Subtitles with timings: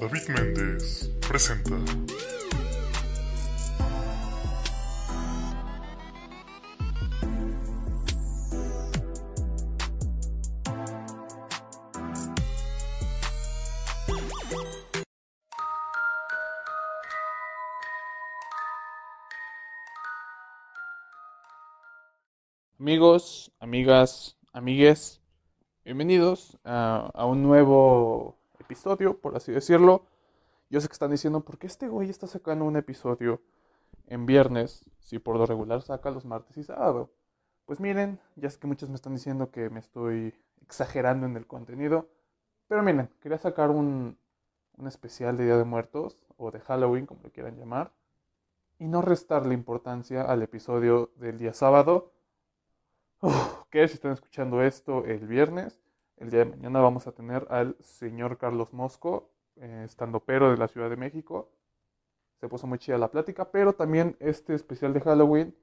[0.00, 1.76] David Méndez presenta.
[22.78, 25.20] Amigos, amigas, amigues,
[25.84, 28.36] bienvenidos a, a un nuevo
[29.20, 30.06] por así decirlo.
[30.70, 33.40] Yo sé que están diciendo, ¿por qué este güey está sacando un episodio
[34.06, 37.10] en viernes si por lo regular saca los martes y sábado?
[37.66, 41.46] Pues miren, ya sé que muchos me están diciendo que me estoy exagerando en el
[41.46, 42.08] contenido,
[42.68, 44.18] pero miren, quería sacar un,
[44.76, 47.92] un especial de Día de Muertos o de Halloween, como lo quieran llamar,
[48.78, 52.12] y no restarle importancia al episodio del día sábado.
[53.70, 55.83] Que si están escuchando esto el viernes,
[56.16, 60.56] el día de mañana vamos a tener al señor Carlos Mosco, eh, estando pero de
[60.56, 61.50] la Ciudad de México.
[62.40, 65.54] Se puso muy chida la plática, pero también este especial de Halloween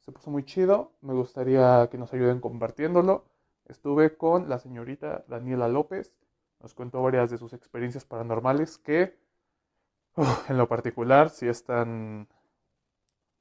[0.00, 0.92] se puso muy chido.
[1.00, 3.24] Me gustaría que nos ayuden compartiéndolo.
[3.66, 6.14] Estuve con la señorita Daniela López.
[6.60, 9.16] Nos contó varias de sus experiencias paranormales que,
[10.48, 12.28] en lo particular, sí están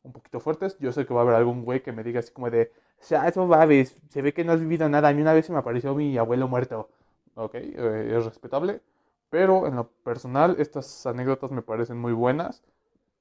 [0.01, 0.77] un poquito fuertes.
[0.79, 2.71] Yo sé que va a haber algún güey que me diga así como de,
[3.03, 5.09] sea, eso babes, se ve que no has vivido nada.
[5.09, 6.89] A mí una vez se me apareció mi abuelo muerto.
[7.35, 8.81] Ok, eh, es respetable.
[9.29, 12.63] Pero en lo personal, estas anécdotas me parecen muy buenas,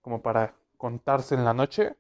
[0.02, 1.96] como para contarse en la noche.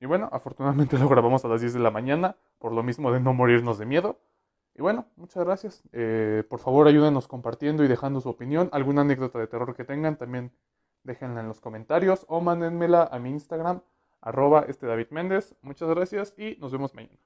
[0.00, 3.20] Y bueno, afortunadamente lo grabamos a las 10 de la mañana, por lo mismo de
[3.20, 4.18] no morirnos de miedo.
[4.74, 5.82] Y bueno, muchas gracias.
[5.92, 8.68] Eh, por favor, ayúdenos compartiendo y dejando su opinión.
[8.72, 10.52] Alguna anécdota de terror que tengan, también
[11.04, 13.82] déjenla en los comentarios o mándenmela a mi Instagram,
[14.20, 15.54] arroba este David Méndez.
[15.62, 17.16] Muchas gracias y nos vemos mañana.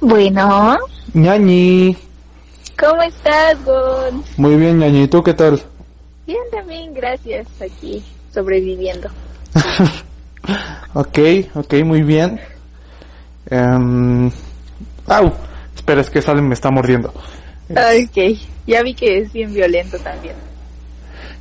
[0.00, 0.78] Bueno,
[1.14, 1.96] ñañi.
[2.78, 4.24] ¿cómo estás, Gon?
[4.36, 5.04] Muy bien, ñañi.
[5.04, 5.62] ¿Y tú qué tal?
[6.26, 9.08] Bien, también, gracias, aquí, sobreviviendo.
[10.94, 11.18] Ok,
[11.54, 12.38] ok, muy bien.
[13.46, 14.30] Em,
[15.06, 15.32] au,
[15.74, 17.14] espera, es que Salem me está mordiendo.
[18.08, 20.34] Ok, ya vi que es bien violento también.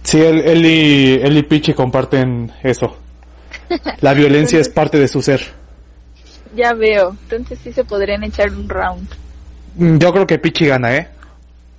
[0.03, 2.97] Sí, él, él y, él y Pichi comparten eso.
[4.01, 5.41] La violencia es parte de su ser.
[6.55, 9.07] Ya veo, entonces sí se podrían echar un round.
[9.75, 11.07] Mm, Yo creo que Pichi gana, ¿eh?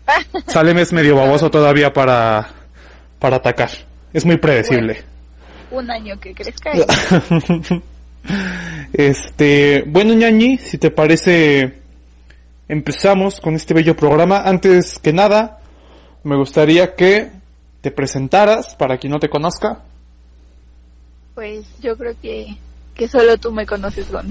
[0.47, 2.49] Salem es medio baboso todavía para,
[3.19, 3.71] para atacar.
[4.13, 5.03] Es muy predecible.
[5.71, 6.71] Un año que crezca.
[8.93, 11.82] Este, bueno, ñañi, si te parece,
[12.73, 14.45] empezamos con este bello programa.
[14.45, 15.61] Antes que nada,
[16.25, 17.31] me gustaría que
[17.83, 19.83] te presentaras para quien no te conozca.
[21.35, 22.57] Pues yo creo que,
[22.95, 24.31] que solo tú me conoces, Gon.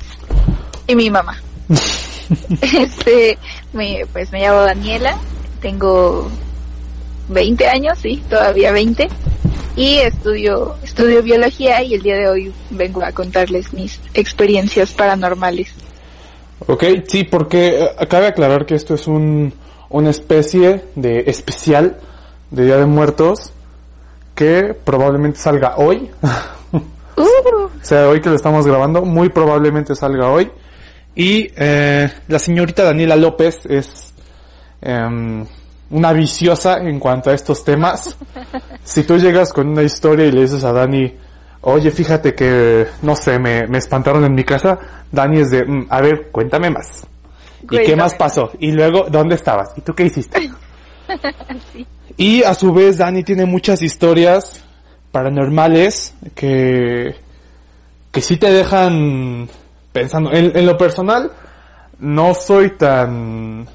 [0.88, 1.40] Y mi mamá.
[2.62, 3.38] este,
[3.74, 5.20] me, pues me llamo Daniela,
[5.62, 6.28] tengo
[7.30, 9.08] 20 años, sí, todavía 20.
[9.76, 15.76] Y estudio, estudio biología y el día de hoy vengo a contarles mis experiencias paranormales.
[16.68, 19.54] Ok, sí, porque eh, cabe aclarar que esto es un,
[19.90, 21.98] una especie de especial
[22.52, 23.52] de Día de Muertos
[24.36, 26.10] que probablemente salga hoy.
[26.22, 26.78] Uh,
[27.82, 30.52] O sea, hoy que lo estamos grabando, muy probablemente salga hoy.
[31.16, 34.14] Y eh, la señorita Daniela López es
[34.82, 35.46] em,
[35.90, 38.18] una viciosa en cuanto a estos temas.
[38.84, 41.16] Si tú llegas con una historia y le dices a Dani,
[41.62, 44.80] oye, fíjate que, no sé, me, me espantaron en mi casa,
[45.12, 47.06] Dani es de, "Mm, a ver, cuéntame más.
[47.70, 48.52] ¿Y qué más pasó?
[48.60, 49.72] Y luego, ¿dónde estabas?
[49.78, 50.50] ¿Y tú qué hiciste?
[51.74, 51.86] sí.
[52.18, 54.64] Y a su vez Dani tiene muchas historias
[55.12, 57.16] paranormales que,
[58.12, 59.50] que sí te dejan
[59.92, 60.32] pensando.
[60.32, 61.32] En, en lo personal,
[62.00, 63.68] no soy tan...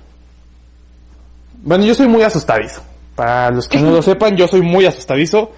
[1.63, 2.83] Bueno, yo soy muy asustadizo.
[3.15, 5.53] Para los que no lo sepan, yo soy muy asustadizo.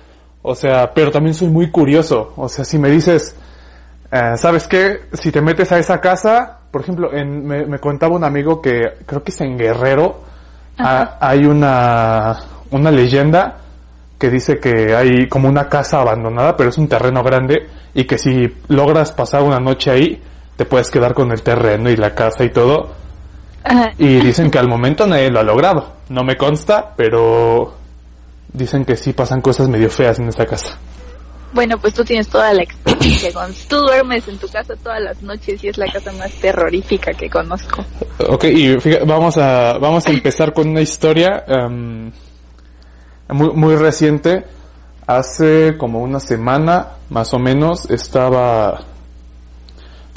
[0.50, 2.32] O sea, pero también soy muy curioso.
[2.36, 3.36] O sea, si me dices,
[4.10, 5.00] eh, ¿sabes qué?
[5.12, 8.80] Si te metes a esa casa, por ejemplo, en, me, me contaba un amigo que
[9.04, 10.22] creo que es en Guerrero,
[10.78, 12.38] hay una,
[12.70, 13.58] una leyenda
[14.18, 18.16] que dice que hay como una casa abandonada, pero es un terreno grande y que
[18.16, 20.22] si logras pasar una noche ahí,
[20.56, 22.92] te puedes quedar con el terreno y la casa y todo.
[23.64, 23.92] Ajá.
[23.98, 25.92] Y dicen que al momento nadie lo ha logrado.
[26.08, 27.77] No me consta, pero
[28.52, 30.78] dicen que sí pasan cosas medio feas en esa casa.
[31.52, 33.30] Bueno, pues tú tienes toda la experiencia.
[33.68, 37.30] Tú duermes en tu casa todas las noches y es la casa más terrorífica que
[37.30, 37.84] conozco.
[38.28, 42.12] Ok, y fíjate, vamos a, vamos a empezar con una historia em,
[43.28, 44.44] muy, muy reciente.
[45.06, 48.84] Hace como una semana, más o menos, estaba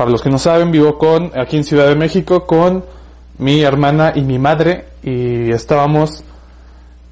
[0.01, 2.83] para los que no saben, vivo con, aquí en Ciudad de México, con
[3.37, 6.23] mi hermana y mi madre, y estábamos,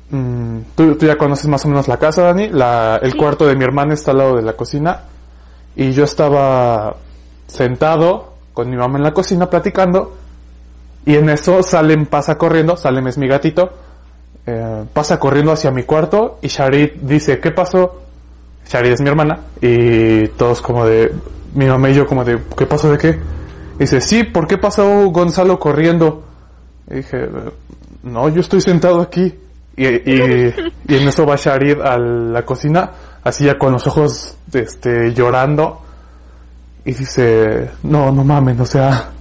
[0.09, 3.17] mm, tú, tú ya conoces más o menos la casa, Dani, la, el Sí.
[3.17, 5.01] cuarto de mi hermana está al lado de la cocina,
[5.75, 6.95] y yo estaba
[7.47, 10.15] sentado con mi mamá en la cocina platicando,
[11.06, 13.69] y en eso Salem pasa corriendo, Salem es mi gatito,
[14.45, 18.01] eh, pasa corriendo hacia mi cuarto, y Sharit dice, ¿qué pasó?
[18.67, 21.12] Shari es mi hermana y todos como de
[21.55, 23.19] mi mamá y yo como de ¿qué pasó de qué?
[23.77, 26.21] Y dice, "Sí, ¿por qué pasó Gonzalo corriendo?"
[26.91, 27.17] Y dije,
[28.03, 29.33] "No, yo estoy sentado aquí."
[29.79, 30.53] Y, y,
[30.89, 32.91] y en eso va Sharid a la cocina,
[33.23, 35.81] así ya con los ojos este llorando
[36.83, 39.11] y dice, "No, no mamen, o sea,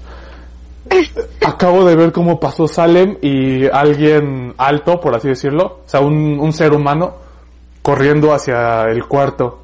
[1.47, 6.41] acabo de ver cómo pasó Salem y alguien alto, por así decirlo, o sea, un,
[6.41, 7.15] un ser humano
[7.83, 9.63] corriendo hacia el cuarto.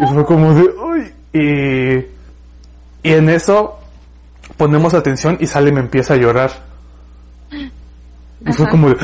[0.00, 3.78] Y fue como de, uy, y, y en eso
[4.56, 6.52] ponemos atención y Salem empieza a llorar.
[7.50, 8.96] Y fue como de.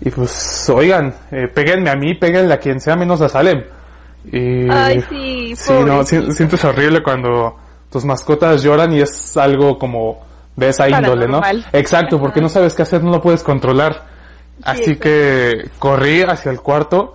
[0.00, 3.62] Y pues, oigan, eh, péguenme a mí, péguenle a quien sea menos a Salem.
[4.30, 7.56] Y, Ay, sí, Sí, no, si- sientes horrible cuando
[7.90, 10.20] tus mascotas lloran y es algo como
[10.56, 11.40] de esa índole, ¿no?
[11.72, 14.04] Exacto, porque no sabes qué hacer, no lo puedes controlar.
[14.62, 17.14] Así que corrí hacia el cuarto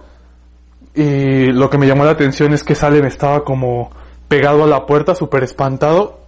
[0.94, 3.92] y lo que me llamó la atención es que Salem estaba como
[4.28, 6.20] pegado a la puerta, súper espantado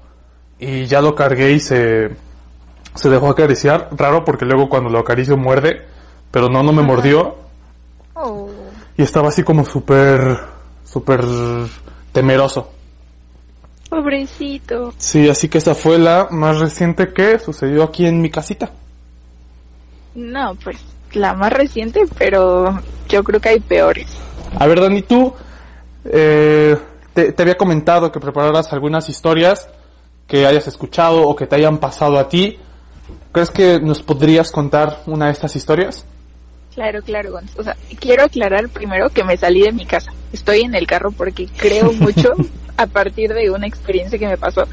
[0.60, 2.10] y ya lo cargué y se,
[2.96, 3.90] se dejó acariciar.
[3.96, 5.86] Raro porque luego cuando lo acaricio muerde,
[6.34, 7.36] pero no, no me mordió
[8.16, 8.50] Oh,
[8.98, 10.38] y estaba así como súper,
[10.84, 11.24] súper
[12.12, 12.70] temeroso.
[13.90, 14.94] pobrecito.
[14.98, 18.72] Sí, así que esa fue la más reciente que sucedió aquí en mi casita.
[20.16, 20.78] No, pues
[21.14, 24.08] la más reciente, pero yo creo que hay peores.
[24.60, 25.34] A ver, Dani, tú
[26.06, 26.76] eh,
[27.14, 29.70] te, te había comentado que prepararas algunas historias
[30.28, 32.58] que hayas escuchado o que te hayan pasado a ti.
[33.32, 36.06] ¿Crees que nos podrías contar una de estas historias?
[36.74, 37.58] Claro, claro, Gonz.
[37.58, 40.12] O sea, quiero aclarar primero que me salí de mi casa.
[40.32, 42.34] Estoy en el carro porque creo mucho
[42.78, 44.68] a partir de una experiencia que me pasó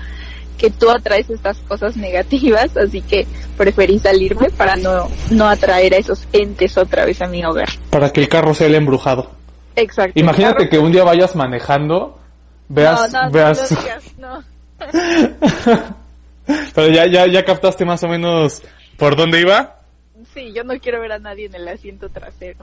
[0.60, 3.26] que tú atraes estas cosas negativas, así que
[3.56, 7.70] preferí salirme para no, no atraer a esos entes otra vez a mi hogar.
[7.88, 9.30] Para que el carro sea el embrujado.
[9.74, 10.20] Exacto.
[10.20, 12.18] Imagínate que un día vayas manejando,
[12.68, 14.44] veas, no, no, veas, no digas, no.
[16.74, 18.60] pero ya, ya, ya captaste más o menos
[18.98, 19.79] por dónde iba.
[20.40, 22.60] Sí, yo no quiero ver a nadie en el asiento trasero.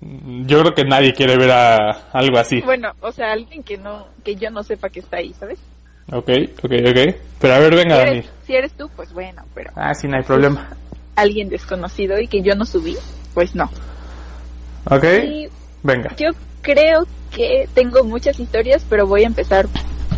[0.00, 2.60] Yo creo que nadie quiere ver a algo así.
[2.62, 5.60] Bueno, o sea, alguien que no, que yo no sepa que está ahí, ¿sabes?
[6.10, 6.28] Ok,
[6.64, 7.14] ok, ok.
[7.40, 8.10] Pero a ver, Si venga, Dani.
[8.10, 10.68] eres, si eres tú, pues bueno, pero Ah, sí, no hay problema.
[11.14, 12.96] alguien desconocido y que yo no subí,
[13.34, 13.70] pues no.
[14.86, 15.48] Ok, Y
[15.84, 16.16] venga.
[16.16, 19.68] yo creo que tengo muchas historias, pero voy a empezar,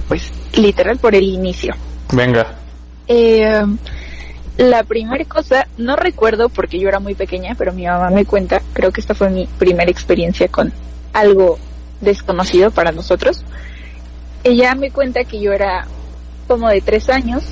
[0.08, 1.74] pues, literal por el inicio.
[2.14, 2.46] Venga.
[3.08, 3.60] Eh,
[4.58, 8.62] la primera cosa, no recuerdo porque yo era muy pequeña, pero mi mamá me cuenta,
[8.72, 10.72] creo que esta fue mi primera experiencia con
[11.12, 11.58] algo
[12.00, 13.44] desconocido para nosotros.
[14.44, 15.86] Ella me cuenta que yo era
[16.48, 17.44] como de tres años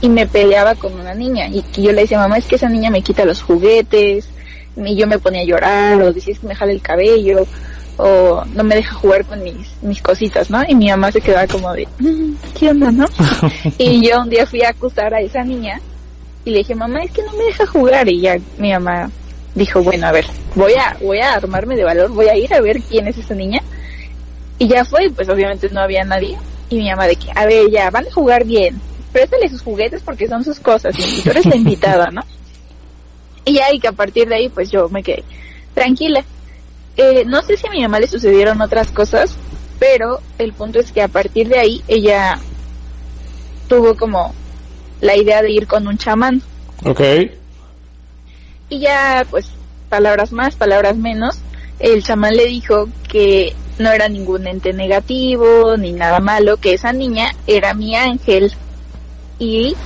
[0.00, 2.68] y me peleaba con una niña y que yo le decía, mamá, es que esa
[2.68, 4.28] niña me quita los juguetes
[4.76, 7.46] y yo me ponía a llorar o decía "Es que me jala el cabello
[7.96, 10.62] o no me deja jugar con mis, mis cositas, ¿no?
[10.66, 13.06] Y mi mamá se quedaba como de, "Mm, ¿qué onda, no?
[13.78, 15.80] Y yo un día fui a acusar a esa niña
[16.44, 18.08] y le dije, mamá, es que no me deja jugar.
[18.08, 19.10] Y ya mi mamá
[19.54, 22.60] dijo, bueno, a ver, voy a, voy a armarme de valor, voy a ir a
[22.60, 23.62] ver quién es esa niña.
[24.58, 26.36] Y ya fue, pues obviamente no había nadie.
[26.68, 28.80] Y mi mamá de que, a ver, ya, van a jugar bien.
[29.12, 32.22] Préstale sus juguetes porque son sus cosas y tú eres la invitada, ¿no?
[33.44, 35.24] Y ya, y que a partir de ahí, pues yo me quedé
[35.74, 36.24] tranquila.
[36.96, 39.36] Eh, no sé si a mi mamá le sucedieron otras cosas,
[39.78, 42.38] pero el punto es que a partir de ahí ella
[43.68, 44.34] tuvo como
[45.04, 46.42] la idea de ir con un chamán.
[46.84, 47.00] Ok.
[48.70, 49.50] Y ya, pues,
[49.90, 51.38] palabras más, palabras menos,
[51.78, 56.92] el chamán le dijo que no era ningún ente negativo ni nada malo, que esa
[56.92, 58.52] niña era mi ángel
[59.38, 59.76] y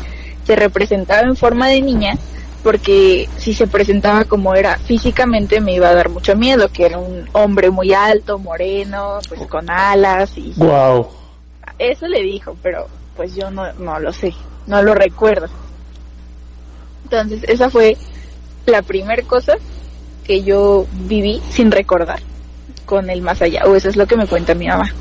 [0.45, 2.15] se representaba en forma de niña
[2.63, 6.99] porque si se presentaba como era físicamente me iba a dar mucho miedo, que era
[6.99, 11.09] un hombre muy alto, moreno, pues con alas y Wow.
[11.79, 14.35] eso le dijo, pero pues yo no, no lo sé,
[14.69, 15.49] no lo recuerdo.
[17.05, 17.97] Entonces, esa fue
[18.67, 19.55] la primera cosa
[20.25, 22.21] que yo viví sin recordar
[22.85, 24.93] con el más allá, o eso es lo que me cuenta mi mamá.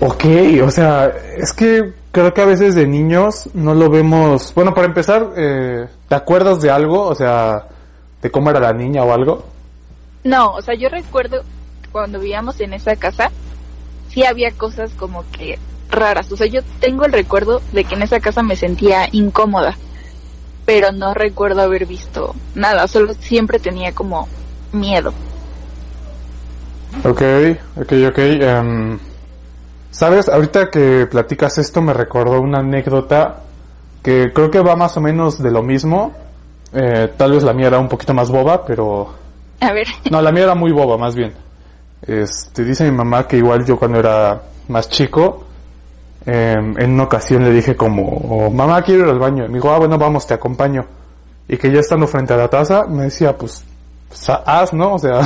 [0.00, 0.24] Ok,
[0.62, 4.52] o sea, es que creo que a veces de niños no lo vemos.
[4.54, 7.02] Bueno, para empezar, eh, ¿te acuerdas de algo?
[7.02, 7.66] O sea,
[8.22, 9.44] de cómo era la niña o algo.
[10.24, 11.42] No, o sea, yo recuerdo
[11.92, 13.30] cuando vivíamos en esa casa,
[14.08, 15.58] sí había cosas como que
[15.90, 16.30] raras.
[16.32, 19.76] O sea, yo tengo el recuerdo de que en esa casa me sentía incómoda,
[20.66, 24.28] pero no recuerdo haber visto nada, solo siempre tenía como
[24.72, 25.12] miedo.
[27.04, 27.22] Ok,
[27.76, 28.18] ok, ok.
[28.18, 28.98] em,
[29.90, 33.40] Sabes, ahorita que platicas esto me recordó una anécdota
[34.02, 36.12] que creo que va más o menos de lo mismo.
[36.72, 39.12] Eh, tal vez la mía era un poquito más boba, pero...
[39.60, 41.34] A ver, No, la mía era muy boba, más bien.
[42.06, 45.44] Este, dice mi mamá que igual yo cuando era más chico,
[46.26, 49.44] em, en una ocasión le dije como, oh, mamá quiero ir al baño.
[49.44, 50.84] Y me dijo, ah, bueno, vamos, te acompaño.
[51.48, 53.64] Y que ya estando frente a la taza, me decía, pues,
[54.08, 54.94] pues haz, ¿no?
[54.94, 55.20] O sea...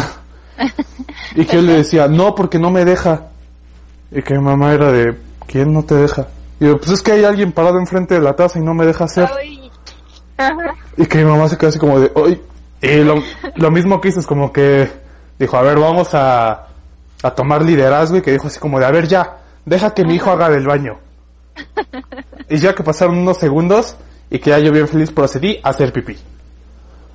[1.34, 3.28] y que él le decía, no, porque no me deja.
[4.10, 6.28] Y que mi mamá era de, ¿quién no te deja?
[6.60, 8.86] Y yo, pues es que hay alguien parado enfrente de la taza y no me
[8.86, 9.28] deja hacer.
[10.96, 12.40] Y que mi mamá se quedó así como de, ¡ay!
[12.80, 13.16] Y lo,
[13.56, 14.90] lo mismo que hizo es como que
[15.38, 16.66] dijo, a ver, vamos a,
[17.22, 20.14] a tomar liderazgo y que dijo así como de, a ver, ya, deja que mi
[20.14, 20.98] hijo haga del baño.
[22.48, 23.96] Y ya que pasaron unos segundos
[24.30, 26.16] y que ya yo bien feliz procedí a hacer pipí.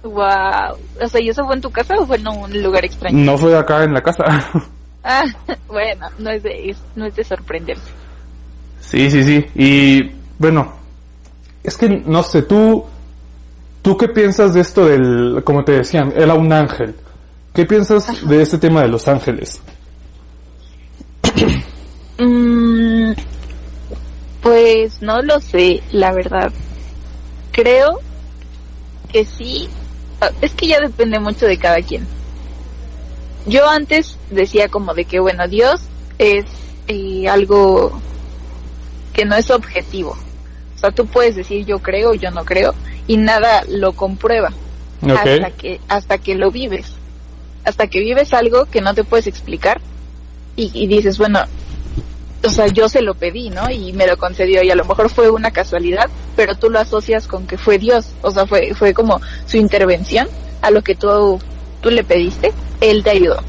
[0.03, 0.75] wow.
[1.01, 3.17] O sea, ¿y eso fue en tu casa o fue en un lugar extraño?
[3.17, 4.23] No fue acá en la casa.
[5.01, 5.23] Ah,
[5.67, 7.89] bueno, no es de, no es de sorprenderse.
[8.81, 9.45] Sí, sí, sí.
[9.55, 10.73] Y bueno,
[11.63, 12.85] es que no sé, tú,
[13.81, 16.95] tú qué piensas de esto del, como te decían, era un ángel.
[17.53, 19.61] ¿Qué piensas de este tema de los ángeles?
[22.19, 23.13] Mm,
[24.41, 26.51] pues no lo sé, la verdad.
[27.51, 27.99] Creo
[29.11, 29.69] que sí.
[30.21, 32.05] Ah, Es que ya depende mucho de cada quien.
[33.45, 35.81] Yo antes decía como de que, bueno, Dios
[36.17, 36.45] es
[36.87, 37.99] eh, algo
[39.13, 40.17] que no es objetivo.
[40.75, 42.73] O sea, tú puedes decir yo creo, yo no creo,
[43.07, 44.51] y nada lo comprueba
[45.01, 46.93] hasta que hasta que lo vives
[47.63, 49.79] hasta que vives algo que no te puedes explicar
[50.55, 51.39] y, y dices bueno
[52.43, 55.09] o sea yo se lo pedí no y me lo concedió y a lo mejor
[55.09, 58.93] fue una casualidad pero tú lo asocias con que fue Dios o sea fue fue
[58.93, 60.27] como su intervención
[60.61, 61.39] a lo que tú
[61.81, 63.41] tú le pediste él te ayudó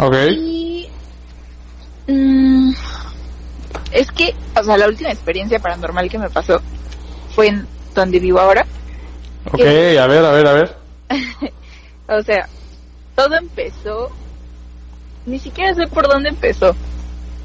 [0.00, 0.14] Ok.
[0.30, 0.88] y
[2.08, 2.72] mm,
[3.92, 6.60] es que o sea la última experiencia paranormal que me pasó
[7.34, 8.66] fue en donde vivo ahora
[9.52, 10.76] Ok, a ver, a ver, a ver.
[12.06, 12.48] O sea,
[13.16, 14.10] todo empezó,
[15.26, 16.74] ni siquiera sé por dónde empezó.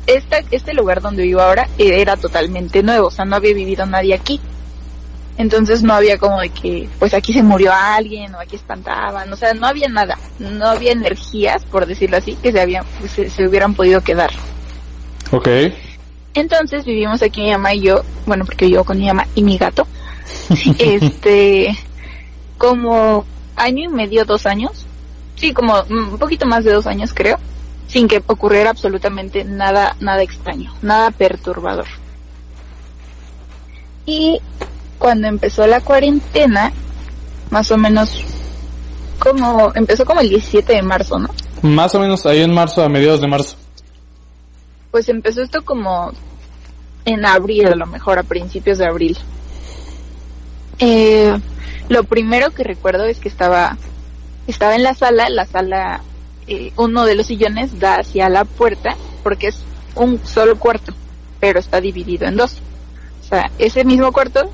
[0.07, 4.15] Esta, este lugar donde vivo ahora era totalmente nuevo, o sea, no había vivido nadie
[4.15, 4.39] aquí.
[5.37, 9.37] Entonces no había como de que, pues aquí se murió alguien o aquí espantaban, o
[9.37, 13.29] sea, no había nada, no había energías, por decirlo así, que se, habían, pues, se,
[13.29, 14.31] se hubieran podido quedar.
[15.31, 15.47] Ok.
[16.33, 19.57] Entonces vivimos aquí mi mamá y yo, bueno, porque vivo con mi mamá y mi
[19.57, 19.87] gato,
[20.79, 21.77] este,
[22.57, 24.85] como año y medio, dos años,
[25.35, 27.39] sí, como un poquito más de dos años creo,
[27.89, 31.87] sin que ocurriera absolutamente nada, nada extraño, nada perturbador.
[34.05, 34.39] Y
[34.99, 36.71] cuando empezó la cuarentena,
[37.49, 38.23] más o menos,
[39.17, 41.29] como, empezó como el 17 de marzo, ¿no?
[41.63, 43.57] Más o menos ahí en marzo, a mediados de marzo.
[44.91, 46.11] Pues empezó esto como
[47.05, 49.17] en abril, a lo mejor a principios de abril.
[50.79, 51.35] Eh,
[51.89, 53.77] lo primero que recuerdo es que estaba,
[54.47, 56.01] estaba en la sala, la sala,
[56.49, 59.59] eh, uno de los sillones da hacia la puerta, porque es
[59.95, 60.93] un solo cuarto,
[61.39, 62.57] pero está dividido en dos.
[63.21, 64.49] O sea, ese mismo cuarto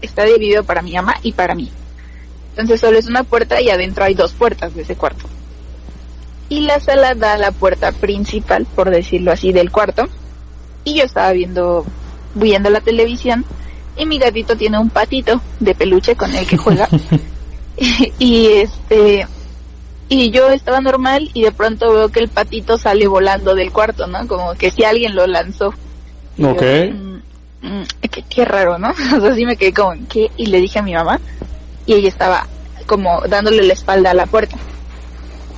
[0.00, 1.70] está dividido para mi mamá y para mí.
[2.50, 5.24] Entonces solo es una puerta y adentro hay dos puertas de ese cuarto.
[6.48, 10.08] Y la sala da a la puerta principal, por decirlo así, del cuarto.
[10.84, 11.86] Y yo estaba viendo,
[12.34, 13.46] viendo la televisión
[13.96, 16.88] y mi gatito tiene un patito de peluche con el que juega.
[18.18, 19.26] y este
[20.20, 24.06] y yo estaba normal y de pronto veo que el patito sale volando del cuarto,
[24.06, 24.26] ¿no?
[24.26, 25.72] Como que si alguien lo lanzó.
[26.36, 26.62] Y yo, Ok.
[26.92, 28.90] "Mm, mm, qué, qué raro, ¿no?
[29.16, 30.30] O sea, sí me quedé como, ¿qué?
[30.36, 31.20] Y le dije a mi mamá
[31.86, 32.46] y ella estaba
[32.86, 34.56] como dándole la espalda a la puerta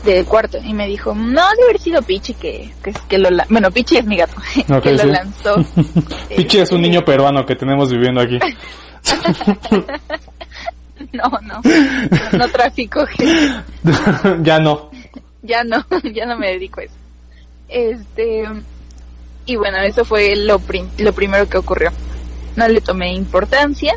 [0.05, 3.31] del cuarto y me dijo, no, debe haber sido Pichi que, que, que lo...
[3.31, 4.35] la- Bueno, Pichi es mi gato,
[4.71, 5.55] Ok, que lo lanzó.
[6.37, 8.39] Pichi es un Este, niño peruano que tenemos viviendo aquí.
[11.23, 13.63] No, no, no, no trafico gente.
[14.43, 14.91] ya no.
[15.43, 16.95] ya no, ya no me dedico a eso.
[17.69, 18.45] Este,
[19.47, 21.91] y bueno, eso fue lo, prim- lo primero que ocurrió.
[22.57, 23.95] No le tomé importancia.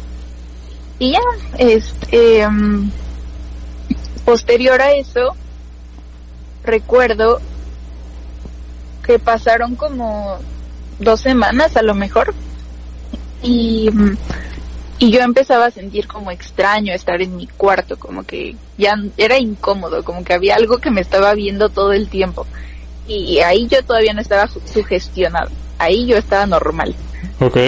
[0.99, 1.19] Y ya,
[1.57, 2.91] este, mm,
[4.25, 5.35] posterior a eso,
[6.63, 7.39] recuerdo
[9.05, 10.37] que pasaron como
[10.99, 12.33] dos semanas a lo mejor.
[13.43, 13.89] Y,
[14.99, 19.37] y yo empezaba a sentir como extraño estar en mi cuarto, como que ya era
[19.37, 22.45] incómodo, como que había algo que me estaba viendo todo el tiempo.
[23.07, 25.49] Y ahí yo todavía no estaba su- sugestionado.
[25.79, 26.95] ahí yo estaba normal.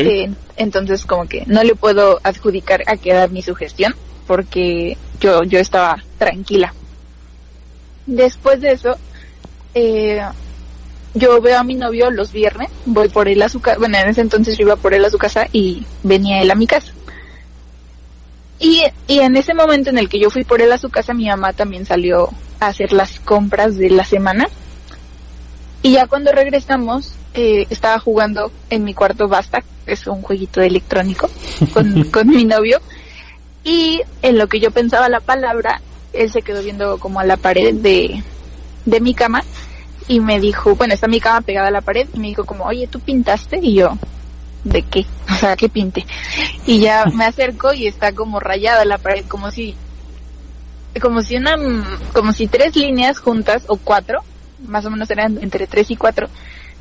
[0.08, 3.96] Eh, entonces como que no le puedo adjudicar a era mi sugestión
[4.26, 6.74] porque yo, yo estaba tranquila.
[8.08, 8.96] Después de eso,
[9.76, 10.22] eh,
[11.14, 14.10] yo veo a mi novio los viernes, voy por él a su casa, bueno, en
[14.10, 16.92] ese entonces yo iba por él a su casa y venía él a mi casa.
[18.60, 21.14] Y, y en ese momento en el que yo fui por él a su casa,
[21.14, 24.48] mi mamá también salió a hacer las compras de la semana.
[25.82, 30.62] Y ya cuando regresamos, eh, estaba jugando en mi cuarto Basta, que es un jueguito
[30.62, 31.30] electrónico,
[31.74, 32.80] con, con mi novio.
[33.64, 37.38] Y en lo que yo pensaba la palabra, él se quedó viendo como a la
[37.38, 38.24] pared de,
[38.86, 39.44] de mi cama
[40.08, 42.66] y me dijo, bueno, está mi cama pegada a la pared y me dijo como,
[42.66, 43.60] oye, ¿tú pintaste?
[43.62, 43.98] Y yo,
[44.64, 45.06] ¿de qué?
[45.30, 46.06] O sea, ¿qué pinte?
[46.66, 49.76] Y ya me acerco y está como rayada la pared, como si,
[51.02, 51.56] como si una,
[52.14, 54.20] como si tres líneas juntas o cuatro,
[54.68, 56.28] más o menos eran entre tres y cuatro,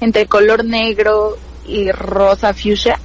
[0.01, 2.99] entre color negro y rosa fuchsia.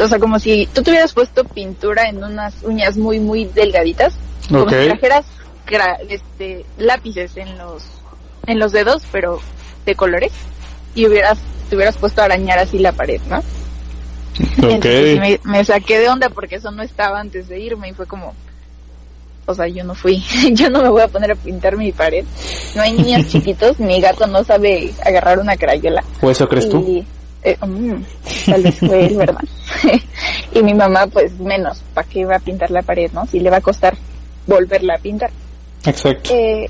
[0.00, 4.14] O sea, como si tú tuvieras puesto pintura en unas uñas muy, muy delgaditas.
[4.48, 5.26] Como si trajeras
[6.08, 7.82] este, lápices en los,
[8.46, 9.40] en los dedos, pero
[9.84, 10.32] de colores.
[10.94, 13.42] Y hubieras, te hubieras puesto a arañar así la pared, ¿no?
[14.62, 15.20] Entonces Ok.
[15.20, 18.34] me, me saqué de onda porque eso no estaba antes de irme y fue como,
[19.46, 22.24] o sea, yo no fui, yo no me voy a poner a pintar mi pared.
[22.74, 26.02] No hay niños chiquitos, mi gato no sabe agarrar una crayola.
[26.20, 26.78] ¿O eso crees tú?
[26.86, 27.06] Y,
[27.42, 28.02] eh, mm,
[28.46, 29.40] tal vez fue él, ¿verdad?
[30.52, 33.26] y mi mamá, pues menos, ¿para qué va a pintar la pared, no?
[33.26, 33.96] Si le va a costar
[34.46, 35.30] volverla a pintar.
[35.84, 36.30] Exacto.
[36.32, 36.68] Eh,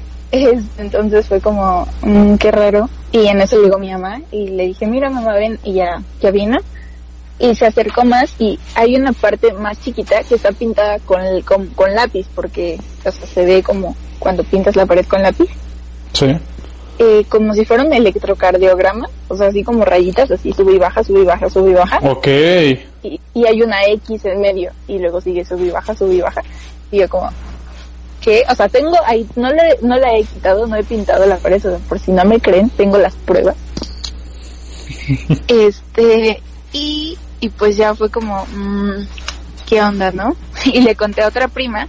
[0.79, 2.89] entonces fue como, mm, qué raro.
[3.13, 6.31] Y en eso llegó mi mamá y le dije, mira mamá, ven, y ya, ya
[6.31, 6.59] vino.
[7.39, 11.45] Y se acercó más y hay una parte más chiquita que está pintada con, el-
[11.45, 15.49] con, con lápiz, porque o sea, se ve como cuando pintas la pared con lápiz,
[16.13, 16.27] Sí.
[17.01, 21.03] eh, como si fuera un electrocardiograma, o sea, así como rayitas, así sube y baja,
[21.03, 22.27] sube y baja, sube y baja Ok.
[23.03, 26.21] y, y hay una X en medio y luego sigue sube y baja, sube y
[26.21, 26.41] baja.
[26.93, 27.31] Y yo como,
[28.25, 28.43] ¿qué?
[28.51, 31.59] O sea, tengo ahí, no le, no la he quitado, no he pintado la pared,
[31.67, 33.55] o sea, por si no me creen, tengo las pruebas.
[35.49, 39.07] este, y, y pues ya fue como, mm,
[39.67, 40.35] ¿qué onda, no?
[40.65, 41.87] Y le conté a otra prima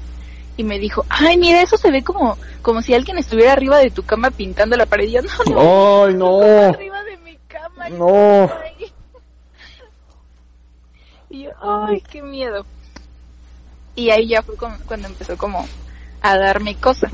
[0.57, 3.89] y me dijo, ay, mira, eso se ve como, como si alguien estuviera arriba de
[3.91, 5.07] tu cama pintando la pared.
[5.07, 6.41] Y yo, no, no, Ay, no.
[6.69, 7.89] arriba de mi cama.
[7.89, 8.51] No.
[8.61, 8.91] Ay.
[11.29, 12.65] Y yo, ay, qué miedo.
[13.95, 15.67] Y ahí ya fue como- cuando empezó como
[16.25, 17.11] a darme cosa.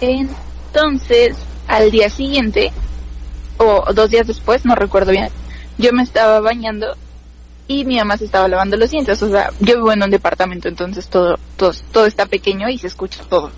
[0.00, 1.36] Entonces,
[1.68, 2.72] al día siguiente,
[3.56, 5.28] o dos días después, no recuerdo bien,
[5.78, 6.96] yo me estaba bañando
[7.68, 9.22] y mi mamá se estaba lavando los dientes.
[9.22, 12.88] O sea, yo vivo en un departamento, entonces todo, todo, todo está pequeño y se
[12.88, 13.52] escucha todo.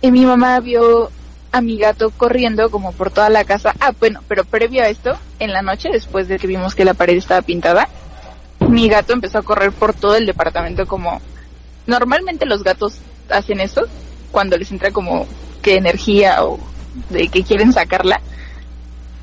[0.00, 1.10] Y mi mamá vio
[1.52, 3.74] a mi gato corriendo como por toda la casa.
[3.80, 6.94] Ah, bueno, pero previo a esto, en la noche, después de que vimos que la
[6.94, 7.86] pared estaba pintada,
[8.60, 11.20] mi gato empezó a correr por todo el departamento como...
[11.86, 13.82] Normalmente los gatos hacen eso
[14.30, 15.26] cuando les entra como
[15.62, 16.58] que energía o
[17.10, 18.20] de que quieren sacarla.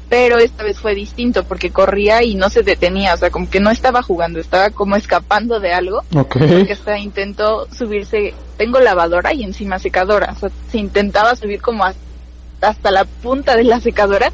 [0.10, 3.60] Pero esta vez fue distinto porque corría y no se detenía, o sea, como que
[3.60, 6.38] no estaba jugando, estaba como escapando de algo Ok.
[6.66, 11.84] que hasta intentó subirse, tengo lavadora y encima secadora, o sea, se intentaba subir como
[11.84, 14.32] hasta la punta de la secadora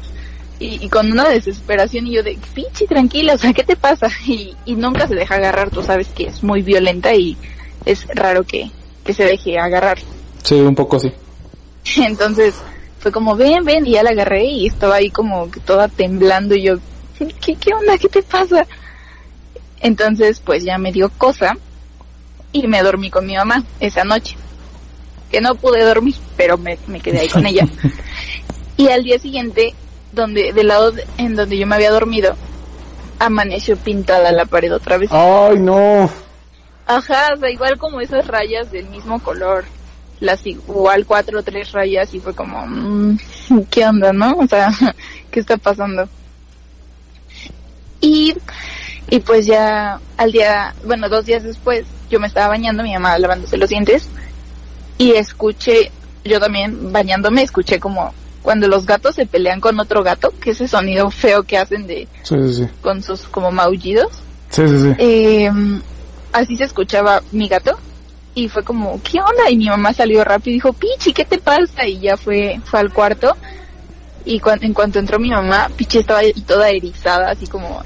[0.60, 4.06] y, y con una desesperación y yo de, pinche tranquila, o sea, ¿qué te pasa?
[4.28, 7.36] Y, y nunca se deja agarrar, tú sabes que es muy violenta y
[7.84, 8.70] es raro que,
[9.04, 9.98] que se deje agarrar.
[10.42, 11.12] Sí, un poco sí.
[11.98, 12.54] Entonces
[13.00, 16.54] fue como, ven, ven, y ya la agarré y estaba ahí como que toda temblando
[16.54, 16.74] y yo,
[17.18, 17.98] ¿qué, qué onda?
[17.98, 18.66] ¿Qué te pasa?
[19.80, 21.56] Entonces pues ya me dio cosa
[22.52, 24.36] y me dormí con mi mamá esa noche.
[25.30, 27.66] Que no pude dormir, pero me, me quedé ahí con ella.
[28.76, 29.72] Y al día siguiente,
[30.12, 32.34] donde, del lado de- en donde yo me había dormido,
[33.20, 35.10] amaneció pintada la pared otra vez.
[35.12, 36.10] Ay, no.
[36.86, 39.64] Ajá, o sea, igual como esas rayas del mismo color,
[40.20, 43.18] las igual cuatro o tres rayas y fue como, mm,
[43.70, 44.32] ¿qué onda, no?
[44.38, 44.70] O sea,
[45.30, 46.08] ¿qué está pasando?
[48.00, 48.34] Y,
[49.08, 53.18] y pues ya al día, bueno, dos días después, yo me estaba bañando, mi mamá
[53.18, 54.08] lavándose los dientes
[54.98, 55.90] y escuché,
[56.24, 60.68] yo también bañándome, escuché como cuando los gatos se pelean con otro gato, que ese
[60.68, 62.68] sonido feo que hacen de, Sí, sí, sí.
[62.82, 64.12] con sus como maullidos
[64.50, 64.94] Sí, sí, sí.
[64.98, 65.50] eh,
[66.34, 67.78] así se escuchaba mi gato
[68.34, 69.48] y fue como, ¿qué onda?
[69.50, 71.86] Y mi mamá salió rápido y dijo, Pichi, ¿qué te pasa?
[71.86, 73.34] Y ya fue, fue al cuarto
[74.26, 77.82] y cuan- en cuanto entró mi mamá, Pichi estaba toda erizada, así como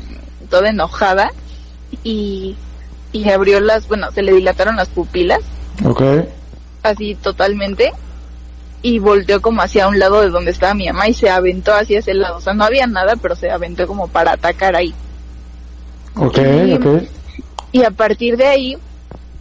[0.51, 1.31] toda enojada
[2.03, 2.57] y,
[3.13, 5.41] y abrió las, bueno, se le dilataron las pupilas,
[5.85, 6.03] Ok.
[6.83, 7.93] así totalmente
[8.81, 11.99] y volteó como hacia un lado de donde estaba mi mamá y se aventó hacia
[11.99, 12.37] ese lado.
[12.37, 14.95] O sea, no había nada, pero se aventó como para atacar ahí.
[16.17, 16.87] Ok, Y- ok.
[17.72, 18.78] Y a partir de ahí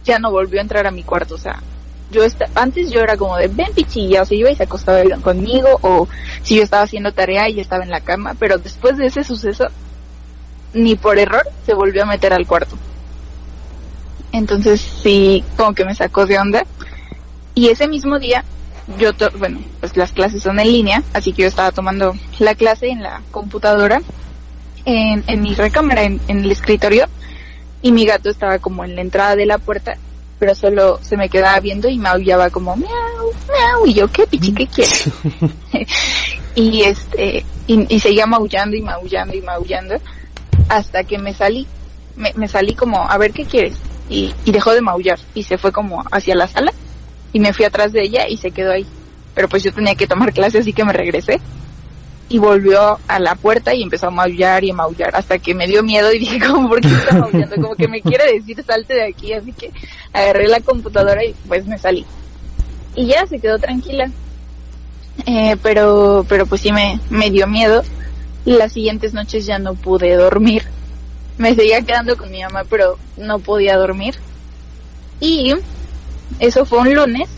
[0.04, 1.34] ya no volvió a entrar a mi cuarto.
[1.34, 1.62] O sea,
[2.10, 2.22] yo
[2.54, 6.08] antes yo era como de ven pichilla, o sea, iba y se acostaba conmigo, o
[6.42, 9.66] si yo estaba haciendo tarea y estaba en la cama, pero después de ese suceso,
[10.72, 12.76] ni por error se volvió a meter al cuarto.
[14.32, 16.64] Entonces sí, como que me sacó de onda.
[17.54, 18.44] Y ese mismo día,
[18.98, 22.88] yo, bueno, pues las clases son en línea, así que yo estaba tomando la clase
[22.88, 24.00] en la computadora,
[24.84, 27.06] en, en mi recámara, en el escritorio,
[27.82, 29.96] y mi gato estaba como en la entrada de la puerta,
[30.38, 34.52] pero solo se me quedaba viendo y maullaba como miau, miau, y yo, ¿qué pichi,
[34.52, 35.10] qué quieres?
[36.54, 39.96] y este, y, y seguía maullando y maullando y maullando,
[40.68, 41.66] hasta que me salí,
[42.16, 43.74] me, me salí como, a ver, ¿qué quieres?
[44.08, 46.72] Y, y dejó de maullar, y se fue como hacia la sala,
[47.32, 48.86] y me fui atrás de ella y se quedó ahí.
[49.34, 51.40] Pero pues yo tenía que tomar clase, así que me regresé.
[52.30, 55.66] Y volvió a la puerta y empezó a maullar y a maullar hasta que me
[55.66, 57.56] dio miedo y dije, como, ¿por qué está maullando?
[57.56, 59.32] Como que me quiere decir, salte de aquí.
[59.32, 59.72] Así que
[60.12, 62.04] agarré la computadora y pues me salí.
[62.94, 64.10] Y ya se quedó tranquila.
[65.26, 67.82] Eh, pero, pero pues sí me, me dio miedo.
[68.44, 70.64] Las siguientes noches ya no pude dormir.
[71.38, 74.16] Me seguía quedando con mi mamá, pero no podía dormir.
[75.20, 75.54] Y
[76.40, 77.28] eso fue un lunes.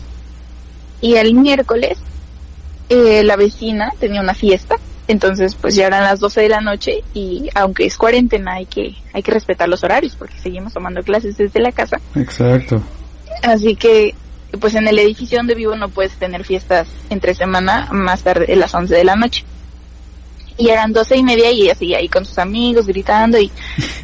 [1.01, 1.97] Y el miércoles
[2.91, 4.75] eh, la vecina tenía una fiesta.
[5.07, 8.95] Entonces pues ya eran las 12 de la noche y aunque es cuarentena hay que,
[9.13, 11.99] hay que respetar los horarios porque seguimos tomando clases desde la casa.
[12.15, 12.81] Exacto.
[13.41, 14.13] Así que,
[14.59, 18.55] pues en el edificio donde vivo no puedes tener fiestas entre semana más tarde de
[18.55, 19.43] las 11 de la noche.
[20.57, 23.49] Y eran doce y media y ella seguía ahí con sus amigos gritando y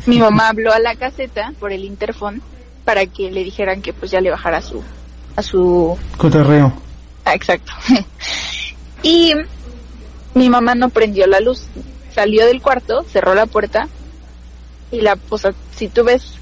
[0.06, 2.42] mi mamá habló a la caseta por el interfón
[2.86, 4.82] para que le dijeran que pues ya le bajara su,
[5.36, 6.74] a su, Cotorreo.
[7.26, 7.74] ah, exacto.
[9.04, 9.34] y
[10.34, 11.64] mi mamá no prendió la luz,
[12.14, 13.88] salió del cuarto, cerró la puerta
[14.92, 16.34] y la, o sea, si tú ves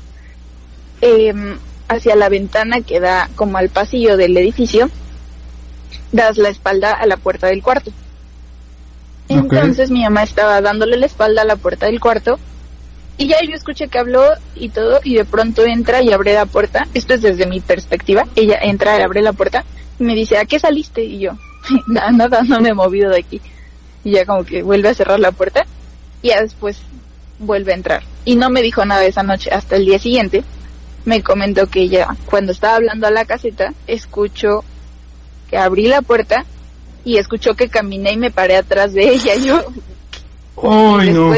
[1.02, 4.90] em, hacia la ventana que da como al pasillo del edificio,
[6.12, 7.92] das la espalda a la puerta del cuarto.
[9.28, 12.38] Entonces mi mamá estaba dándole la espalda a la puerta del cuarto
[13.18, 14.24] y ya yo escuché que habló
[14.56, 16.88] y todo y de pronto entra y abre la puerta.
[16.94, 18.26] Esto es desde mi perspectiva.
[18.36, 19.64] Ella entra y abre la puerta
[20.00, 21.04] y me dice, ¿a qué saliste?
[21.04, 21.32] Y yo,
[21.88, 23.42] nada, nada, no me he movido de aquí.
[24.04, 25.66] Y ya como que vuelve a cerrar la puerta
[26.22, 26.78] y ya después
[27.40, 28.04] vuelve a entrar.
[28.24, 29.52] Y no me dijo nada esa noche.
[29.52, 30.44] Hasta el día siguiente
[31.06, 34.64] me comentó que ella, cuando estaba hablando a la caseta, escuchó
[35.50, 36.46] que abrí la puerta
[37.04, 39.36] y escuchó que caminé y me paré atrás de ella.
[39.44, 39.64] Yo
[40.62, 41.34] Ay, no.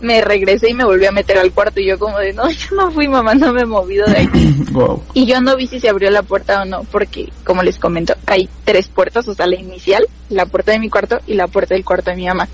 [0.00, 2.76] Me regresé y me volví a meter al cuarto y yo como de, no, yo
[2.76, 4.54] no fui mamá, no me he movido de aquí.
[4.72, 5.02] Wow.
[5.14, 8.14] Y yo no vi si se abrió la puerta o no, porque como les comento,
[8.26, 11.74] hay tres puertas, o sea, la inicial, la puerta de mi cuarto y la puerta
[11.74, 12.48] del cuarto de mi mamá.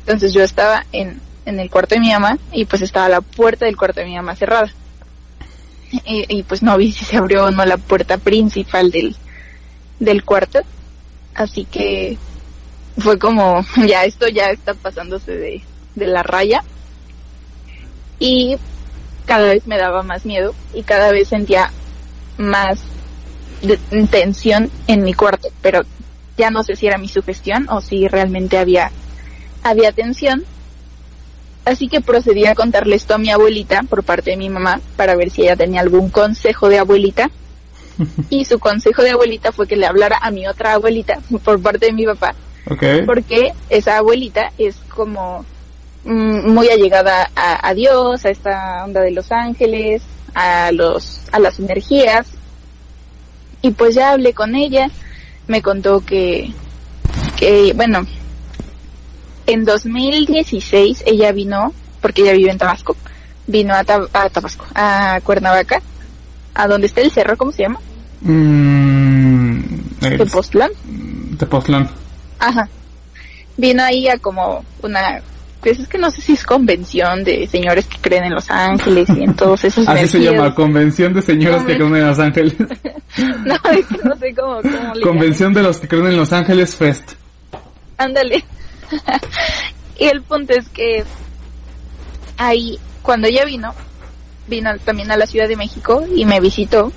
[0.00, 3.66] Entonces yo estaba en, en el cuarto de mi mamá y pues estaba la puerta
[3.66, 4.72] del cuarto de mi mamá cerrada.
[6.04, 9.16] Y, y, pues no vi si se abrió o no la puerta principal del,
[10.00, 10.60] del cuarto.
[11.34, 12.18] Así que
[12.98, 15.62] fue como, ya esto ya está pasándose de,
[15.94, 16.64] de la raya.
[18.18, 18.56] Y
[19.26, 21.70] cada vez me daba más miedo y cada vez sentía
[22.38, 22.78] más
[23.62, 25.82] de- tensión en mi cuarto, pero
[26.36, 28.90] ya no sé si era mi sugestión o si realmente había
[29.62, 30.44] había tensión.
[31.64, 35.16] Así que procedí a contarle esto a mi abuelita por parte de mi mamá para
[35.16, 37.30] ver si ella tenía algún consejo de abuelita.
[38.30, 41.86] Y su consejo de abuelita fue que le hablara a mi otra abuelita por parte
[41.86, 42.34] de mi papá
[43.06, 45.46] porque esa abuelita es como
[46.06, 50.02] muy allegada a, a Dios, a esta onda de los ángeles,
[50.34, 52.26] a los a las energías.
[53.62, 54.88] Y pues ya hablé con ella,
[55.48, 56.52] me contó que
[57.36, 58.06] que bueno,
[59.46, 62.96] en 2016 ella vino porque ella vive en Tabasco,
[63.46, 65.80] vino a, Tab- a Tabasco, a Cuernavaca,
[66.54, 67.80] a donde está el cerro, ¿cómo se llama?
[68.20, 69.58] Mm,
[70.02, 70.70] es- Tepoztlán.
[71.38, 71.90] Tepoztlán.
[72.38, 72.68] Ajá.
[73.56, 75.20] Vino ahí a como una,
[75.60, 79.08] pues es que no sé si es convención de señores que creen en Los Ángeles
[79.08, 82.54] y en todos esos Así se llama, Convención de Señoras que creen en Los Ángeles.
[83.16, 86.34] No, es que no sé cómo, cómo le Convención de los que creen en Los
[86.34, 87.12] Ángeles Fest.
[87.96, 88.44] Ándale.
[89.98, 91.02] y el punto es que
[92.36, 93.74] ahí, cuando ella vino,
[94.48, 96.92] vino también a la Ciudad de México y me visitó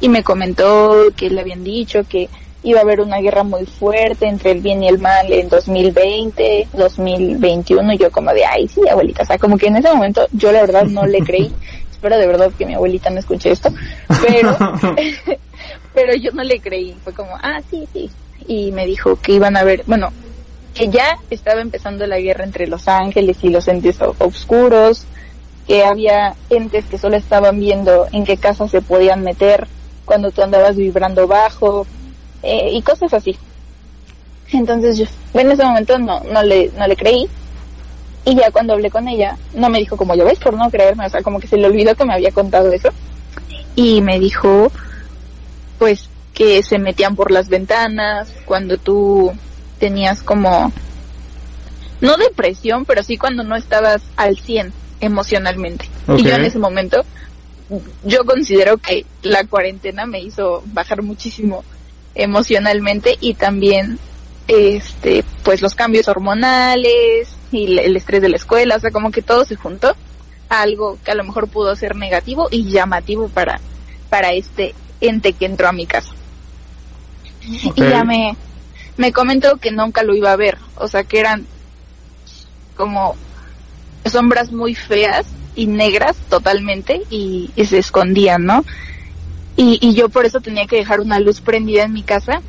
[0.00, 2.28] y me comentó que le habían dicho que
[2.66, 6.68] iba a haber una guerra muy fuerte entre el bien y el mal en 2020,
[6.72, 10.26] 2021 y yo como de, ay, sí, abuelita, o sea, como que en ese momento
[10.32, 11.52] yo la verdad no le creí,
[11.92, 13.68] espero de verdad que mi abuelita no escuche esto,
[14.20, 14.56] pero,
[15.94, 18.10] pero yo no le creí, fue como, ah, sí, sí,
[18.48, 20.12] y me dijo que iban a ver, bueno,
[20.74, 25.04] que ya estaba empezando la guerra entre los ángeles y los entes oscuros,
[25.68, 29.68] que había entes que solo estaban viendo en qué casa se podían meter
[30.04, 31.86] cuando tú andabas vibrando bajo
[32.42, 33.36] eh, y cosas así.
[34.52, 37.28] Entonces yo en ese momento no, no, le, no le creí
[38.24, 41.06] y ya cuando hablé con ella no me dijo como yo ves por no creerme,
[41.06, 42.90] o sea, como que se le olvidó que me había contado eso
[43.74, 44.70] y me dijo
[45.78, 49.32] pues que se metían por las ventanas cuando tú
[49.78, 50.70] tenías como,
[52.02, 55.88] no depresión, pero sí cuando no estabas al 100 emocionalmente.
[56.16, 57.04] Y yo en ese momento,
[58.04, 61.64] yo considero que la cuarentena me hizo bajar muchísimo
[62.16, 63.98] emocionalmente y también
[64.48, 69.22] este pues los cambios hormonales y el estrés de la escuela, o sea, como que
[69.22, 69.94] todo se juntó
[70.48, 73.60] a algo que a lo mejor pudo ser negativo y llamativo para
[74.10, 76.10] para este ente que entró a mi casa.
[77.42, 78.36] Y ya me
[78.96, 81.46] me comentó que nunca lo iba a ver, o sea que eran
[82.76, 83.16] como
[84.04, 88.64] sombras muy feas y negras totalmente y, se escondían, ¿no?
[89.56, 92.42] Y, y, yo por eso tenía que dejar una luz prendida en mi casa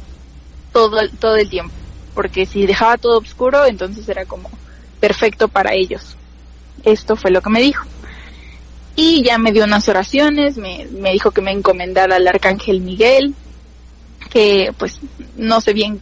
[0.74, 1.74] todo, todo el tiempo,
[2.14, 4.50] porque si dejaba todo oscuro, entonces era como
[5.00, 6.18] perfecto para ellos.
[6.84, 7.86] Esto fue lo que me dijo.
[8.96, 13.36] Y ya me dio unas oraciones, me, me dijo que me encomendara al arcángel Miguel,
[14.30, 15.00] que pues
[15.38, 16.02] no sé bien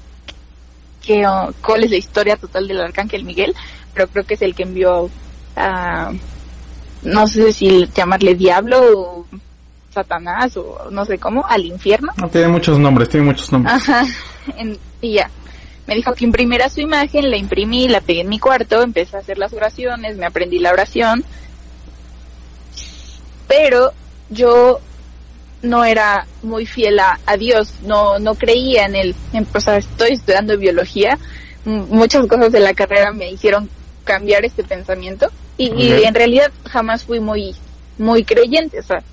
[1.06, 1.24] que,
[1.62, 3.54] cuál es la historia total del arcángel Miguel,
[3.94, 5.10] pero creo que es el que envió
[5.56, 6.12] a,
[7.04, 9.28] no sé si llamarle diablo o
[9.96, 12.12] Satanás o no sé cómo, al infierno.
[12.18, 13.74] No, tiene muchos nombres, tiene muchos nombres.
[13.74, 14.04] Ajá,
[15.02, 15.30] y ya.
[15.88, 19.20] Me dijo que imprimiera su imagen, la imprimí, la pegué en mi cuarto, empecé a
[19.20, 21.24] hacer las oraciones, me aprendí la oración.
[23.48, 23.92] Pero
[24.30, 24.80] yo
[25.62, 29.16] no era muy fiel a, Dios, no, no creía en él.
[29.54, 31.18] o sea, estoy estudiando biología,
[31.66, 33.70] muchas cosas de la carrera me hicieron
[34.04, 37.56] cambiar este pensamiento y, en realidad jamás fui muy,
[37.98, 38.80] muy creyente.
[38.80, 39.04] O sea,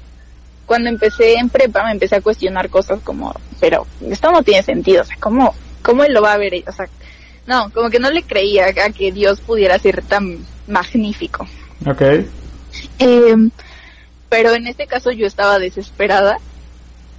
[0.72, 5.02] cuando empecé en prepa me empecé a cuestionar cosas como, pero esto no tiene sentido,
[5.02, 6.64] o sea, ¿cómo, cómo él lo va a ver?
[6.66, 6.88] O sea,
[7.46, 11.46] no, como que no le creía a que Dios pudiera ser tan magnífico.
[11.86, 12.00] Ok.
[13.00, 13.36] Eh,
[14.30, 16.38] pero en este caso yo estaba desesperada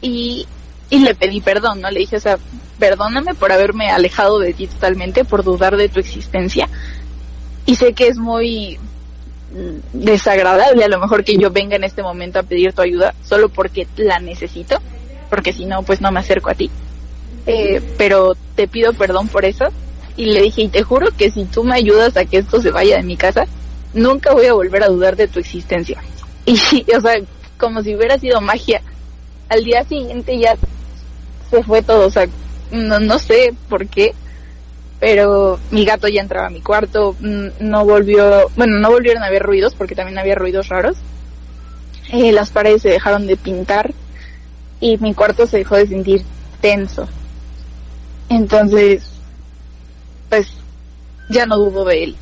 [0.02, 0.48] y,
[0.90, 1.92] y le pedí perdón, ¿no?
[1.92, 2.40] Le dije, o sea,
[2.80, 6.68] perdóname por haberme alejado de ti totalmente, por dudar de tu existencia.
[7.68, 8.80] Y sé que es muy
[9.94, 13.50] desagradable a lo mejor que yo venga en este momento a pedir tu ayuda solo
[13.50, 14.78] porque la necesito,
[15.30, 16.70] porque si no, pues no me acerco a ti.
[17.46, 19.66] Eh, pero te pido perdón por eso.
[20.16, 22.72] Y le dije, y te juro que si tú me ayudas a que esto se
[22.72, 23.46] vaya de mi casa,
[23.94, 26.02] nunca voy a volver a dudar de tu existencia.
[26.46, 26.58] Y,
[26.92, 27.22] o sea,
[27.58, 28.82] como si hubiera sido magia.
[29.48, 30.58] Al día siguiente ya
[31.50, 32.28] se fue todo, o sea,
[32.70, 34.14] no, no sé por qué,
[35.04, 39.44] pero mi gato ya entraba a mi cuarto, no volvió, bueno, no volvieron a haber
[39.44, 40.96] ruidos porque también había ruidos raros.
[42.14, 43.94] Eh, las paredes se dejaron de pintar
[44.80, 46.24] y mi cuarto se dejó de sentir
[46.62, 47.10] tenso.
[48.30, 49.04] Entonces,
[50.30, 50.48] pues
[51.28, 52.16] ya no dudo de él.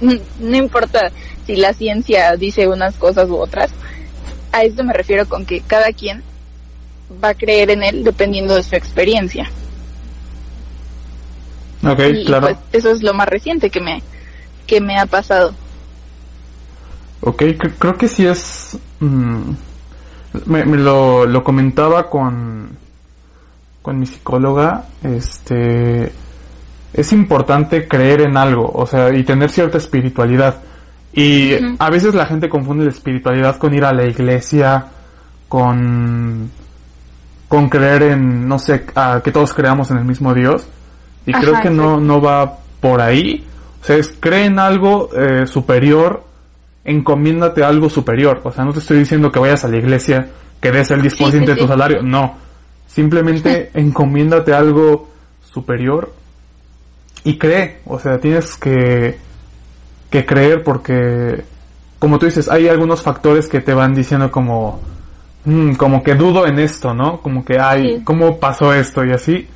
[0.38, 1.10] no importa
[1.48, 3.72] si la ciencia dice unas cosas u otras.
[4.52, 6.22] A esto me refiero con que cada quien
[7.22, 9.50] va a creer en él dependiendo de su experiencia.
[11.86, 12.46] Ok, claro.
[12.46, 14.02] Pues, eso es lo más reciente que me,
[14.66, 15.54] que me ha pasado.
[17.20, 17.42] Ok,
[17.78, 18.78] creo que sí es...
[19.00, 19.52] Mm,
[20.46, 22.70] me, lo, lo comentaba con,
[23.82, 26.12] con mi psicóloga, este...
[26.92, 30.62] Es importante creer en algo, o sea, y tener cierta espiritualidad
[31.14, 34.86] y a veces la gente confunde la espiritualidad con ir a la iglesia,
[35.48, 36.50] con,
[37.46, 40.66] con creer en, no sé, a, que todos creamos en el mismo Dios.
[41.26, 43.44] Y creo que no, no va por ahí.
[43.80, 46.24] O sea, es cree en algo eh, superior,
[46.84, 48.40] encomiéndate a algo superior.
[48.44, 50.28] O sea, no te estoy diciendo que vayas a la iglesia,
[50.60, 52.02] que des el 10% de tu salario.
[52.02, 52.36] No.
[52.86, 55.08] Simplemente encomiéndate a algo
[55.42, 56.12] superior
[57.24, 57.80] y cree.
[57.86, 59.18] O sea, tienes que
[60.14, 61.42] que creer porque,
[61.98, 64.80] como tú dices, hay algunos factores que te van diciendo como,
[65.44, 67.20] mm, como que dudo en esto, ¿no?
[67.20, 69.48] Como que, hay ¿cómo pasó esto y así?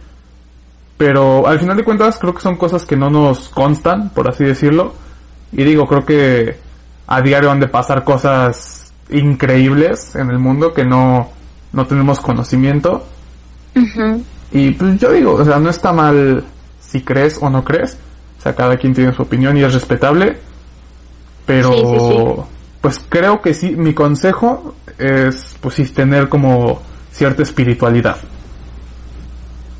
[0.98, 4.44] Pero al final de cuentas creo que son cosas que no nos constan, por así
[4.44, 4.92] decirlo.
[5.52, 6.58] Y digo, creo que
[7.06, 11.30] a diario han de pasar cosas increíbles en el mundo que no,
[11.72, 13.06] no tenemos conocimiento.
[14.50, 16.44] Y pues yo digo, o sea, no está mal
[16.80, 17.96] si crees o no crees.
[18.38, 20.38] O sea, cada quien tiene su opinión y es respetable.
[21.46, 22.46] Pero,
[22.80, 26.82] pues creo que sí, mi consejo es, pues sí, tener como
[27.12, 28.16] cierta espiritualidad.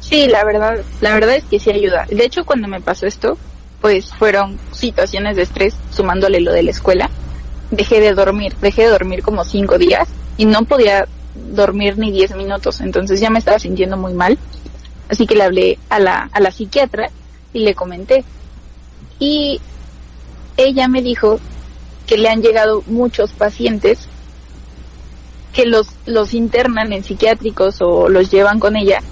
[0.09, 2.07] Sí, la verdad, la verdad es que sí ayuda.
[2.09, 3.37] De hecho, cuando me pasó esto,
[3.83, 7.11] pues fueron situaciones de estrés, sumándole lo de la escuela.
[7.71, 12.35] Dejé de dormir, dejé de dormir como cinco días y no podía dormir ni diez
[12.35, 14.39] minutos, entonces ya me estaba sintiendo muy mal.
[15.11, 17.11] Así que le hablé a la, a la psiquiatra
[17.53, 18.25] y le comenté.
[19.19, 19.61] Y
[20.57, 21.39] ella me dijo
[22.07, 24.09] que le han llegado muchos pacientes
[25.53, 29.03] que los, los internan en psiquiátricos o los llevan con ella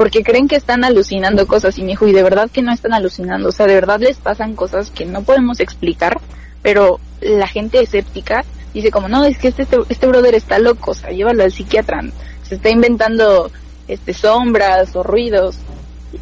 [0.00, 2.94] porque creen que están alucinando cosas y me dijo, y de verdad que no están
[2.94, 6.18] alucinando, o sea, de verdad les pasan cosas que no podemos explicar,
[6.62, 10.94] pero la gente escéptica dice como, no, es que este, este brother está loco, o
[10.94, 12.00] sea, llévalo al psiquiatra,
[12.42, 13.50] se está inventando
[13.88, 15.58] este sombras o ruidos,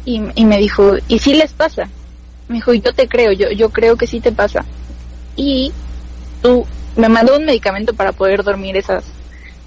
[0.03, 1.87] y, y me dijo, y sí les pasa,
[2.49, 4.65] me dijo, yo te creo, yo, yo creo que sí te pasa,
[5.37, 5.71] y
[6.41, 6.65] tú,
[6.97, 9.05] me mandó un medicamento para poder dormir esas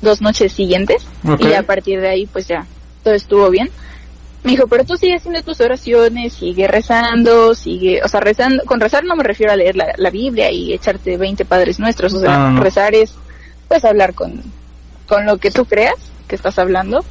[0.02, 1.06] dos noches siguientes,
[1.38, 2.66] y a partir de ahí pues ya,
[3.02, 3.70] todo estuvo bien.
[4.42, 8.80] Me dijo, pero tú sigues haciendo tus oraciones, sigue rezando, sigue, o sea, rezando, con
[8.80, 12.20] rezar no me refiero a leer la, la Biblia y echarte 20 padres nuestros, o
[12.20, 13.14] sea, Ah, rezar es,
[13.68, 14.42] pues, hablar con,
[15.06, 15.94] con lo que tú creas
[16.26, 17.04] que estás hablando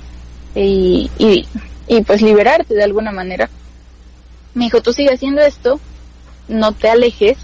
[0.56, 1.46] y, y,
[1.88, 3.50] y pues liberarte de alguna manera.
[4.54, 5.80] Me dijo, tú sigue haciendo esto,
[6.50, 7.38] no te alejes,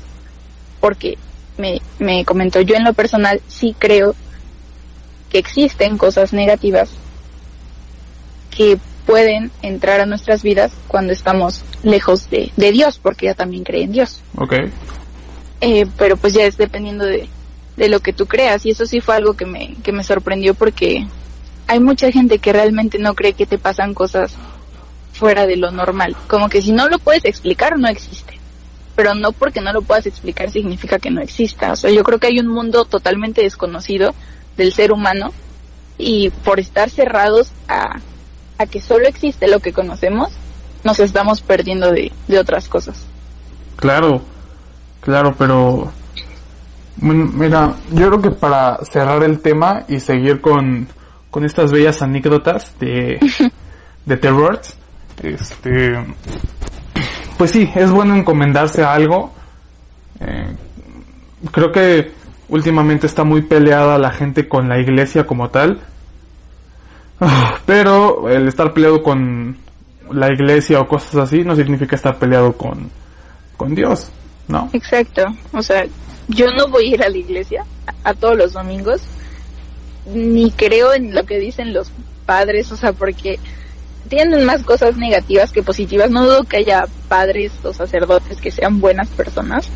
[0.82, 1.18] porque
[1.58, 4.16] me, me comentó yo en lo personal, sí creo
[5.30, 6.90] que existen cosas negativas
[8.56, 13.64] que pueden entrar a nuestras vidas cuando estamos lejos de, de Dios, porque ella también
[13.64, 14.22] cree en Dios.
[14.36, 14.54] Ok.
[15.62, 17.30] Eh, pero pues ya es dependiendo de,
[17.78, 18.66] de lo que tú creas.
[18.66, 21.08] Y eso sí fue algo que me, que me sorprendió porque
[21.68, 24.34] hay mucha gente que realmente no cree que te pasan cosas
[25.14, 26.16] fuera de lo normal.
[26.28, 28.38] Como que si no lo puedes explicar, no existe.
[28.98, 31.72] Pero no porque no lo puedas explicar significa que no exista.
[31.72, 34.14] O sea, yo creo que hay un mundo totalmente desconocido
[34.58, 35.32] del ser humano
[35.98, 38.00] y por estar cerrados a,
[38.58, 40.30] a que solo existe lo que conocemos,
[40.84, 43.06] nos estamos perdiendo de, de otras cosas.
[43.76, 44.22] Claro,
[45.02, 45.92] claro, pero
[46.98, 50.88] bueno, mira, yo creo que para cerrar el tema y seguir con,
[51.30, 53.20] con estas bellas anécdotas de,
[54.06, 54.60] de terror,
[55.22, 56.06] este,
[57.38, 59.32] pues sí, es bueno encomendarse a algo.
[60.20, 60.56] Eh,
[61.52, 62.12] creo que
[62.50, 65.80] últimamente está muy peleada la gente con la iglesia como tal.
[67.20, 69.58] Ah, Pero el estar peleado con
[70.12, 72.90] la iglesia o cosas así no significa estar peleado con,
[73.58, 74.10] con Dios,
[74.48, 74.70] ¿no?
[74.74, 75.26] Exacto.
[75.52, 75.86] O sea,
[76.28, 79.02] yo no voy a ir a la iglesia a, a todos los domingos,
[80.14, 81.92] ni creo en lo que dicen los
[82.26, 83.40] padres, o sea, porque
[84.08, 86.10] tienen más cosas negativas que positivas.
[86.10, 89.70] No dudo que haya padres o sacerdotes que sean buenas personas,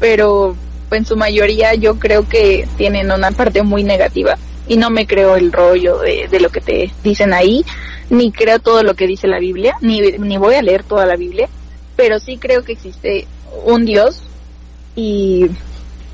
[0.00, 0.56] pero
[0.90, 4.36] en su mayoría yo creo que tienen una parte muy negativa
[4.68, 7.64] y no me creo el rollo de, de lo que te dicen ahí,
[8.10, 11.16] ni creo todo lo que dice la Biblia, ni, ni voy a leer toda la
[11.16, 11.48] Biblia,
[11.96, 13.26] pero sí creo que existe
[13.64, 14.22] un Dios
[14.94, 15.46] y,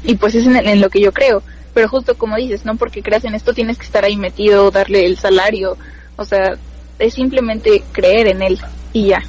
[0.04, 1.42] y pues es en, en lo que yo creo.
[1.74, 5.06] Pero justo como dices, no porque creas en esto tienes que estar ahí metido, darle
[5.06, 5.76] el salario,
[6.16, 6.56] o sea,
[6.98, 8.60] es simplemente creer en él
[8.92, 9.22] y ya.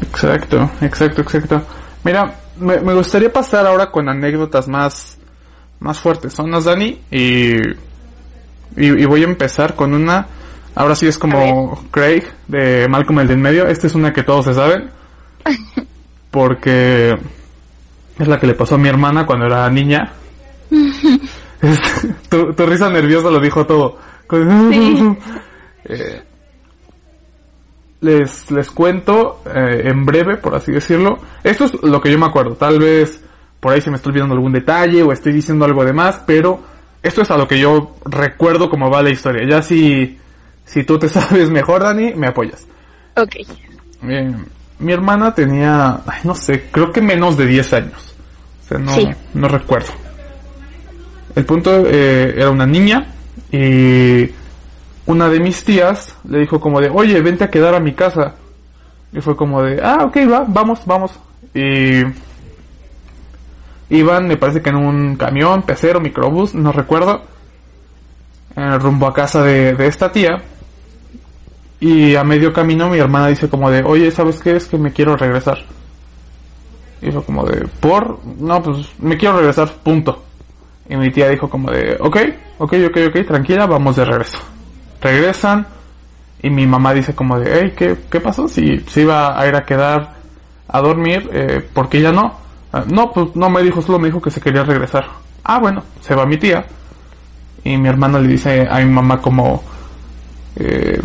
[0.00, 1.62] Exacto, exacto, exacto.
[2.04, 5.18] Mira, me, me gustaría pasar ahora con anécdotas más,
[5.80, 7.00] más fuertes, ¿sonas, Dani?
[7.10, 7.56] Y,
[8.76, 10.26] y, y voy a empezar con una,
[10.74, 14.22] ahora sí es como Craig de Malcolm el de en medio, esta es una que
[14.22, 14.90] todos se saben,
[16.30, 17.14] porque
[18.18, 20.12] es la que le pasó a mi hermana cuando era niña.
[21.60, 23.98] Este, tu, tu risa nerviosa lo dijo todo.
[24.30, 25.16] Sí.
[25.90, 26.22] Eh,
[28.02, 31.18] les, les cuento eh, en breve, por así decirlo.
[31.42, 32.56] Esto es lo que yo me acuerdo.
[32.56, 33.22] Tal vez
[33.58, 36.60] por ahí se me está olvidando algún detalle o estoy diciendo algo de más, pero
[37.02, 39.46] esto es a lo que yo recuerdo cómo va la historia.
[39.48, 40.18] Ya si,
[40.64, 42.66] si tú te sabes mejor, Dani, me apoyas.
[43.16, 43.36] Ok.
[44.08, 44.32] Eh,
[44.80, 48.14] mi hermana tenía, ay, no sé, creo que menos de 10 años.
[48.64, 49.08] O sea, no, Sí.
[49.34, 49.92] no recuerdo.
[51.34, 53.06] El punto eh, era una niña
[53.52, 54.30] y
[55.06, 58.34] una de mis tías le dijo como de, oye, vente a quedar a mi casa.
[59.12, 61.12] Y fue como de, ah, ok, va, vamos, vamos.
[61.54, 62.02] Y
[63.90, 67.22] iban, me parece que en un camión, pecero, microbús, no recuerdo,
[68.56, 70.42] eh, rumbo a casa de, de esta tía.
[71.80, 74.56] Y a medio camino mi hermana dice como de, oye, ¿sabes qué?
[74.56, 75.58] Es que me quiero regresar.
[77.00, 78.18] Y fue como de, ¿por?
[78.40, 80.24] No, pues me quiero regresar, punto.
[80.88, 82.16] Y mi tía dijo como de, ok,
[82.58, 84.38] ok, ok, ok, tranquila, vamos de regreso.
[85.00, 85.66] Regresan
[86.42, 88.48] y mi mamá dice como de, hey, ¿qué, qué pasó?
[88.48, 90.14] Si se iba a ir a quedar
[90.66, 92.47] a dormir, eh, ¿por qué ya no?
[92.72, 95.06] "Ah, no, pues no me dijo, solo me dijo que se quería regresar.
[95.44, 96.66] Ah, bueno, se va mi tía.
[97.64, 99.62] Y mi hermana le dice a mi mamá como,
[100.56, 101.00] eh,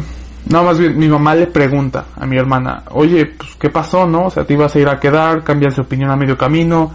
[0.45, 4.25] No, más bien, mi mamá le pregunta a mi hermana, oye, pues, ¿qué pasó, no?
[4.25, 6.91] O sea, te ibas a ir a quedar, cambias de opinión a medio camino,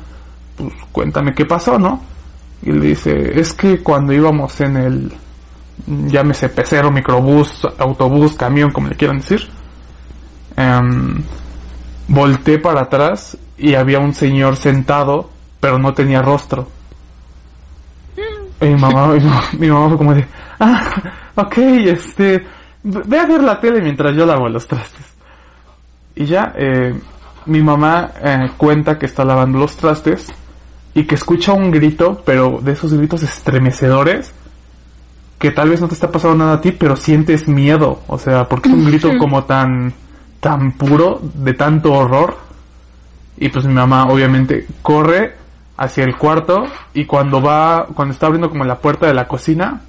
[0.56, 2.02] pues, cuéntame qué pasó, ¿no?
[2.62, 5.12] Y le dice, es que cuando íbamos en el,
[5.86, 9.48] llámese pecero, microbús, autobús, camión, como le quieran decir,
[10.56, 11.22] em,
[12.08, 15.30] volteé para atrás y había un señor sentado,
[15.60, 16.68] pero no tenía rostro.
[18.60, 20.26] Y mi mamá, mi mamá, mi mamá fue como de,
[20.58, 22.46] ah, ok, este,
[22.82, 25.06] ve a ver la tele mientras yo lavo los trastes.
[26.14, 26.98] Y ya, eh,
[27.46, 30.28] mi mamá eh, cuenta que está lavando los trastes
[30.94, 34.32] y que escucha un grito, pero de esos gritos estremecedores,
[35.38, 38.48] que tal vez no te está pasando nada a ti, pero sientes miedo, o sea,
[38.48, 39.92] porque es un grito como tan,
[40.40, 42.47] tan puro, de tanto horror.
[43.38, 45.34] Y pues mi mamá obviamente corre
[45.76, 49.80] hacia el cuarto y cuando va, cuando está abriendo como la puerta de la cocina,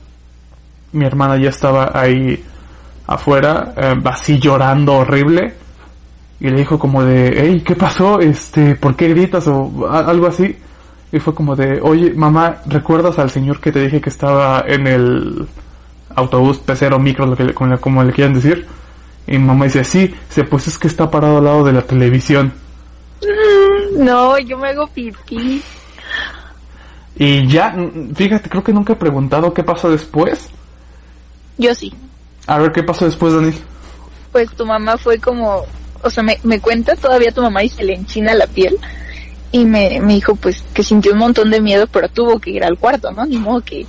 [0.91, 2.43] mi hermana ya estaba ahí
[3.07, 5.53] afuera, eh, así llorando horrible.
[6.39, 8.19] Y le dijo como de, hey, ¿qué pasó?
[8.19, 9.45] Este, ¿por qué gritas?
[9.47, 10.55] O algo así.
[11.11, 14.87] Y fue como de, oye, mamá, ¿recuerdas al señor que te dije que estaba en
[14.87, 15.47] el
[16.15, 18.67] autobús, pecero, micro, lo que le- como, le- como le quieran decir?
[19.27, 22.53] Y mamá dice, sí, se pues es que está parado al lado de la televisión.
[23.97, 25.61] No, yo me hago pipí.
[27.15, 27.75] Y ya,
[28.15, 30.49] fíjate, creo que nunca he preguntado qué pasó después.
[31.57, 31.93] Yo sí.
[32.47, 33.51] A ver, ¿qué pasó después, Dani?
[34.31, 35.65] Pues tu mamá fue como,
[36.01, 38.77] o sea, me, me cuenta todavía tu mamá y se le enchina la piel.
[39.51, 42.63] Y me, me dijo pues que sintió un montón de miedo, pero tuvo que ir
[42.63, 43.25] al cuarto, ¿no?
[43.25, 43.85] Ni modo que,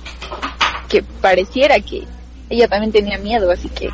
[0.89, 2.03] que pareciera que
[2.49, 3.89] ella también tenía miedo, así que,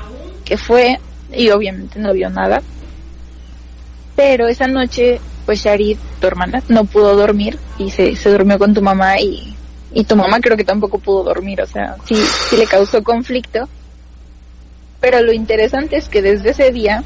[0.45, 0.99] que fue
[1.31, 2.61] y obviamente no vio nada.
[4.17, 8.73] Pero esa noche, pues Sharid, tu hermana, no pudo dormir y se, se durmió con
[8.73, 9.55] tu mamá y,
[9.93, 12.15] y tu mamá creo que tampoco pudo dormir, o sea, sí,
[12.49, 13.69] sí le causó conflicto.
[14.99, 17.03] Pero lo interesante es que desde ese día,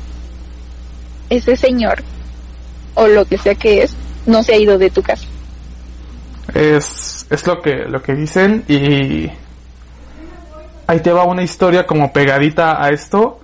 [1.29, 2.01] ese señor,
[2.95, 3.93] o lo que sea que es,
[4.25, 5.25] no se ha ido de tu casa.
[6.53, 9.29] Es, es lo que, lo que dicen y
[10.87, 13.41] ahí te va una historia como pegadita a esto.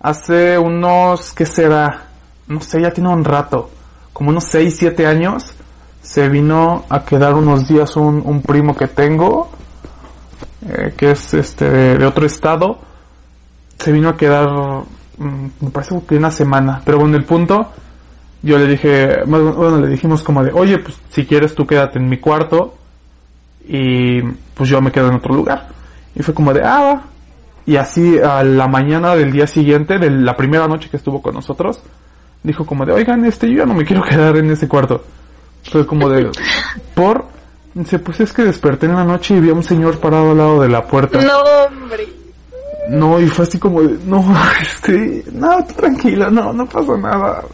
[0.00, 2.09] Hace unos, ¿qué será?
[2.50, 3.70] No sé, ya tiene un rato,
[4.12, 5.54] como unos 6, 7 años,
[6.02, 9.48] se vino a quedar unos días un, un primo que tengo,
[10.68, 12.78] eh, que es este de, otro estado,
[13.78, 14.48] se vino a quedar,
[15.16, 17.70] mm, me parece que una semana, pero bueno, el punto,
[18.42, 22.08] yo le dije, bueno, le dijimos como de, oye, pues si quieres tú quédate en
[22.08, 22.74] mi cuarto
[23.64, 24.22] y
[24.54, 25.68] pues yo me quedo en otro lugar.
[26.16, 27.02] Y fue como de, ah.
[27.64, 31.34] Y así a la mañana del día siguiente, de la primera noche que estuvo con
[31.34, 31.80] nosotros,
[32.42, 35.04] dijo como de, oigan, este, yo ya no me quiero quedar en ese cuarto.
[35.64, 36.30] Fue como de,
[36.94, 37.26] por,
[37.74, 40.38] dice, pues es que desperté en la noche y vi a un señor parado al
[40.38, 41.20] lado de la puerta.
[41.20, 42.08] No, hombre.
[42.88, 44.24] No, y fue así como de, no,
[44.60, 47.44] este, no, tú tranquila, no, no pasa nada.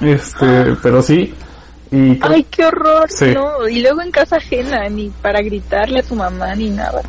[0.00, 1.34] Este, pero sí,
[1.90, 3.10] y Ay, qué horror.
[3.10, 3.32] Sí.
[3.34, 7.02] No, y luego en casa ajena, ni para gritarle a tu mamá ni nada.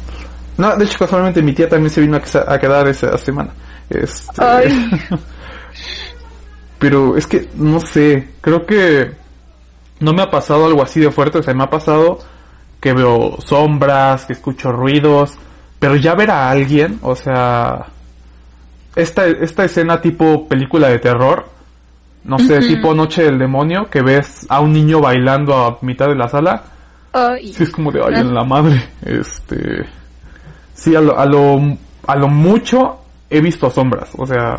[0.57, 3.51] no, de hecho casualmente mi tía también se vino a quedar esa semana.
[3.89, 4.91] Este, Ay.
[6.80, 9.12] pero es que, no sé, creo que
[10.00, 12.20] no me ha pasado algo así de fuerte, o sea, me ha pasado
[12.80, 15.38] que veo sombras, que escucho ruidos,
[15.80, 17.88] pero ya ver a alguien, o sea,
[18.96, 21.50] esta, esta escena tipo película de terror,
[22.24, 26.16] no sé, tipo Noche del Demonio, que ves a un niño bailando a mitad de
[26.16, 26.64] la sala,
[27.12, 27.52] Ay.
[27.52, 29.86] sí es como de, ay, en la madre, este,
[30.74, 31.60] sí, a lo, a lo,
[32.08, 33.00] a lo mucho
[33.30, 34.58] he visto sombras, o sea,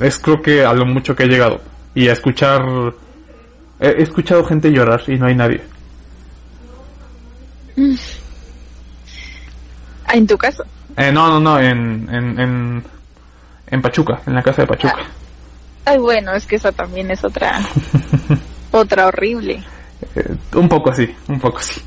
[0.00, 1.60] es creo que a lo mucho que he llegado,
[1.94, 2.62] y a escuchar,
[3.80, 5.62] he, escuchado gente llorar y no hay nadie.
[10.06, 10.64] Ah, en tu caso.
[10.96, 12.84] Eh, no, no, no, en, en, en,
[13.68, 15.06] en Pachuca, en la casa de Pachuca.
[15.84, 17.60] Ay, bueno, es que esa también es otra.
[18.72, 19.62] otra horrible.
[20.14, 21.80] Eh, un poco así, un poco así.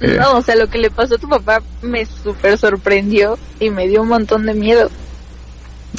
[0.00, 3.70] Eh, No, o sea, lo que le pasó a tu papá me súper sorprendió y
[3.70, 4.90] me dio un montón de miedo.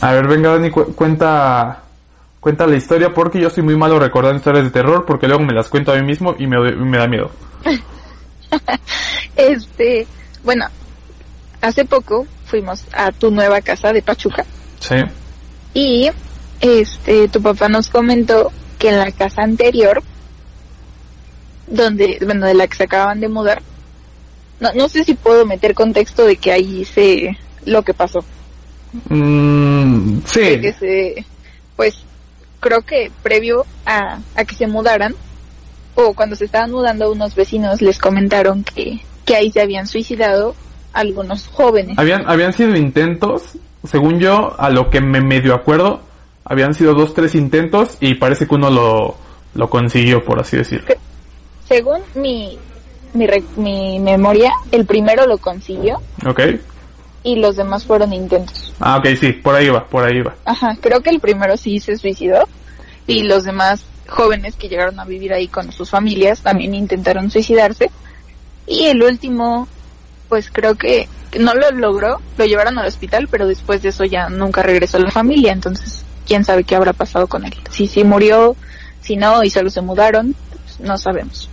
[0.02, 1.82] A ver, venga, Dani, cu- cuenta,
[2.39, 5.54] cuenta la historia porque yo soy muy malo recordando historias de terror porque luego me
[5.54, 7.32] las cuento a mí mismo y me, me da miedo.
[9.36, 10.08] Este,
[10.43, 10.66] bueno,
[11.62, 14.46] hace poco fuimos a tu nueva casa de Pachuca
[14.80, 14.96] Sí.
[15.74, 16.10] y
[16.62, 20.02] este tu papá nos comentó que en la casa anterior
[21.68, 23.62] donde bueno de la que se acaban de mudar
[24.60, 28.24] no, no sé si puedo meter contexto de que ahí sé lo que pasó
[29.10, 30.39] Mm, sí.
[30.39, 31.26] de que se
[31.76, 32.04] pues
[32.60, 35.14] creo que previo a, a que se mudaran
[35.96, 40.56] o cuando se estaban mudando unos vecinos les comentaron que, que ahí se habían suicidado
[40.93, 46.02] algunos jóvenes Habían, habían sido intentos según yo, a lo que me medio acuerdo,
[46.43, 49.16] habían sido dos, tres intentos y parece que uno lo,
[49.54, 50.96] lo consiguió, por así decirlo.
[51.68, 52.58] Según mi,
[53.14, 53.28] mi,
[53.58, 56.41] mi memoria, el primero lo consiguió ¿Ok?
[57.26, 58.73] Y los demás fueron intentos.
[58.80, 60.36] Ah, ok, sí, por ahí va, por ahí va.
[60.45, 62.47] Ajá, creo que el primero sí se suicidó
[63.07, 67.89] y los demás jóvenes que llegaron a vivir ahí con sus familias también intentaron suicidarse.
[68.67, 69.67] Y el último,
[70.30, 71.09] pues creo que
[71.39, 75.01] no lo logró, lo llevaron al hospital, pero después de eso ya nunca regresó a
[75.01, 77.55] la familia, entonces quién sabe qué habrá pasado con él.
[77.71, 78.55] Si sí murió,
[79.01, 81.49] si no, y solo se mudaron, pues, no sabemos.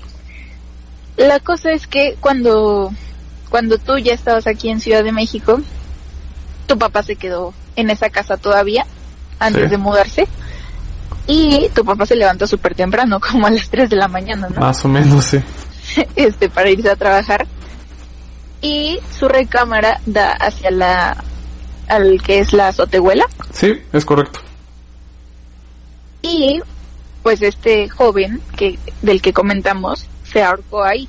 [1.17, 2.93] La cosa es que cuando,
[3.53, 5.61] cuando tú ya estabas aquí en Ciudad de México,
[6.67, 8.87] tu papá se quedó en esa casa todavía,
[9.39, 9.69] antes Sí.
[9.69, 10.27] de mudarse,
[11.27, 14.59] y tu papá se levantó súper temprano, como a las 3 de la mañana, ¿no?
[14.59, 15.39] Más o menos, sí.
[16.17, 17.47] este para irse a trabajar
[18.63, 21.23] y su recámara da hacia la
[21.89, 24.41] al que es la azotehuela Sí, es correcto.
[26.23, 26.61] y
[27.23, 31.09] pues este joven que del que comentamos se ahorcó ahí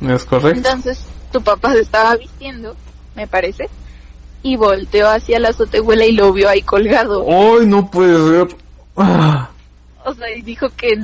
[0.00, 0.56] Es correcto.
[0.56, 1.00] entonces
[1.34, 2.76] tu papá se estaba vistiendo
[3.16, 3.68] me parece
[4.44, 7.26] y volteó hacia la azotehuela y lo vio ahí colgado.
[7.28, 8.56] ¡Ay, no puede ser!
[8.96, 9.50] Ah,
[10.04, 10.96] o sea y dijo que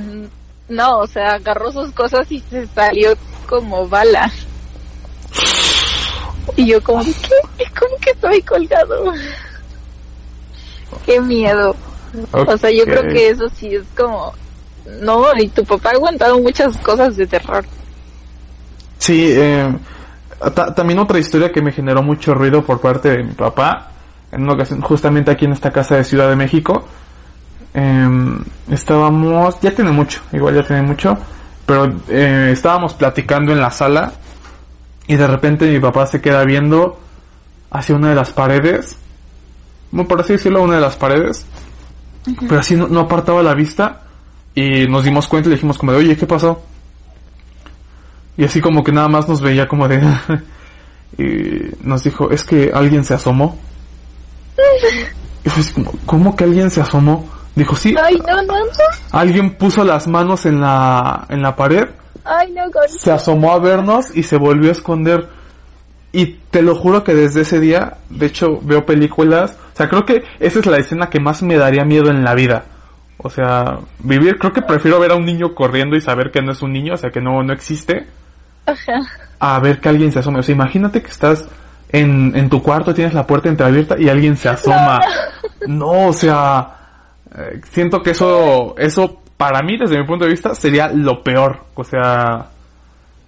[0.69, 3.15] no o sea agarró sus cosas y se salió
[3.49, 4.31] como bala.
[6.55, 7.65] Y yo como ¿qué?
[7.77, 9.13] ¿cómo que estoy colgado?
[11.07, 11.75] qué miedo.
[12.31, 14.33] O sea yo creo que eso sí es como
[15.01, 17.65] no y tu papá ha aguantado muchas cosas de terror.
[18.99, 19.75] Sí, eh,
[20.55, 23.89] ta- también otra historia que me generó mucho ruido por parte de mi papá,
[24.33, 26.85] en una ocasión, justamente aquí en esta casa de Ciudad de México,
[27.75, 28.39] em,
[28.71, 31.17] estábamos, ya tiene mucho, igual ya tiene mucho,
[31.67, 34.13] pero eh, estábamos platicando en la sala
[35.07, 36.99] y de repente mi papá se queda viendo
[37.71, 38.97] hacia una de las paredes,
[39.93, 41.45] bueno, por así decirlo, una de las paredes,
[42.49, 44.03] pero así no, no apartaba la vista
[44.55, 46.63] y nos dimos cuenta y le dijimos como de, oye, ¿qué pasó?
[48.41, 50.01] Y así como que nada más nos veía como de...
[51.19, 53.59] y nos dijo, es que alguien se asomó.
[55.45, 57.29] Y fue así como, ¿cómo que alguien se asomó?
[57.55, 58.71] Dijo, sí, ay no no no
[59.11, 61.89] alguien puso las manos en la, en la pared,
[62.25, 65.29] ay no se asomó a vernos y se volvió a esconder.
[66.11, 69.59] Y te lo juro que desde ese día, de hecho, veo películas.
[69.75, 72.35] O sea, creo que esa es la escena que más me daría miedo en la
[72.35, 72.65] vida.
[73.19, 76.53] O sea, vivir, creo que prefiero ver a un niño corriendo y saber que no
[76.53, 78.07] es un niño, o sea, que no, no existe.
[79.39, 80.41] A ver que alguien se asome.
[80.41, 81.49] O sea, imagínate que estás
[81.91, 85.01] en, en tu cuarto, tienes la puerta entreabierta y alguien se asoma.
[85.67, 86.77] No, o sea,
[87.37, 91.65] eh, siento que eso, eso para mí, desde mi punto de vista, sería lo peor.
[91.75, 92.47] O sea,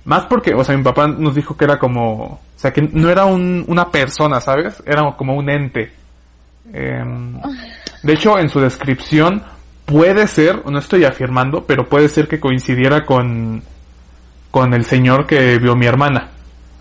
[0.05, 3.09] más porque, o sea, mi papá nos dijo que era como, o sea, que no
[3.09, 4.83] era un, una persona, ¿sabes?
[4.87, 5.93] Era como un ente.
[6.73, 7.41] Em,
[8.03, 9.43] de hecho, en su descripción
[9.87, 13.63] puede ser, no estoy afirmando, pero puede ser que coincidiera con,
[14.53, 16.29] con el señor que vio mi hermana.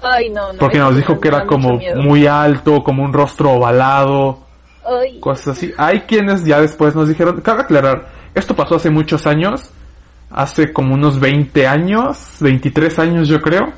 [0.04, 0.60] Ay, no, no.
[0.60, 4.40] Porque nos dijo que era como muy alto, como un rostro ovalado,
[4.84, 5.74] Ay, cosas así.
[5.78, 9.72] Hay quienes ya después nos dijeron, cabe aclarar, esto pasó hace muchos años,
[10.30, 13.72] hace como unos 20 años, 23 años yo creo.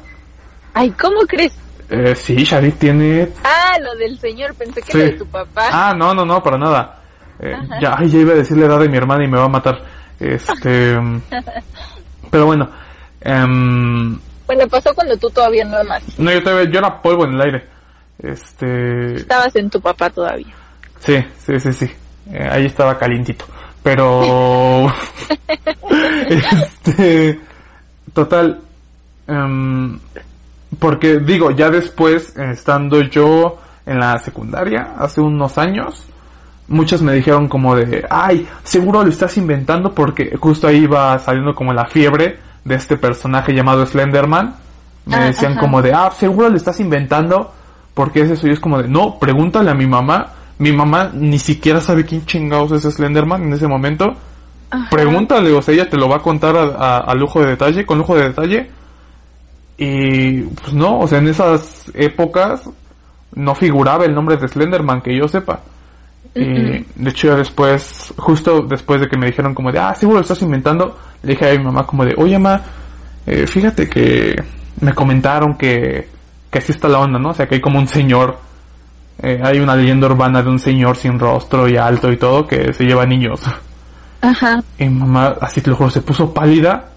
[0.73, 1.53] ay, ¿cómo crees?
[1.89, 3.29] Eh, sí, Sharik tiene...
[3.43, 4.97] Ah, lo del señor, pensé que Sí.
[4.97, 5.67] lo de tu papá.
[5.71, 6.99] Ah, no, no, no, para nada.
[7.39, 9.45] Eh, ya, ay, ya iba a decir la edad de mi hermana y me va
[9.45, 9.79] a matar.
[10.19, 10.97] Este...
[12.31, 12.69] pero bueno.
[13.23, 16.03] Em, Bueno, pasó cuando tú todavía no más.
[16.19, 17.67] no, yo, todavía- yo era polvo en el aire.
[18.19, 19.15] Este...
[19.15, 20.53] Estabas en tu papá todavía.
[20.99, 21.91] Sí, sí, sí, sí.
[22.31, 23.45] Eh, ahí estaba calientito.
[23.81, 24.87] Pero...
[26.29, 27.39] este...
[28.13, 28.59] Total.
[29.27, 29.99] em,
[30.79, 36.05] porque digo, ya después, estando yo en la secundaria, hace unos años,
[36.67, 41.53] muchos me dijeron como de, ay, seguro lo estás inventando porque justo ahí iba saliendo
[41.53, 44.55] como la fiebre de este personaje llamado Slenderman.
[45.05, 45.61] Me Ah, decían ajá.
[45.61, 47.51] como de, ah, seguro lo estás inventando
[47.93, 48.47] porque es eso.
[48.47, 50.27] Y es como de, no, pregúntale a mi mamá.
[50.59, 54.13] Mi mamá ni siquiera sabe quién chingados es Slenderman en ese momento.
[54.71, 54.87] Ajá.
[54.89, 57.85] Pregúntale, o sea, ella te lo va a contar a, a- a lujo de detalle,
[57.85, 58.69] con lujo de detalle.
[59.77, 62.69] Y pues no, o sea, en esas épocas
[63.35, 65.61] no figuraba el nombre de Slenderman, que yo sepa.
[66.35, 70.17] Y de hecho ya después, justo después de que me dijeron como de, ah, seguro
[70.17, 72.61] lo estás inventando, le dije a mi mamá como de, oye mamá,
[73.25, 74.35] eh, fíjate que
[74.81, 76.07] me comentaron que,
[76.49, 77.29] que así está la onda, ¿no?
[77.29, 78.39] O sea, que hay como un señor,
[79.21, 82.73] eh, hay una leyenda urbana de un señor sin rostro y alto y todo que
[82.73, 83.41] se lleva niños.
[84.21, 84.63] Ajá.
[84.79, 86.89] Y mamá, así te lo juro, se puso pálida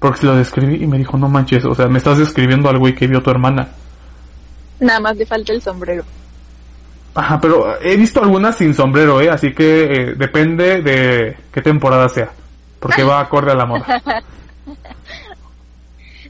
[0.00, 2.78] porque se lo describí y me dijo, no manches, o sea, me estás describiendo al
[2.78, 3.68] güey que vio tu hermana.
[4.80, 6.02] Nada más le falta el sombrero.
[7.14, 9.28] Ajá, pero he visto algunas sin sombrero, ¿eh?
[9.28, 12.30] Así que eh, depende de qué temporada sea.
[12.80, 14.02] Porque va acorde a la moda.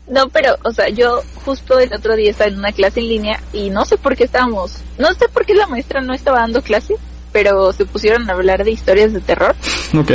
[0.09, 3.41] No, pero, o sea, yo justo el otro día estaba en una clase en línea
[3.53, 6.61] y no sé por qué estábamos, no sé por qué la maestra no estaba dando
[6.61, 6.97] clase,
[7.33, 9.55] pero se pusieron a hablar de historias de terror.
[9.99, 10.11] Ok.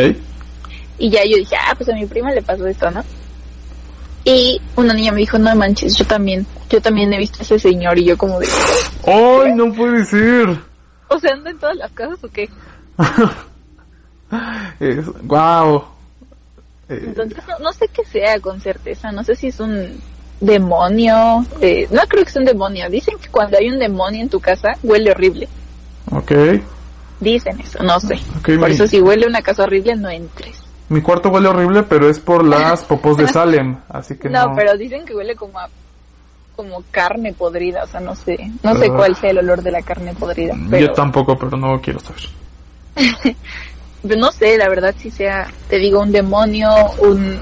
[0.99, 3.03] Y ya yo dije, ah, pues a mi prima le pasó esto, ¿no?
[4.29, 7.57] Y una niña me dijo, no manches, yo también, yo también he visto a ese
[7.59, 8.47] señor y yo como de,
[9.05, 10.49] ¡Ay, no puede ser!
[11.07, 12.49] o sea, anda en todas las casas o qué?
[14.81, 15.81] Es, wow.
[16.89, 20.01] Eh, Entonces no, no sé qué sea con certeza, no sé si es un
[20.41, 24.29] demonio, eh, no creo que sea un demonio, dicen que cuando hay un demonio en
[24.29, 25.47] tu casa huele horrible,
[26.11, 26.31] ok.
[27.21, 28.15] dicen eso, no sé.
[28.39, 30.56] Ok, Por eso si huele una casa horrible no entres.
[30.89, 34.47] Mi cuarto huele horrible, pero es por las popos de Salem, así que no.
[34.49, 35.69] No, pero dicen que huele como a
[36.55, 38.93] como carne podrida, o sea, no sé, no sé Ah.
[38.95, 42.23] cuál sea el olor de la carne podrida, pero Yo tampoco, pero no quiero saber.
[44.03, 46.69] no sé, la verdad si sea, te digo, un demonio,
[46.99, 47.37] un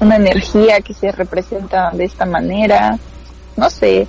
[0.00, 2.98] una energía que se representa de esta manera,
[3.56, 4.06] no sé,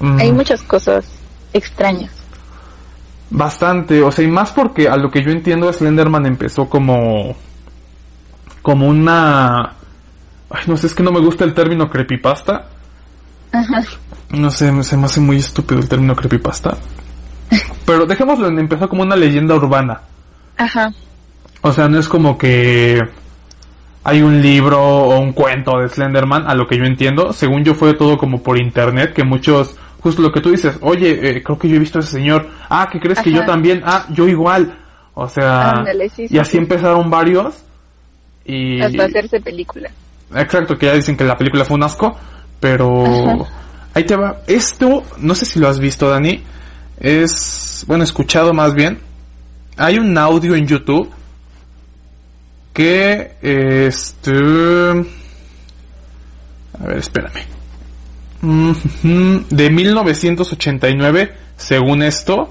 [0.00, 1.04] Mm, hay muchas cosas
[1.52, 2.10] extrañas.
[3.30, 7.34] Bastante, o sea, y más porque a lo que yo entiendo Slenderman empezó como
[8.62, 9.72] como una
[10.50, 12.66] ay, no sé, es que no me gusta el término creepypasta.
[13.52, 13.82] Ajá.
[14.30, 16.76] No sé, se me hace muy estúpido el término creepypasta.
[17.86, 20.00] Pero dejémoslo empezó como una leyenda urbana.
[20.56, 20.92] Ajá.
[21.60, 23.00] O sea, no es como que
[24.04, 27.32] hay un libro o un cuento de Slenderman, a lo que yo entiendo.
[27.32, 31.12] Según yo fue todo como por internet, que muchos, justo lo que tú dices, oye,
[31.12, 32.46] eh, creo que yo he visto a ese señor.
[32.68, 33.80] Ah, ¿qué crees que yo también?
[33.86, 34.78] Ah, yo igual.
[35.14, 36.58] O sea, Ándale, sí, sí, y así sí.
[36.58, 37.64] empezaron varios.
[38.44, 38.82] Y...
[38.82, 39.90] Hasta hacerse película.
[40.34, 42.14] Exacto, que ya dicen que la película fue un asco,
[42.60, 43.50] pero Ajá.
[43.94, 44.42] ahí te va.
[44.46, 46.42] Esto, no sé si lo has visto, Dani,
[47.00, 48.98] es, bueno, escuchado más bien.
[49.78, 51.10] Hay un audio en YouTube
[52.74, 54.32] que, este,
[56.78, 57.63] a ver, espérame.
[59.50, 62.50] De 1989, según esto,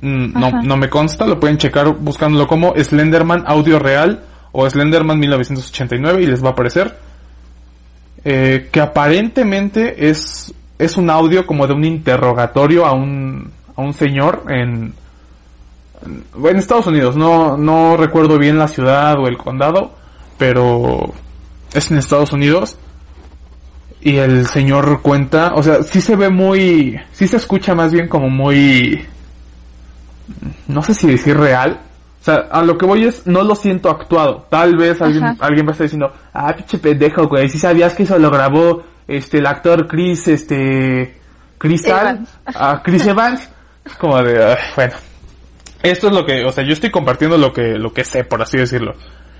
[0.00, 0.62] mm, no, Ajá.
[0.62, 4.22] no me consta, lo pueden checar buscándolo como Slenderman Audio Real
[4.52, 6.96] o Slenderman 1989 y les va a aparecer.
[8.24, 13.92] Eh, que aparentemente es, es un audio como de un interrogatorio a un, a un
[13.92, 14.94] señor en,
[16.06, 17.16] en, en Estados Unidos.
[17.16, 19.92] No, no recuerdo bien la ciudad o el condado,
[20.38, 21.12] pero
[21.74, 22.78] es en Estados Unidos.
[24.04, 28.06] Y el señor cuenta, o sea, sí se ve muy, sí se escucha más bien
[28.06, 29.02] como muy,
[30.68, 31.80] no sé si decir real.
[32.20, 34.46] O sea, a lo que voy es, no lo siento actuado.
[34.50, 35.36] Tal vez alguien, Ajá.
[35.40, 38.82] alguien va a estar diciendo, ah, pinche pendejo, güey, si sabías que eso lo grabó,
[39.08, 41.18] este, el actor Chris, este,
[41.56, 42.28] Chris Evans.
[42.44, 43.48] a Chris Evans.
[43.98, 44.92] Como de, ah, bueno.
[45.82, 48.42] Esto es lo que, o sea, yo estoy compartiendo lo que, lo que sé, por
[48.42, 48.94] así decirlo.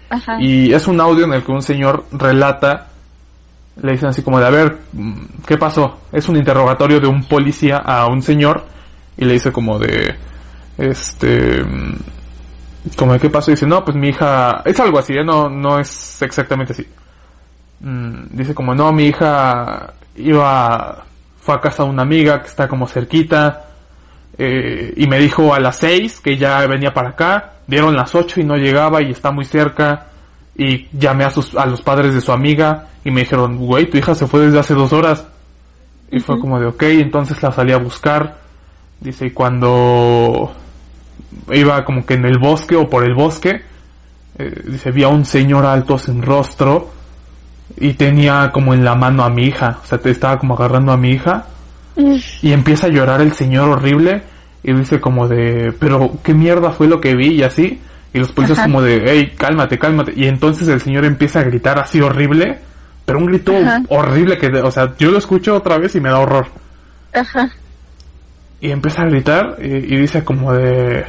[0.08, 0.38] Ajá.
[0.40, 2.88] Y es un audio en el que un señor relata,
[3.82, 4.78] le dicen así como de, a ver,
[5.46, 6.00] ¿qué pasó?
[6.12, 8.64] Es un interrogatorio de un policía a un señor
[9.16, 10.14] y le dice como de,
[10.78, 11.64] este,
[12.96, 15.24] como de qué pasó y dice, no, pues mi hija, es algo así, ¿eh?
[15.24, 16.86] no, no es exactamente así.
[17.80, 21.04] Mm, dice como, no, mi hija iba,
[21.40, 23.66] fue a casa de una amiga que está como cerquita,
[24.38, 28.40] eh, y me dijo a las seis que ya venía para acá, dieron las ocho
[28.40, 30.06] y no llegaba y está muy cerca,
[30.56, 33.98] y llamé a sus, a los padres de su amiga y me dijeron, güey, tu
[33.98, 35.26] hija se fue desde hace dos horas.
[36.10, 38.38] Y fue como de, ok, entonces la salí a buscar.
[39.00, 40.52] Dice, y cuando
[41.52, 43.62] iba como que en el bosque o por el bosque,
[44.38, 46.90] eh, dice, vi a un señor alto sin rostro
[47.76, 50.92] y tenía como en la mano a mi hija, o sea, te estaba como agarrando
[50.92, 51.46] a mi hija
[52.42, 54.22] y empieza a llorar el señor horrible
[54.62, 57.80] y dice como de, pero qué mierda fue lo que vi y así.
[58.14, 58.68] Y los policías Ajá.
[58.68, 60.12] como de, hey, cálmate, cálmate.
[60.16, 62.60] Y entonces el señor empieza a gritar así horrible,
[63.04, 63.82] pero un grito Ajá.
[63.88, 66.46] horrible que, o sea, yo lo escucho otra vez y me da horror.
[67.12, 67.50] Ajá.
[68.60, 71.00] Y empieza a gritar y, y dice como de,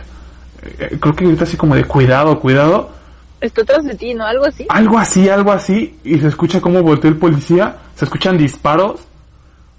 [0.80, 2.91] eh, creo que grita así como de, cuidado, cuidado.
[3.39, 4.26] Está atrás de ti, ¿no?
[4.26, 4.66] Algo así.
[4.70, 5.99] Algo así, algo así.
[6.03, 9.01] Y se escucha como volteó el policía, se escuchan disparos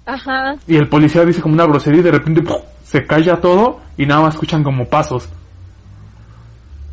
[0.05, 0.55] Ajá.
[0.65, 2.43] y el policía dice como una grosería y de repente
[2.85, 5.27] se calla todo y nada más escuchan como pasos.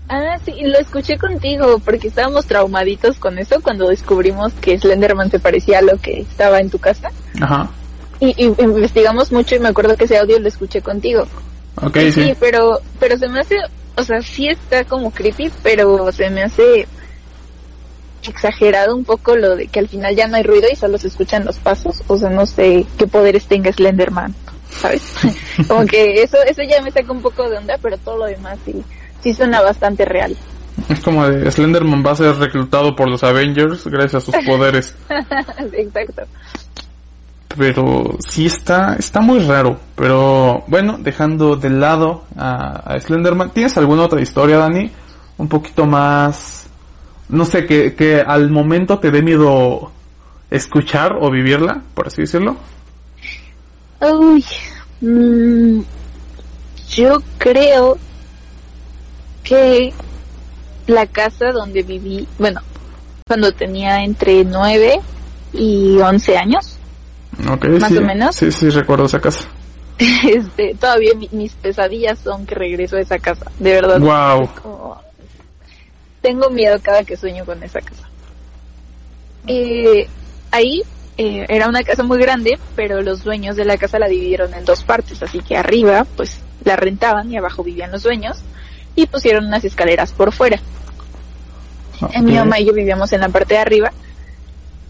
[0.09, 5.38] Ah, sí, lo escuché contigo porque estábamos traumaditos con eso cuando descubrimos que Slenderman se
[5.38, 7.11] parecía a lo que estaba en tu casa.
[7.40, 7.70] Ajá.
[8.20, 11.26] Y, y investigamos mucho y me acuerdo que ese audio lo escuché contigo.
[11.82, 12.12] Ok, sí.
[12.12, 13.57] sí, pero, pero se me hace,
[13.96, 16.86] o sea, sí está como creepy, pero se me hace
[18.22, 21.09] exagerado un poco lo de que al final ya no hay ruido y solo se
[21.09, 22.02] escuchan los pasos.
[22.07, 24.34] O sea, no sé qué poderes tenga Slenderman.
[24.80, 25.02] ¿sabes?
[25.68, 28.59] Como que eso, eso ya me saca un poco de onda, pero todo lo demás
[28.64, 28.84] sí,
[29.24, 30.36] sí suena bastante real.
[30.88, 34.94] Es como de Slenderman va a ser reclutado por los Avengers gracias a sus poderes.
[35.72, 36.22] Exacto.
[37.56, 39.78] Pero sí está, está muy raro.
[39.96, 44.90] Pero bueno, dejando de lado a, a Slenderman, ¿tienes alguna otra historia, Dani?
[45.38, 46.66] Un poquito más,
[47.30, 49.90] no sé, que, que al momento te dé miedo
[50.50, 52.56] escuchar o vivirla, por así decirlo.
[54.00, 54.44] Uy,
[55.00, 55.80] mm,
[56.90, 57.96] yo creo
[59.45, 59.92] que
[60.86, 62.61] la casa donde viví, bueno,
[63.26, 65.01] cuando tenía entre 9
[65.53, 66.76] y 11 años,
[67.38, 68.36] Más sí, o menos.
[68.36, 69.49] Sí, sí, recuerdo esa casa.
[69.99, 74.01] este, todavía mi- mis pesadillas son que regreso a esa casa, de verdad.
[74.01, 74.49] Wow.
[74.62, 75.01] Como-
[76.20, 78.09] Tengo miedo cada que sueño con esa casa.
[79.47, 80.09] Eh,
[80.51, 80.82] ahí
[81.18, 84.64] eh, era una casa muy grande, pero los dueños de la casa la dividieron en
[84.64, 88.38] dos partes, así que arriba pues la rentaban y abajo vivían los dueños
[88.95, 90.61] y pusieron unas escaleras por fuera.
[92.12, 93.92] Eh, Mi mamá y yo vivíamos en la parte de arriba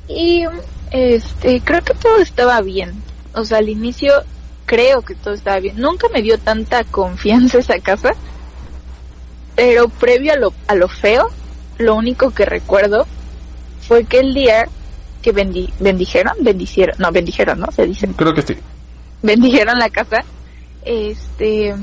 [0.09, 0.45] y
[0.91, 2.93] este creo que todo estaba bien.
[3.35, 4.13] O sea, al inicio
[4.67, 5.77] creo que todo estaba bien.
[5.79, 8.11] Nunca me dio tanta confianza esa casa,
[9.57, 11.31] pero previo a lo, a lo feo,
[11.79, 13.07] lo único que recuerdo
[13.87, 14.67] fue que el día
[15.23, 17.71] que bendi bendijeron, bendicieron, no, bendijeron, ¿no?
[17.73, 18.57] Se dice Creo que sí.
[19.23, 20.25] bendijeron la casa,
[20.85, 21.75] este,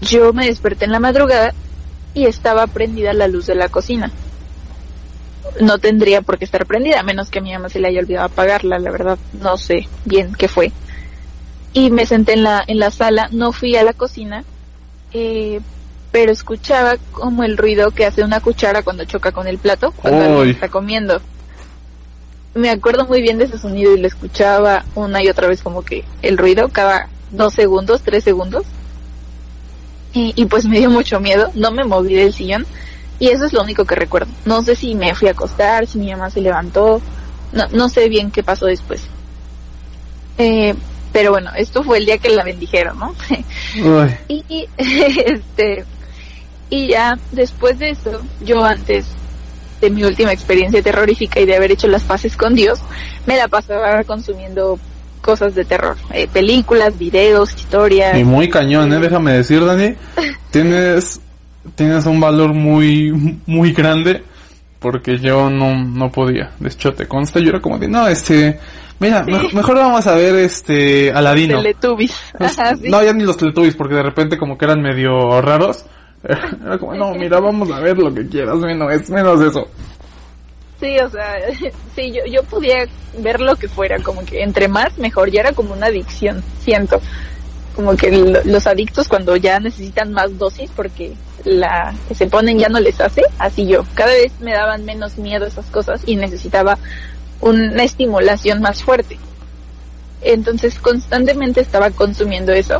[0.00, 1.54] yo me desperté en la madrugada
[2.14, 4.10] y estaba prendida la luz de la cocina.
[5.60, 8.00] No tendría por qué estar prendida, a menos que a mi mamá se le haya
[8.00, 10.72] olvidado apagarla, la verdad, no sé bien qué fue.
[11.72, 14.44] Y me senté en la, en la sala, no fui a la cocina,
[15.12, 15.60] eh,
[16.12, 20.24] pero escuchaba como el ruido que hace una cuchara cuando choca con el plato, cuando
[20.24, 21.20] alguien está comiendo
[22.54, 25.82] me acuerdo muy bien de ese sonido y lo escuchaba una y otra vez como
[25.82, 28.64] que el ruido cada dos segundos, tres segundos.
[30.12, 32.66] Y, y pues me dio mucho miedo, no me moví del sillón
[33.20, 34.32] y eso es lo único que recuerdo.
[34.44, 37.00] No sé si me fui a acostar, si mi mamá se levantó,
[37.52, 39.02] no, no sé bien qué pasó después.
[40.38, 40.74] Eh,
[41.12, 43.14] pero bueno, esto fue el día que la bendijeron, ¿no?
[44.28, 45.84] Y este
[46.70, 49.06] y ya después de eso, yo antes
[49.80, 52.78] de mi última experiencia terrorífica y de haber hecho las paces con Dios,
[53.26, 54.78] me la pasaba consumiendo
[55.20, 58.18] cosas de terror, eh, películas, videos, historias.
[58.18, 58.98] Y muy cañón, ¿eh?
[58.98, 59.94] Déjame decir, Dani.
[60.50, 61.20] Tienes,
[61.74, 64.24] tienes un valor muy, muy grande.
[64.80, 66.52] Porque yo no, no podía.
[66.58, 68.58] De hecho, te consta, yo era como de, no, este,
[68.98, 71.58] mira, mejor, mejor vamos a ver este, Aladino.
[71.58, 72.16] Teletubbies.
[72.38, 72.88] Ajá, sí.
[72.88, 75.84] No, ya ni los Teletubbies, porque de repente como que eran medio raros.
[76.64, 79.68] Era como, no, mira, vamos a ver lo que quieras, menos, es menos eso.
[80.80, 81.36] Sí, o sea,
[81.94, 82.86] sí, yo, yo podía
[83.18, 87.00] ver lo que fuera, como que entre más mejor, ya era como una adicción, siento.
[87.76, 91.14] Como que lo- los adictos cuando ya necesitan más dosis porque
[91.44, 93.84] la que se ponen ya no les hace, así yo.
[93.94, 96.78] Cada vez me daban menos miedo esas cosas y necesitaba
[97.40, 99.18] una estimulación más fuerte.
[100.22, 102.78] Entonces constantemente estaba consumiendo eso.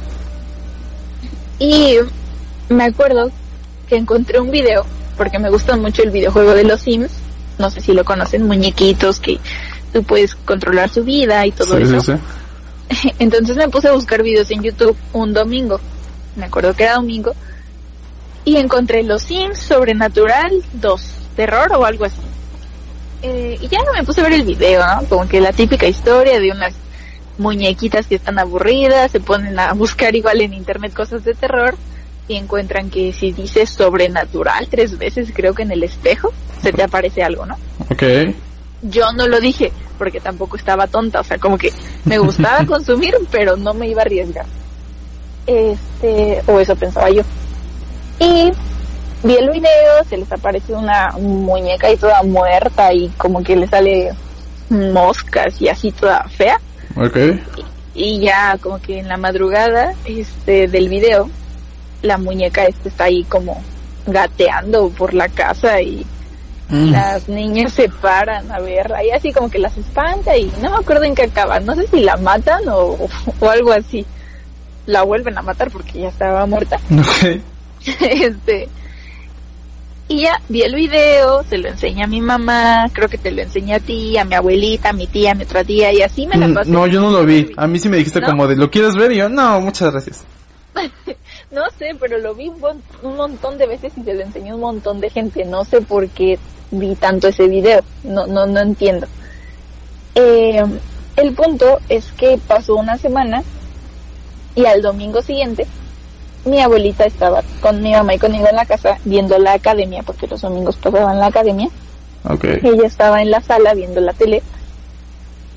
[1.59, 1.97] Y
[2.69, 3.31] me acuerdo
[3.89, 4.85] que encontré un video,
[5.17, 7.13] porque me gusta mucho el videojuego de los Sims,
[7.61, 9.39] no sé si lo conocen, muñequitos que
[9.93, 12.01] tú puedes controlar su vida y todo Sí, eso.
[12.01, 12.13] sí,
[13.03, 13.13] sí.
[13.19, 15.79] Entonces me puse a buscar videos en YouTube un domingo.
[16.37, 17.33] Me acuerdo que era domingo.
[18.45, 21.03] Y encontré Los Sims, Sobrenatural 2,
[21.37, 22.17] terror o algo así.
[23.23, 25.07] Eh, y ya me puse a ver el video, ¿no?
[25.09, 26.73] Como que la típica historia de unas
[27.37, 31.75] muñequitas que están aburridas, se ponen a buscar igual en internet cosas de terror
[32.29, 36.33] y encuentran que si dices sobrenatural tres veces, creo que en el espejo,
[36.63, 37.57] se te aparece algo, ¿no?
[37.91, 38.03] Ok.
[38.83, 41.73] yo no lo dije porque tampoco estaba tonta, o sea, como que
[42.07, 44.47] me gustaba consumir, pero no me iba a arriesgar.
[45.47, 47.23] Este, o eso pensaba yo.
[48.19, 48.51] Y
[49.23, 53.67] vi el video, se les aparece una muñeca ahí toda muerta y como que le
[53.67, 54.13] sale
[54.71, 56.59] moscas y así toda fea.
[56.97, 57.19] Ok.
[57.95, 61.29] Y ya como que en la madrugada este del video,
[62.03, 63.63] la muñeca este está ahí como
[64.07, 66.07] gateando por la casa y
[66.71, 66.91] Mm.
[66.93, 70.77] las niñas se paran a verla y así como que las espanta y no me
[70.77, 72.97] acuerdo en qué acaba, no sé si la matan o,
[73.41, 74.07] o algo así.
[74.87, 76.79] La vuelven a matar porque ya estaba muerta.
[77.01, 77.41] Ok.
[78.01, 78.69] este
[80.11, 83.43] y ya vi el video, se lo enseña a mi mamá, creo que te lo
[83.43, 86.27] enseñé a ti, a mi abuelita, a mi tía, a mi otra tía y así
[86.27, 86.71] me la Mm, pasé.
[86.71, 87.53] No, yo no lo vi.
[87.57, 88.27] A mí sí me dijiste ¿No?
[88.27, 89.13] como de, ¿lo quieres ver?
[89.13, 90.25] Y yo, no, muchas gracias.
[91.53, 92.49] No sé, pero lo vi
[93.03, 95.45] un, montón de veces y se lo enseñó a un montón de gente.
[95.45, 96.39] No sé por qué
[96.71, 97.83] vi tanto ese video.
[98.05, 99.07] No, no, no entiendo.
[100.15, 100.65] Eh,
[101.17, 103.43] el punto es que pasó una semana
[104.57, 105.67] Y al domingo siguiente,
[106.45, 110.27] mi abuelita estaba con mi mamá y conmigo en la casa viendo la academia, porque
[110.27, 111.69] los domingos pasaban la academia.
[112.29, 112.45] Ok.
[112.63, 114.43] Ella estaba en la sala viendo la tele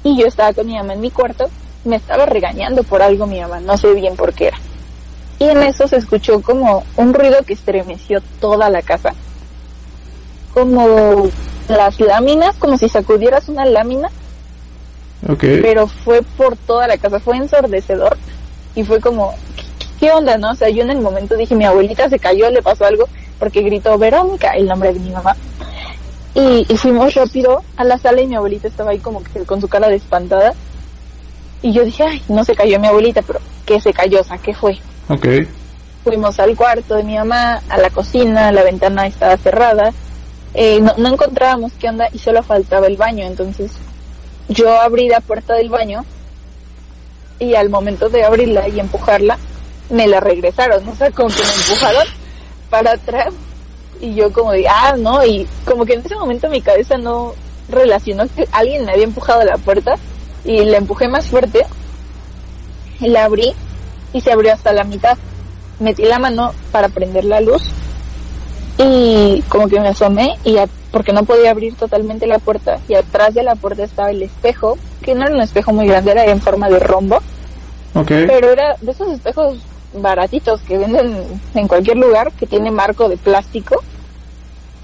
[0.04, 1.50] y yo estaba con mi mamá en mi cuarto.
[1.86, 4.58] Me estaba regañando por algo mi mamá, no sé bien por qué era.
[5.40, 9.14] Y en eso se escuchó como un ruido que estremeció toda la casa.
[10.54, 11.28] Como
[11.68, 14.10] las láminas, como si sacudieras una lámina,
[15.28, 15.44] Ok.
[15.62, 18.18] pero fue por toda la casa, fue ensordecedor
[18.76, 20.52] y fue como, ¿qué, qué onda, no?
[20.52, 23.08] O sea, yo en el momento dije, mi abuelita se cayó, le pasó algo,
[23.40, 25.36] porque gritó Verónica, el nombre de mi mamá.
[26.36, 29.62] Y, y fuimos rápido a la sala y mi abuelita estaba ahí como que con
[29.62, 30.54] su cara de espantada.
[31.62, 34.20] Y yo dije, ay, no se cayó mi abuelita, pero ¿qué se cayó?
[34.22, 34.78] O sea, ¿qué fue?
[35.10, 35.28] Ok.
[36.04, 39.94] Fuimos al cuarto de mi mamá, a la cocina, la ventana estaba cerrada.
[40.54, 43.26] Eh, no, no encontrábamos qué onda y solo faltaba el baño.
[43.26, 43.72] Entonces
[44.50, 46.06] yo abrí la puerta del baño
[47.40, 49.38] y al momento de abrirla y empujarla,
[49.90, 50.88] me la regresaron.
[50.94, 52.08] O sea, como que me empujaron
[52.70, 53.34] para atrás
[54.00, 57.34] y yo como de, ah, no, y como que en ese momento mi cabeza no
[57.70, 59.96] relacionó que alguien me había empujado la puerta
[60.44, 61.66] y la empujé más fuerte,
[63.00, 63.54] la abrí
[64.12, 65.18] y se abrió hasta la mitad.
[65.80, 67.64] Metí la mano para prender la luz
[68.78, 72.96] y como que me asomé y a- porque no podía abrir totalmente la puerta y
[72.96, 76.26] atrás de la puerta estaba el espejo, que no era un espejo muy grande, era
[76.26, 77.20] en forma de rombo,
[78.28, 79.58] pero era de esos espejos
[79.96, 81.16] baratitos que venden
[81.54, 83.84] en cualquier lugar, que tiene marco de plástico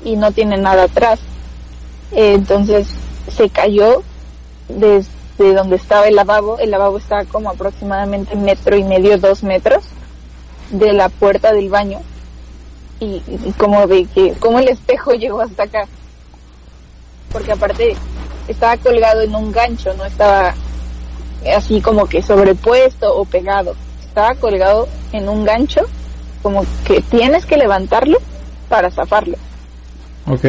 [0.03, 1.19] y no tiene nada atrás.
[2.11, 2.87] Entonces
[3.35, 4.03] se cayó
[4.67, 6.57] desde donde estaba el lavabo.
[6.59, 9.83] El lavabo estaba como aproximadamente metro y medio, dos metros
[10.71, 11.99] de la puerta del baño.
[12.99, 15.87] Y, y como de que, como el espejo llegó hasta acá.
[17.31, 17.95] Porque aparte
[18.47, 20.53] estaba colgado en un gancho, no estaba
[21.55, 23.75] así como que sobrepuesto o pegado.
[24.01, 25.81] Estaba colgado en un gancho,
[26.41, 28.17] como que tienes que levantarlo
[28.67, 29.37] para zafarlo.
[30.25, 30.45] Ok.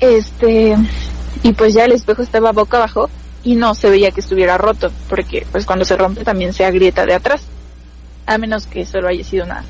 [0.00, 0.76] Este,
[1.42, 3.08] y pues ya el espejo estaba boca abajo
[3.44, 7.06] y no se veía que estuviera roto, porque pues cuando se rompe también se agrieta
[7.06, 7.42] de atrás,
[8.26, 9.62] a menos que solo haya sido una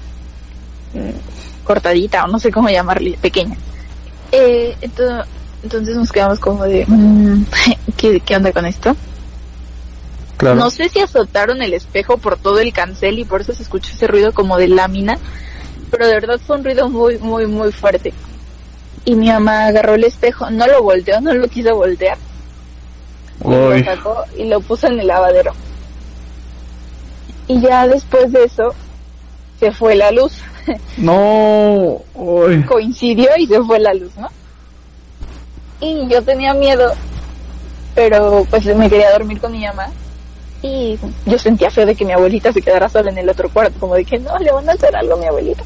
[0.94, 3.56] mm, cortadita o no sé cómo llamarle, pequeña.
[4.32, 5.24] Eh, ento-
[5.62, 7.44] entonces nos quedamos como de, mm,
[7.96, 8.96] ¿qué, ¿qué onda con esto?
[10.36, 10.56] Claro.
[10.56, 13.92] No sé si azotaron el espejo por todo el cancel y por eso se escuchó
[13.94, 15.18] ese ruido como de lámina,
[15.90, 18.12] pero de verdad fue un ruido muy, muy, muy fuerte.
[19.04, 22.18] Y mi mamá agarró el espejo, no lo volteó, no lo quiso voltear,
[23.40, 25.52] y lo sacó y lo puso en el lavadero.
[27.48, 28.74] Y ya después de eso,
[29.60, 30.32] se fue la luz.
[30.96, 32.02] No.
[32.14, 32.62] Uy.
[32.64, 34.28] Coincidió y se fue la luz, ¿no?
[35.80, 36.92] Y yo tenía miedo,
[37.94, 39.88] pero pues me quería dormir con mi mamá.
[40.62, 43.78] Y yo sentía feo de que mi abuelita se quedara sola en el otro cuarto,
[43.78, 45.62] como de que no, le van a hacer algo a mi abuelita.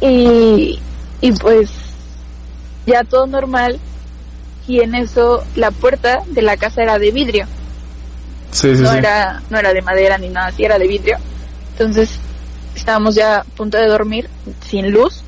[0.00, 0.80] Y,
[1.20, 1.70] y pues
[2.86, 3.78] ya todo normal.
[4.66, 7.46] Y en eso la puerta de la casa era de vidrio
[8.50, 8.98] Sí, sí, no sí.
[8.98, 11.18] era no era de madera ni nada así era de vidrio
[11.72, 12.18] entonces
[12.74, 14.28] estábamos ya a punto de dormir
[14.60, 15.22] sin luz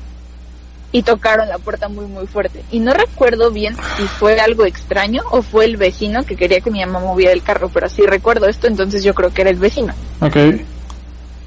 [0.91, 2.63] y tocaron la puerta muy muy fuerte.
[2.71, 6.71] Y no recuerdo bien si fue algo extraño o fue el vecino que quería que
[6.71, 9.57] mi mamá moviera el carro pero sí recuerdo esto entonces yo creo que era el
[9.57, 9.93] vecino.
[10.21, 10.35] Ok.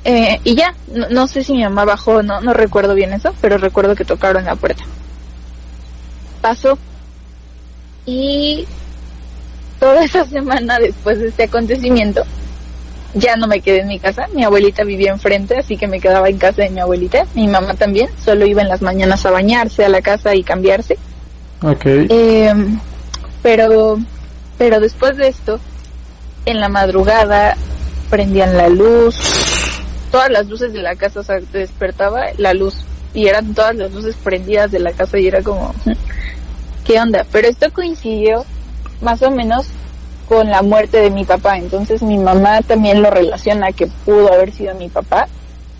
[0.05, 3.34] Eh, y ya no, no sé si mi mamá bajó no no recuerdo bien eso
[3.42, 4.84] pero recuerdo que tocaron la puerta.
[6.40, 6.78] Pasó.
[8.07, 8.66] Y
[9.78, 12.24] toda esa semana después de este acontecimiento
[13.14, 16.28] ya no me quedé en mi casa, mi abuelita vivía enfrente, así que me quedaba
[16.28, 19.84] en casa de mi abuelita, mi mamá también, solo iba en las mañanas a bañarse
[19.84, 20.98] a la casa y cambiarse.
[21.62, 21.84] Ok.
[21.84, 22.52] Eh,
[23.42, 23.98] pero,
[24.58, 25.61] pero después de esto,
[26.46, 27.56] en la madrugada
[28.08, 29.16] prendían la luz,
[30.11, 32.84] todas las luces de la casa, o sea, te despertaba la luz
[33.14, 35.74] y eran todas las luces prendidas de la casa y era como,
[36.84, 37.26] ¿qué onda?
[37.32, 38.44] Pero esto coincidió
[39.00, 39.66] más o menos
[40.30, 44.52] con la muerte de mi papá, entonces mi mamá también lo relaciona que pudo haber
[44.52, 45.26] sido mi papá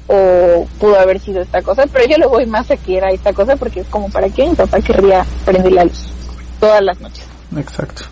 [0.09, 3.33] o pudo haber sido esta cosa, pero yo lo voy más a que era esta
[3.33, 6.13] cosa porque es como para qué mi papá querría prender la luz
[6.59, 7.23] todas las noches.
[7.57, 8.03] Exacto.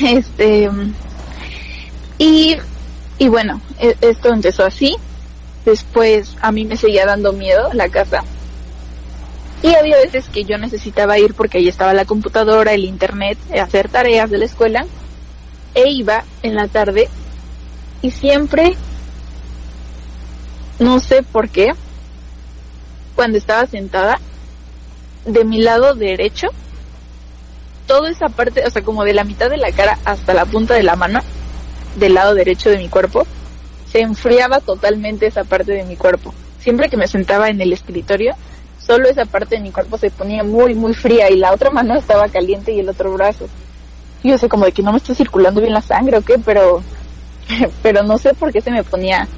[0.00, 0.70] Este
[2.16, 2.56] y
[3.18, 4.96] y bueno, e- esto empezó así.
[5.66, 8.24] Después a mí me seguía dando miedo la casa.
[9.62, 13.90] Y había veces que yo necesitaba ir porque ahí estaba la computadora, el internet, hacer
[13.90, 14.86] tareas de la escuela.
[15.74, 17.08] E iba en la tarde
[18.02, 18.76] y siempre,
[20.78, 21.72] no sé por qué,
[23.14, 24.20] cuando estaba sentada,
[25.24, 26.48] de mi lado derecho,
[27.86, 30.74] toda esa parte, o sea, como de la mitad de la cara hasta la punta
[30.74, 31.20] de la mano,
[31.96, 33.26] del lado derecho de mi cuerpo,
[33.90, 36.34] se enfriaba totalmente esa parte de mi cuerpo.
[36.58, 38.34] Siempre que me sentaba en el escritorio,
[38.84, 41.94] solo esa parte de mi cuerpo se ponía muy, muy fría y la otra mano
[41.94, 43.48] estaba caliente y el otro brazo.
[44.24, 46.38] Y yo sé como de que no me está circulando bien la sangre o qué,
[46.38, 46.82] pero,
[47.82, 49.28] pero no sé por qué se me ponía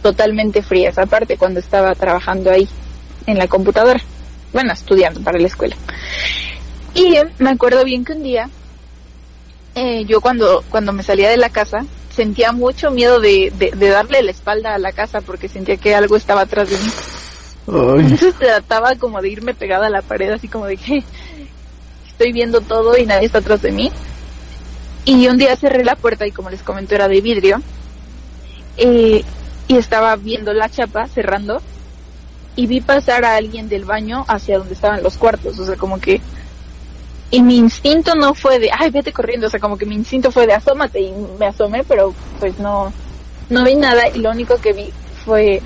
[0.00, 2.68] totalmente fría esa parte cuando estaba trabajando ahí
[3.26, 4.00] en la computadora.
[4.52, 5.76] Bueno, estudiando para la escuela.
[6.94, 8.48] Y me acuerdo bien que un día,
[9.74, 11.84] eh, yo cuando, cuando me salía de la casa,
[12.14, 15.94] sentía mucho miedo de, de, de, darle la espalda a la casa porque sentía que
[15.96, 16.90] algo estaba atrás de mí.
[17.66, 18.00] Ay.
[18.00, 21.02] Entonces trataba como de irme pegada a la pared, así como de que
[22.08, 23.92] estoy viendo todo y nadie está atrás de mí.
[25.08, 27.62] Y un día cerré la puerta y como les comento era de vidrio.
[28.76, 29.24] eh,
[29.66, 31.62] y estaba viendo la chapa cerrando
[32.56, 35.58] y vi pasar a alguien del baño hacia donde estaban los cuartos.
[35.58, 36.20] O sea, como que...
[37.30, 39.46] Y mi instinto no fue de, ay, vete corriendo.
[39.46, 41.00] O sea, como que mi instinto fue de, asómate.
[41.00, 42.92] Y me asomé, pero pues no,
[43.48, 44.08] no vi nada.
[44.08, 44.90] Y lo único que vi
[45.24, 45.62] fue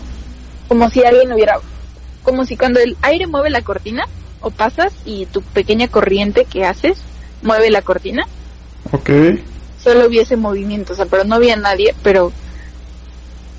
[0.68, 1.58] como si alguien hubiera...
[2.22, 4.06] Como si cuando el aire mueve la cortina
[4.40, 7.02] o pasas y tu pequeña corriente que haces
[7.42, 8.24] mueve la cortina.
[8.92, 9.10] Ok.
[9.82, 12.32] Solo vi ese movimiento, o sea, pero no había nadie, pero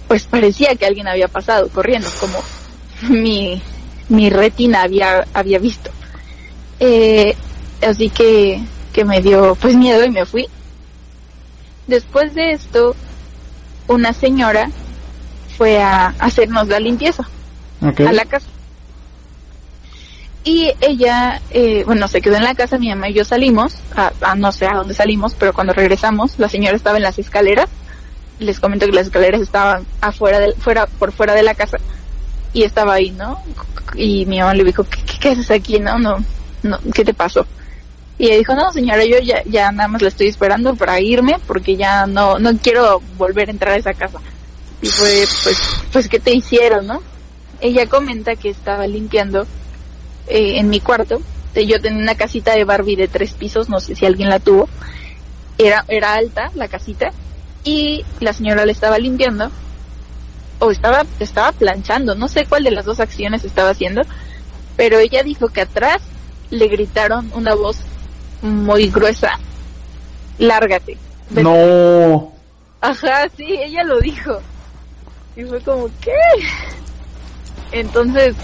[0.08, 2.40] pues parecía que alguien había pasado corriendo, como
[3.10, 3.62] mi,
[4.10, 5.92] mi retina había, había visto.
[6.80, 7.36] Eh,
[7.86, 8.62] así que,
[8.94, 10.48] que me dio pues miedo y me fui.
[11.88, 12.96] Después de esto,
[13.88, 14.70] una señora
[15.58, 17.28] fue a hacernos la limpieza
[17.82, 18.48] a la casa.
[20.44, 24.12] Y ella, eh, bueno, se quedó en la casa, mi mamá y yo salimos, a,
[24.22, 27.70] a no sé a dónde salimos, pero cuando regresamos, la señora estaba en las escaleras.
[28.40, 31.78] Les comento que las escaleras estaban afuera, del, fuera, por fuera de la casa.
[32.52, 33.42] Y estaba ahí, ¿no?
[33.96, 35.98] Y mi mamá le dijo, ¿qué, qué, qué haces aquí, no?
[35.98, 36.18] No,
[36.64, 37.46] no, ¿qué te pasó?
[38.18, 41.38] Y ella dijo, no, señora, yo ya, ya nada más la estoy esperando para irme
[41.48, 44.20] porque ya no, no quiero volver a entrar a esa casa.
[44.82, 45.58] Y fue, pues,
[45.92, 47.02] pues, ¿qué te hicieron, no?
[47.62, 49.48] Ella comenta que estaba limpiando
[50.28, 51.22] eh, en mi cuarto.
[51.56, 54.68] Yo tenía una casita de Barbie de tres pisos, no sé si alguien la tuvo.
[55.58, 57.12] Era, era alta la casita
[57.64, 59.52] y la señora le estaba limpiando
[60.60, 64.02] o estaba, estaba planchando, no sé cuál de las dos acciones estaba haciendo,
[64.78, 66.02] pero ella dijo que atrás
[66.50, 67.78] le gritaron una voz
[68.42, 69.40] muy gruesa,
[70.38, 70.98] lárgate.
[71.30, 71.44] Vete".
[71.44, 72.32] No.
[72.82, 74.40] Ajá, sí, ella lo dijo.
[75.36, 76.12] Y fue como, ¿qué?
[77.72, 78.36] Entonces,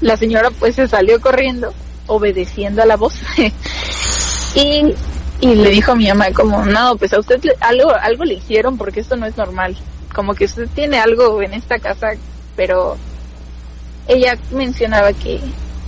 [0.00, 1.72] la señora pues se salió corriendo,
[2.06, 3.14] obedeciendo a la voz.
[4.54, 4.94] y,
[5.40, 8.34] y le dijo a mi mamá como, no, pues a usted le- algo, algo le
[8.34, 9.76] hicieron porque esto no es normal.
[10.14, 12.08] Como que usted tiene algo en esta casa,
[12.56, 12.96] pero
[14.08, 15.40] ella mencionaba que,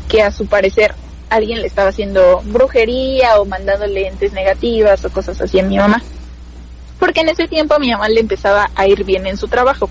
[0.09, 0.95] que a su parecer
[1.29, 6.03] alguien le estaba haciendo brujería o mandándole entes negativas o cosas así a mi mamá
[7.03, 9.91] porque en ese tiempo a mi mamá le empezaba a ir bien en su trabajo.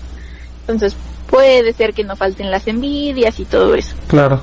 [0.62, 0.94] Entonces
[1.32, 3.96] puede ser que no falten las envidias y todo eso.
[4.06, 4.42] Claro.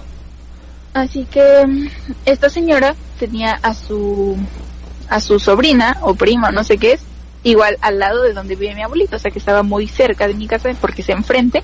[0.95, 1.87] Así que mm,
[2.25, 4.35] esta señora tenía a su
[5.07, 7.01] a su sobrina o prima, no sé qué es,
[7.43, 10.33] igual al lado de donde vive mi abuelito, o sea que estaba muy cerca de
[10.33, 11.61] mi casa porque se enfrente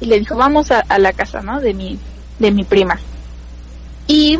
[0.00, 1.60] y le dijo vamos a, a la casa, ¿no?
[1.60, 1.98] De mi
[2.38, 2.98] de mi prima.
[4.06, 4.38] Y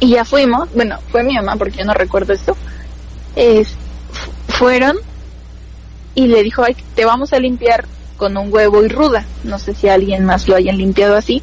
[0.00, 2.56] y ya fuimos, bueno, fue mi mamá porque yo no recuerdo esto.
[3.36, 3.68] Es,
[4.12, 4.96] fu- fueron
[6.14, 7.86] y le dijo, Ay, te vamos a limpiar
[8.18, 9.24] con un huevo y ruda.
[9.44, 11.42] No sé si alguien más lo hayan limpiado así,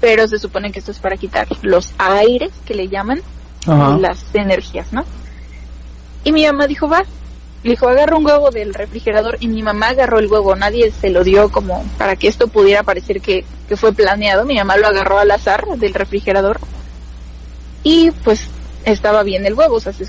[0.00, 3.20] pero se supone que esto es para quitar los aires que le llaman
[3.66, 3.98] Ajá.
[3.98, 5.04] las energías, ¿no?
[6.24, 7.04] Y mi mamá dijo, va.
[7.62, 10.54] Le dijo, agarra un huevo del refrigerador y mi mamá agarró el huevo.
[10.54, 14.44] Nadie se lo dio como para que esto pudiera parecer que, que fue planeado.
[14.44, 16.60] Mi mamá lo agarró al azar del refrigerador
[17.82, 18.48] y pues
[18.84, 20.06] estaba bien el huevo, o sea, se,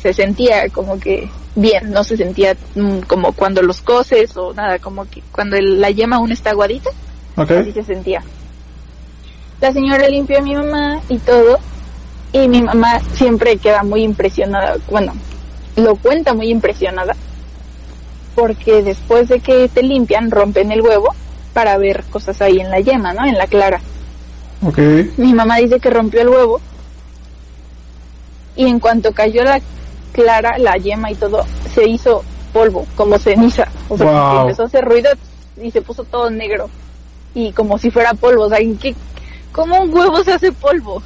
[0.00, 4.78] se sentía como que bien, no se sentía mm, como cuando los coces o nada,
[4.78, 6.90] como que cuando el- la yema aún está aguadita,
[7.60, 8.22] así se sentía.
[9.60, 11.58] La señora limpió a mi mamá y todo,
[12.32, 15.14] y mi mamá siempre queda muy impresionada, bueno,
[15.76, 17.16] lo cuenta muy impresionada,
[18.34, 21.08] porque después de que te limpian, rompen el huevo
[21.54, 23.24] para ver cosas ahí en la yema, ¿no?
[23.24, 23.80] En la clara.
[24.62, 24.78] Ok.
[25.16, 26.60] Mi mamá dice que rompió el huevo
[28.56, 29.60] y en cuanto cayó la
[30.16, 31.44] clara, la yema y todo,
[31.74, 33.68] se hizo polvo, como ceniza.
[33.90, 34.40] O sea, Wow.
[34.42, 35.10] empezó a hacer ruido
[35.62, 36.70] y se puso todo negro.
[37.34, 38.44] Y como si fuera polvo.
[38.44, 38.94] O sea, ¿en qué,
[39.52, 41.02] ¿cómo un huevo se hace polvo?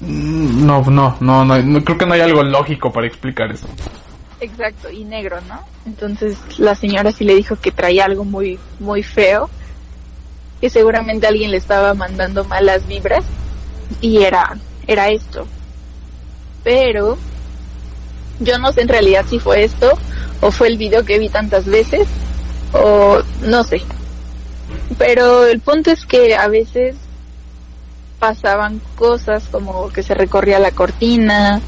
[0.00, 3.66] Mm, No, no, no, no, no, creo que no hay algo lógico para explicar eso.
[4.40, 5.58] Exacto, y negro, ¿no?
[5.86, 9.48] Entonces la señora sí le dijo que traía algo muy, muy feo,
[10.60, 13.24] que seguramente alguien le estaba mandando malas vibras,
[14.00, 14.56] y era,
[14.86, 15.46] era esto.
[16.64, 17.18] Pero
[18.40, 19.98] yo no sé en realidad si fue esto
[20.40, 22.06] o fue el video que vi tantas veces,
[22.72, 23.82] o no sé.
[24.96, 26.96] Pero el punto es que a veces
[28.18, 31.60] pasaban cosas como que se recorría la cortina,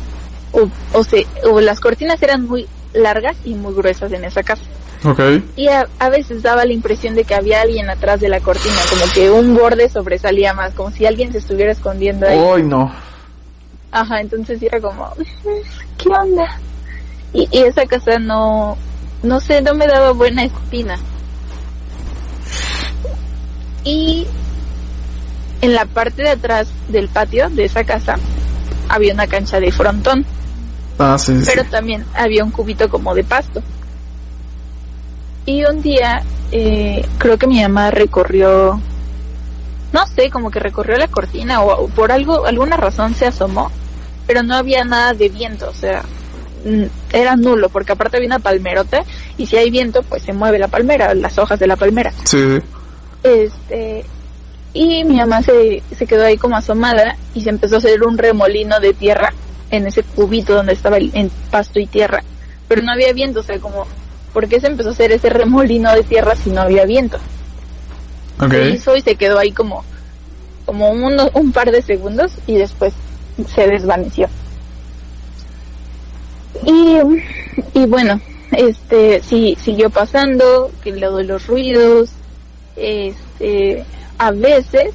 [0.53, 4.63] o, o, se, o las cortinas eran muy largas y muy gruesas en esa casa.
[5.05, 5.21] Ok.
[5.57, 8.77] Y a, a veces daba la impresión de que había alguien atrás de la cortina,
[8.91, 12.39] como que un borde sobresalía más, como si alguien se estuviera escondiendo ahí.
[12.39, 12.93] Hoy no.
[13.93, 15.13] Ajá, entonces era como,
[15.99, 16.59] ¿qué onda?
[17.33, 18.77] Y, y esa casa no,
[19.23, 20.99] no sé, no me daba buena espina.
[23.85, 24.27] Y
[25.63, 28.17] en la parte de atrás del patio de esa casa
[28.89, 30.25] había una cancha de frontón,
[30.99, 31.51] Ah, sí, sí.
[31.55, 33.63] pero también había un cubito como de pasto.
[35.47, 36.23] Y un día
[36.53, 38.79] eh, creo que mi mamá recorrió,
[39.93, 43.71] no sé, como que recorrió la cortina o, o por algo, alguna razón se asomó,
[44.31, 46.05] pero no había nada de viento, o sea,
[47.13, 49.03] era nulo, porque aparte había una palmerota
[49.37, 52.13] y si hay viento, pues se mueve la palmera, las hojas de la palmera.
[52.23, 52.61] Sí.
[53.25, 54.05] Este,
[54.73, 58.17] y mi mamá se, se quedó ahí como asomada y se empezó a hacer un
[58.19, 59.33] remolino de tierra
[59.73, 62.23] en ese cubito donde estaba el, en pasto y tierra.
[62.69, 63.89] Pero no había viento, o sea, como,
[64.33, 67.19] ¿por qué se empezó a hacer ese remolino de tierra si no había viento?
[68.39, 68.53] Ok.
[68.53, 69.83] Se hizo y se quedó ahí como,
[70.67, 72.93] como uno- un par de segundos y después
[73.47, 74.29] se desvaneció.
[76.67, 76.99] Y,
[77.79, 78.21] y bueno,
[78.53, 82.11] este, sí, siguió pasando, que lo de los ruidos,
[82.77, 83.85] este,
[84.19, 84.93] a veces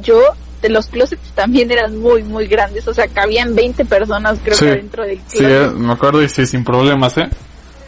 [0.00, 0.20] yo,
[0.62, 4.64] de los closets también eran muy, muy grandes, o sea, cabían 20 personas creo Sí.
[4.66, 5.70] que dentro del Sí, closet.
[5.70, 7.28] eh, me acuerdo y sí, sin problemas, ¿eh?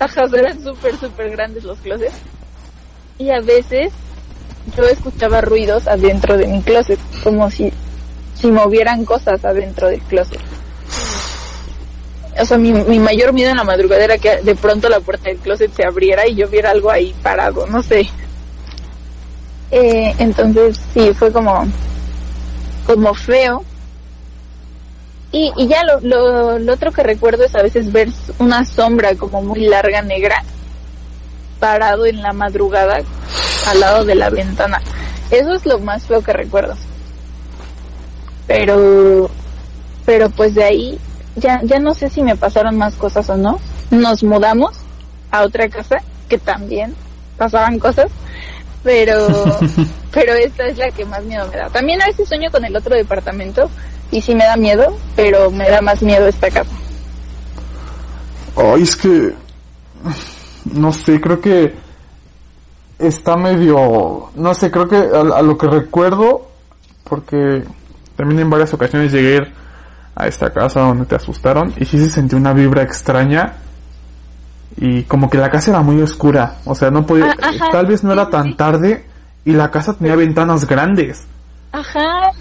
[0.00, 2.14] Ajá, eran súper, súper grandes los closets.
[3.18, 3.92] Y a veces
[4.76, 7.72] yo escuchaba ruidos adentro de mi closet, como si,
[8.40, 10.40] si movieran cosas adentro del closet.
[12.40, 15.28] O sea, mi, mi mayor miedo en la madrugada era que de pronto la puerta
[15.28, 18.08] del closet se abriera y yo viera algo ahí parado, no sé.
[19.70, 21.66] Eh, entonces, sí, fue como,
[22.86, 23.64] como feo.
[25.32, 28.08] Y, y ya lo, lo, lo otro que recuerdo es a veces ver
[28.38, 30.42] una sombra como muy larga negra
[31.58, 33.00] parado en la madrugada
[33.66, 34.80] al lado de la ventana.
[35.30, 36.76] Eso es lo más feo que recuerdo.
[38.48, 39.30] Pero,
[40.04, 40.98] pero pues de ahí
[41.36, 43.60] ya, ya no sé si me pasaron más cosas o no.
[43.90, 44.76] Nos mudamos
[45.30, 46.94] a otra casa que también
[47.36, 48.10] pasaban cosas,
[48.82, 49.28] pero,
[50.12, 51.68] pero esta es la que más miedo me da.
[51.68, 53.70] También a veces sueño con el otro departamento
[54.10, 56.70] y sí me da miedo, pero me da más miedo esta casa.
[58.56, 59.34] Ay, es que.
[60.64, 61.74] No sé, creo que.
[62.98, 64.30] Está medio.
[64.34, 66.48] No sé, creo que a, a lo que recuerdo.
[67.04, 67.64] Porque
[68.18, 69.52] también en varias ocasiones llegué a ir
[70.16, 71.72] a esta casa donde te asustaron.
[71.78, 73.52] Y sí se sentía una vibra extraña.
[74.76, 76.56] Y como que la casa era muy oscura.
[76.64, 77.30] O sea, no podía.
[77.40, 79.06] Ah, ajá, tal vez no era tan tarde.
[79.44, 81.24] Y la casa tenía ventanas grandes.
[81.70, 82.32] Ajá,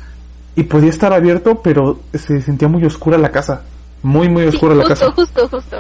[0.55, 3.61] Y podía estar abierto, pero se sentía muy oscura la casa.
[4.01, 5.11] Muy, muy sí, oscura la justo, casa.
[5.15, 5.77] justo, justo.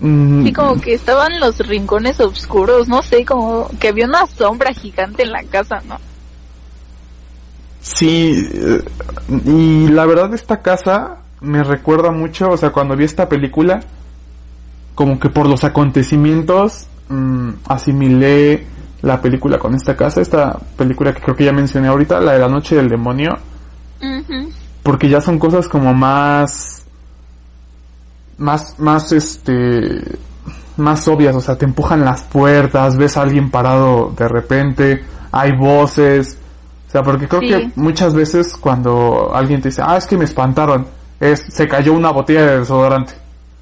[0.00, 4.72] Mm, Sí, como que estaban los rincones oscuros, no sé, como que había una sombra
[4.72, 5.98] gigante en la casa, ¿no?
[7.84, 8.82] Sí, eh,
[9.44, 13.80] y la verdad esta casa me recuerda mucho, o sea, cuando vi esta película,
[14.94, 18.66] como que por los acontecimientos mm, asimilé
[19.02, 22.38] la película con esta casa, esta película que creo que ya mencioné ahorita, la de
[22.38, 23.32] la noche del demonio,
[24.82, 26.86] porque ya son cosas como más,
[28.38, 30.02] más, más este,
[30.78, 35.52] más obvias, o sea, te empujan las puertas, ves a alguien parado de repente, hay
[35.52, 36.38] voces,
[36.94, 37.48] sea, porque creo Sí.
[37.48, 40.86] que muchas veces cuando alguien te dice, ah, es que me espantaron,
[41.18, 43.14] es, se cayó una botella de desodorante.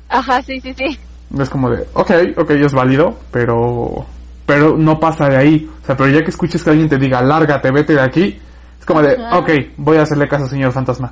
[0.08, 0.98] Ajá, sí, sí, sí.
[1.38, 4.04] Es como de, ok, ok, es válido, pero,
[4.44, 5.70] pero no pasa de ahí.
[5.82, 8.38] O sea, pero ya que escuches que alguien te diga, lárgate, vete de aquí,
[8.78, 9.38] es como de, Ajá.
[9.38, 11.10] ok, voy a hacerle caso, señor fantasma.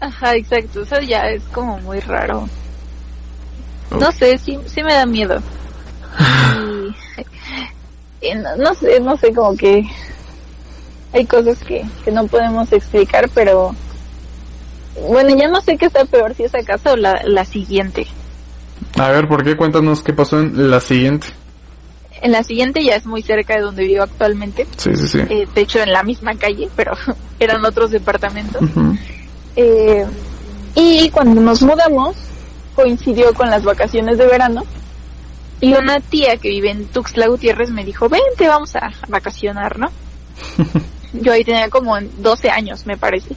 [0.00, 0.80] Ajá, exacto.
[0.82, 2.48] Eso ya es como muy raro.
[3.90, 5.40] No sé, sí, sí me da miedo.
[8.20, 9.82] Y, y no, no sé, no sé, como que
[11.14, 13.74] hay cosas que, que no podemos explicar, pero
[15.08, 18.06] bueno, ya no sé qué está peor, si esa casa o la, la siguiente.
[18.98, 19.56] A ver, ¿por qué?
[19.56, 21.28] Cuéntanos qué pasó en la siguiente.
[22.20, 24.66] En la siguiente ya es muy cerca de donde vivo actualmente.
[24.76, 25.18] Sí, sí, sí.
[25.28, 26.92] Eh, de hecho, en la misma calle, pero
[27.38, 28.62] eran otros departamentos.
[29.56, 30.04] Eh,
[30.74, 32.16] y cuando nos mudamos,
[32.74, 34.64] coincidió con las vacaciones de verano.
[35.60, 39.88] Y una tía que vive en Tuxtla Gutiérrez me dijo, vente, vamos a vacacionar, ¿no?
[41.14, 43.36] Yo ahí tenía como 12 años, me parece.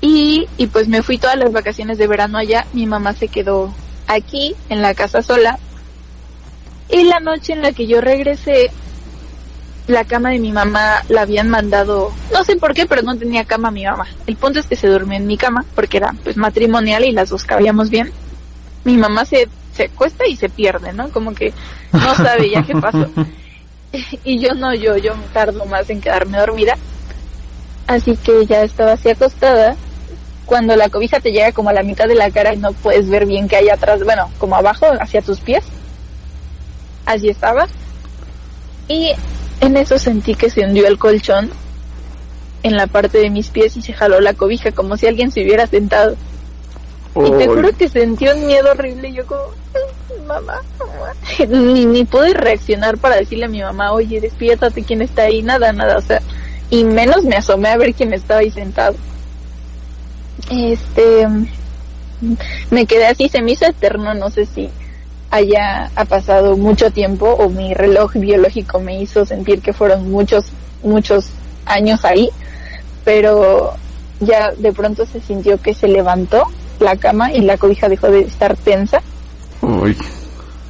[0.00, 2.66] Y, y pues me fui todas las vacaciones de verano allá.
[2.72, 3.74] Mi mamá se quedó
[4.06, 5.58] aquí en la casa sola.
[6.88, 8.70] Y la noche en la que yo regresé,
[9.86, 13.44] la cama de mi mamá la habían mandado, no sé por qué, pero no tenía
[13.44, 14.06] cama mi mamá.
[14.26, 17.30] El punto es que se durmió en mi cama porque era pues matrimonial y las
[17.30, 18.12] dos cabíamos bien.
[18.84, 21.08] Mi mamá se, se cuesta y se pierde, ¿no?
[21.10, 21.52] Como que
[21.92, 23.08] no sabe ya qué pasó.
[24.24, 26.76] y yo no, yo, yo tardo más en quedarme dormida.
[27.86, 29.76] Así que ya estaba así acostada.
[30.44, 33.08] Cuando la cobija te llega como a la mitad de la cara y no puedes
[33.08, 35.64] ver bien qué hay atrás, bueno, como abajo, hacia tus pies.
[37.04, 37.66] Así estaba.
[38.88, 39.12] Y
[39.60, 41.50] en eso sentí que se hundió el colchón
[42.62, 45.42] en la parte de mis pies y se jaló la cobija como si alguien se
[45.42, 46.16] hubiera sentado.
[47.24, 49.12] Y te juro que sentí un miedo horrible.
[49.12, 49.42] Yo como,
[50.26, 51.14] mamá, mamá.
[51.48, 55.42] Ni, ni pude reaccionar para decirle a mi mamá, oye, despiértate, ¿quién está ahí?
[55.42, 56.20] Nada, nada, o sea,
[56.70, 58.96] y menos me asomé a ver quién estaba ahí sentado.
[60.50, 61.26] Este,
[62.70, 64.70] me quedé así, se me hizo eterno, no sé si
[65.30, 70.46] haya ha pasado mucho tiempo o mi reloj biológico me hizo sentir que fueron muchos,
[70.82, 71.30] muchos
[71.64, 72.30] años ahí,
[73.04, 73.74] pero
[74.20, 76.44] ya de pronto se sintió que se levantó
[76.80, 79.00] la cama y la cobija dejó de estar tensa.
[79.62, 79.96] Uy.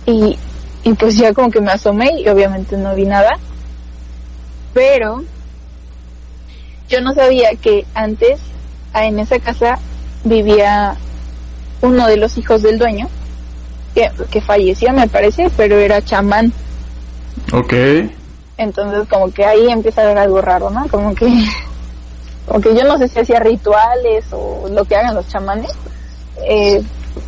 [0.07, 0.39] Y,
[0.85, 3.39] y pues ya como que me asomé y obviamente no vi nada.
[4.73, 5.25] Pero
[6.89, 8.41] yo no sabía que antes
[8.93, 9.79] ah, en esa casa
[10.25, 10.97] vivía
[11.83, 13.09] uno de los hijos del dueño,
[13.95, 16.53] que, que falleció me parece, pero era chamán.
[17.53, 17.73] Ok.
[18.59, 20.87] Entonces como que ahí empieza a ver algo raro, ¿no?
[20.89, 21.27] Como que,
[22.47, 25.73] como que yo no sé si hacía rituales o lo que hagan los chamanes
[26.45, 26.83] eh,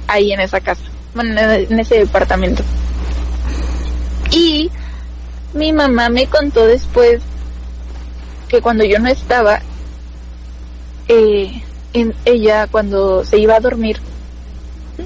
[0.06, 0.82] ahí en esa casa,
[1.14, 2.62] bueno, en en ese departamento.
[4.30, 4.70] Y
[5.55, 7.20] mi mamá me contó después
[8.48, 9.60] que cuando yo no estaba,
[11.09, 11.62] eh,
[11.93, 13.98] en ella cuando se iba a dormir,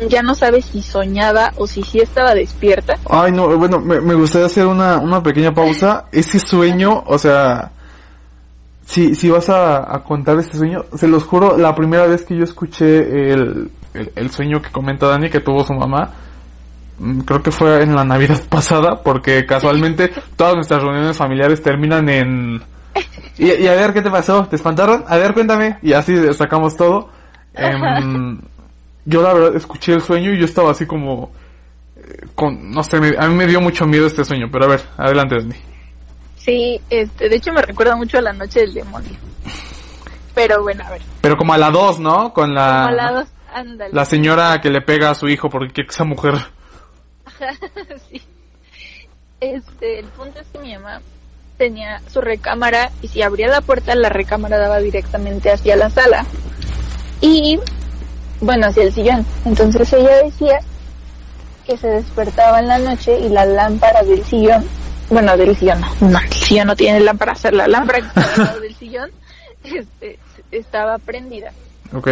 [0.09, 2.95] ya no sabe si soñaba o si sí estaba despierta.
[3.09, 6.07] Ay, no, bueno, me, me gustaría hacer una, una pequeña pausa.
[6.13, 7.73] Ese sueño, o sea,
[8.87, 12.37] si, si vas a, a contar este sueño, se los juro, la primera vez que
[12.37, 16.11] yo escuché el, el, el sueño que comenta Dani que tuvo su mamá,
[16.99, 22.09] mm, creo que fue en la Navidad pasada, porque casualmente todas nuestras reuniones familiares terminan
[22.09, 22.63] en...
[23.39, 24.47] Y, y a ver, ¿qué te pasó?
[24.47, 25.05] ¿Te espantaron?
[25.09, 25.79] A ver, cuéntame.
[25.83, 27.09] Y así sacamos todo.
[27.55, 28.39] Em,
[29.07, 31.33] yo la verdad escuché el sueño y yo estaba así como...
[31.97, 34.69] eh, Con, no sé, me- a mí me dio mucho miedo este sueño, pero a
[34.69, 35.55] ver, adelante Dani.
[36.37, 39.13] Sí, este, de hecho me recuerda mucho a la noche del demonio.
[40.35, 42.33] Pero bueno, a ver, Pero como a la 2, ¿no?
[42.33, 42.87] Con la...
[42.87, 43.93] como a la dos, ándale.
[43.93, 46.35] La señora que le pega a su hijo porque quiere que esa mujer...
[48.11, 48.23] sí.
[49.41, 51.01] Este, el punto es que mi mamá
[51.59, 56.25] tenía su recámara y si abría la puerta la recámara daba directamente hacia la sala
[57.21, 57.59] y
[58.41, 59.27] bueno hacia el sillón.
[59.45, 60.61] Entonces ella decía
[61.67, 64.65] que se despertaba en la noche y la lámpara del sillón,
[65.11, 68.35] bueno del sillón, no, no, el sillón no tiene lámpara, hacer la lámpara que estaba
[68.35, 69.11] al lado del sillón,
[69.65, 70.19] este,
[70.51, 71.53] estaba prendida
[71.95, 72.09] Ok.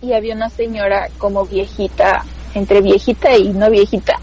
[0.00, 4.18] Y había una señora como viejita, entre viejita y no viejita,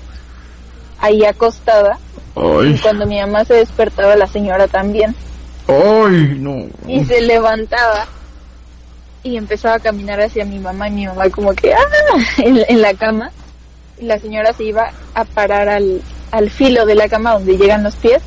[1.00, 1.98] ahí acostada.
[2.66, 5.16] Y cuando mi mamá se despertaba, la señora también.
[5.68, 6.66] ay, no.
[6.88, 8.08] Y se levantaba
[9.24, 11.80] y empezaba a caminar hacia mi mamá y mi mamá como que ¡ah!
[12.38, 13.32] en, en la cama.
[14.00, 17.84] Y la señora se iba a parar al, al filo de la cama donde llegan
[17.84, 18.22] los pies.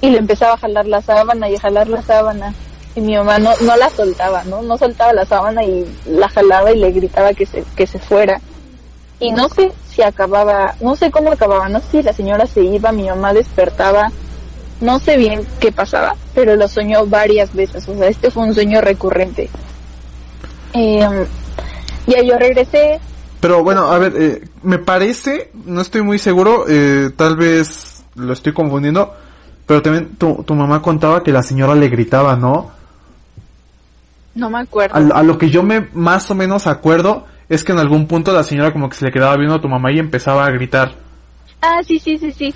[0.00, 2.54] Y le empezaba a jalar la sábana y a jalar la sábana.
[2.94, 4.62] Y mi mamá no, no la soltaba, ¿no?
[4.62, 8.40] No soltaba la sábana y la jalaba y le gritaba que se, que se fuera.
[9.20, 12.62] Y no sé si acababa, no sé cómo acababa, no sé si la señora se
[12.62, 14.10] iba, mi mamá despertaba,
[14.80, 18.54] no sé bien qué pasaba, pero lo soñó varias veces, o sea, este fue un
[18.54, 19.50] sueño recurrente.
[20.72, 21.26] Eh,
[22.06, 23.00] ya yo regresé,
[23.40, 28.32] Pero bueno, a ver, eh, me parece, no estoy muy seguro, eh, tal vez lo
[28.32, 29.12] estoy confundiendo,
[29.66, 32.79] pero también tu, tu mamá contaba que la señora le gritaba, ¿no?
[34.34, 34.96] No me acuerdo.
[34.96, 38.32] A, a lo que yo me más o menos acuerdo es que en algún punto
[38.32, 40.94] la señora como que se le quedaba viendo a tu mamá y empezaba a gritar.
[41.60, 42.54] Ah, sí, sí, sí, sí.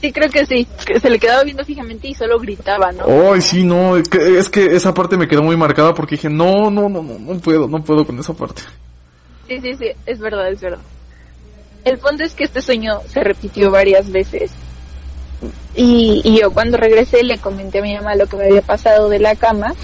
[0.00, 0.66] Sí, creo que sí.
[0.84, 3.04] Que se le quedaba viendo fijamente y solo gritaba, ¿no?
[3.32, 6.28] Ay, sí, no, es que, es que esa parte me quedó muy marcada porque dije,
[6.28, 8.62] no, no, no, no, no puedo, no puedo con esa parte.
[9.46, 10.80] Sí, sí, sí, es verdad, es verdad.
[11.84, 14.52] El punto es que este sueño se repitió varias veces.
[15.74, 19.08] Y, y yo cuando regresé le comenté a mi mamá lo que me había pasado
[19.08, 19.74] de la cama.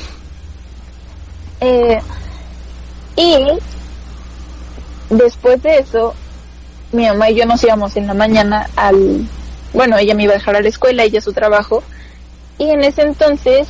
[1.60, 2.00] Eh,
[3.16, 3.46] y
[5.10, 6.14] después de eso,
[6.92, 9.26] mi mamá y yo nos íbamos en la mañana al...
[9.72, 11.82] Bueno, ella me iba a dejar a la escuela, ella a su trabajo.
[12.58, 13.68] Y en ese entonces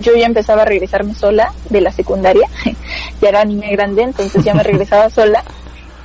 [0.00, 2.48] yo ya empezaba a regresarme sola de la secundaria.
[3.20, 5.42] ya era niña grande, entonces ya me regresaba sola.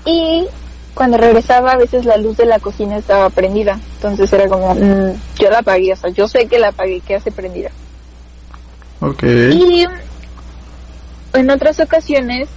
[0.05, 0.47] Y
[0.93, 3.80] cuando regresaba a veces la luz de la cocina estaba prendida.
[3.95, 7.15] Entonces era como, mm, yo la apagué, o sea, yo sé que la apagué, que
[7.15, 7.71] hace prendida.
[8.99, 9.23] Ok.
[9.23, 9.85] Y
[11.34, 12.47] en otras ocasiones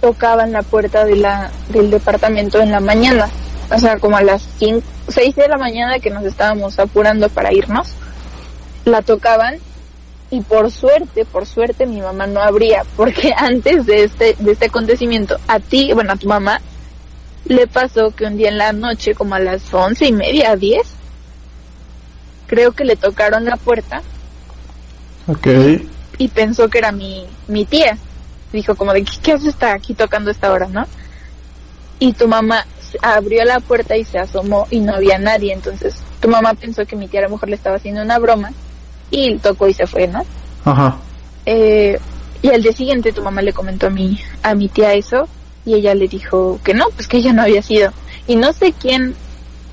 [0.00, 3.28] tocaban la puerta de la, del departamento en la mañana.
[3.70, 7.52] O sea, como a las 5, 6 de la mañana que nos estábamos apurando para
[7.52, 7.88] irnos.
[8.84, 9.56] La tocaban
[10.30, 14.66] y por suerte, por suerte mi mamá no abría, porque antes de este, de este
[14.66, 16.60] acontecimiento, a ti, bueno, a tu mamá,
[17.44, 20.88] le pasó que un día en la noche, como a las once y media, diez,
[22.46, 24.02] creo que le tocaron la puerta
[25.26, 25.46] Ok.
[26.18, 27.98] Y pensó que era mi, mi tía.
[28.52, 30.86] Dijo como de, ¿qué, qué hace está aquí tocando esta hora, no?
[31.98, 32.66] Y tu mamá
[33.00, 35.52] abrió la puerta y se asomó y no había nadie.
[35.52, 38.52] Entonces tu mamá pensó que mi tía a lo mejor le estaba haciendo una broma
[39.10, 40.24] y tocó y se fue, ¿no?
[40.64, 40.96] Ajá.
[41.46, 41.98] Eh,
[42.42, 45.28] y al día siguiente tu mamá le comentó a mi, a mi tía eso
[45.64, 47.92] y ella le dijo que no, pues que ella no había sido.
[48.26, 49.14] Y no sé quién,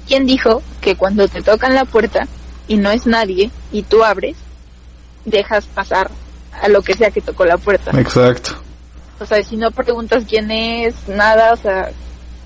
[0.08, 2.28] quién dijo que cuando te tocan la puerta
[2.68, 4.38] y no es nadie y tú abres,
[5.26, 6.12] dejas pasar
[6.52, 7.92] a lo que sea que tocó la puerta.
[8.00, 8.52] Exacto.
[9.20, 11.92] O sea, si no preguntas quién es, nada, o sea,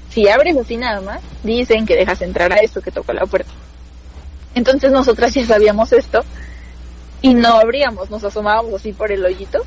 [0.10, 3.52] si abres así nada más, dicen que dejas entrar a eso que tocó la puerta.
[4.56, 6.24] Entonces nosotras ya sabíamos esto
[7.22, 9.60] y no abríamos, nos asomábamos así por el hoyito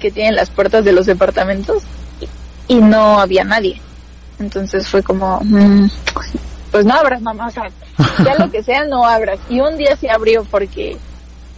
[0.00, 1.82] que tienen las puertas de los departamentos
[2.68, 3.80] y, no había nadie.
[4.38, 5.88] Entonces fue como, mm,
[6.72, 7.70] pues no abras, mamá, o sea,
[8.24, 9.38] ya lo que sea, no abras.
[9.48, 10.96] Y un día se abrió porque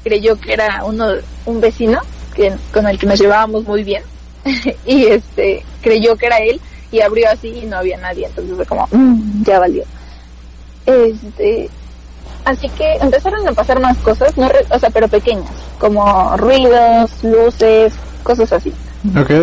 [0.04, 1.06] creyó que era uno,
[1.46, 2.00] un vecino
[2.34, 4.02] que, con el que nos llevábamos muy bien
[4.86, 6.60] y este creyó que era él
[6.90, 9.84] y abrió así y no había nadie entonces fue como "Mm, ya valió
[10.86, 11.68] este
[12.44, 17.10] así que empezaron a pasar más cosas no re- o sea pero pequeñas como ruidos
[17.22, 17.92] luces
[18.22, 18.72] cosas así.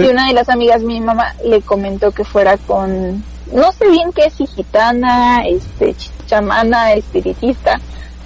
[0.03, 3.23] Y una de las amigas mi mamá le comentó que fuera con
[3.53, 7.80] no sé bien qué es si gitana este ch- chamana espiritista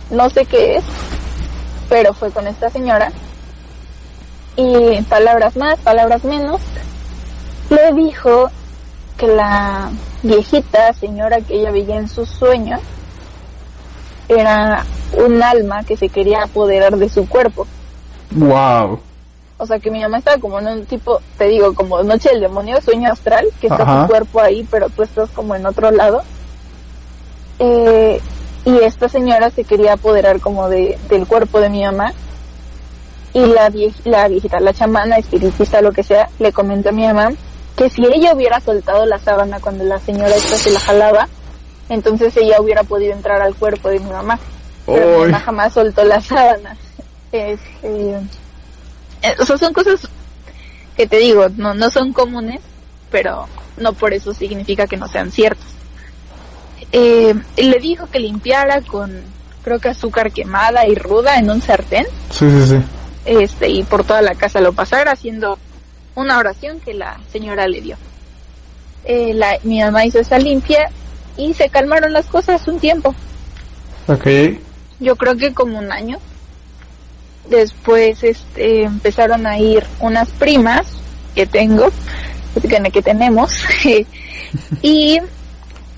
[0.09, 0.83] no sé qué es
[1.89, 3.11] pero fue con esta señora
[4.55, 6.61] y palabras más palabras menos
[7.69, 8.49] le dijo
[9.17, 9.89] que la
[10.23, 12.81] viejita señora que ella veía en sus sueños
[14.27, 14.85] era
[15.17, 17.65] un alma que se quería apoderar de su cuerpo
[18.31, 18.99] Wow.
[19.57, 22.41] o sea, que mi mamá estaba como en un tipo, te digo, como noche del
[22.41, 26.21] demonio, sueño astral, que está tu cuerpo ahí, pero tú estás como en otro lado.
[27.57, 28.21] Eh,
[28.69, 32.13] y esta señora se quería apoderar como de, del cuerpo de mi mamá.
[33.33, 37.05] Y la, vie- la viejita, la chamana, espiritista, lo que sea, le comentó a mi
[37.05, 37.29] mamá
[37.75, 41.29] que si ella hubiera soltado la sábana cuando la señora esta se la jalaba,
[41.87, 44.37] entonces ella hubiera podido entrar al cuerpo de mi mamá.
[44.85, 46.75] Pero mi mamá jamás soltó la sábana.
[47.31, 48.15] Este,
[49.21, 50.07] eh, o sea, son cosas
[50.97, 52.59] que te digo, no, no son comunes,
[53.11, 53.45] pero
[53.77, 55.67] no por eso significa que no sean ciertas.
[56.91, 59.11] Eh, le dijo que limpiara con,
[59.63, 62.81] creo que azúcar quemada y ruda en un sartén, Sí, sí, sí.
[63.25, 65.59] este, y por toda la casa lo pasara haciendo
[66.15, 67.97] una oración que la señora le dio.
[69.05, 70.89] Eh, la, mi mamá hizo esa limpia
[71.37, 73.13] y se calmaron las cosas un tiempo.
[74.07, 74.27] Ok.
[74.99, 76.17] yo creo que como un año.
[77.49, 80.85] Después este, empezaron a ir unas primas
[81.33, 81.89] que tengo,
[82.61, 83.51] que, que tenemos,
[84.81, 85.19] y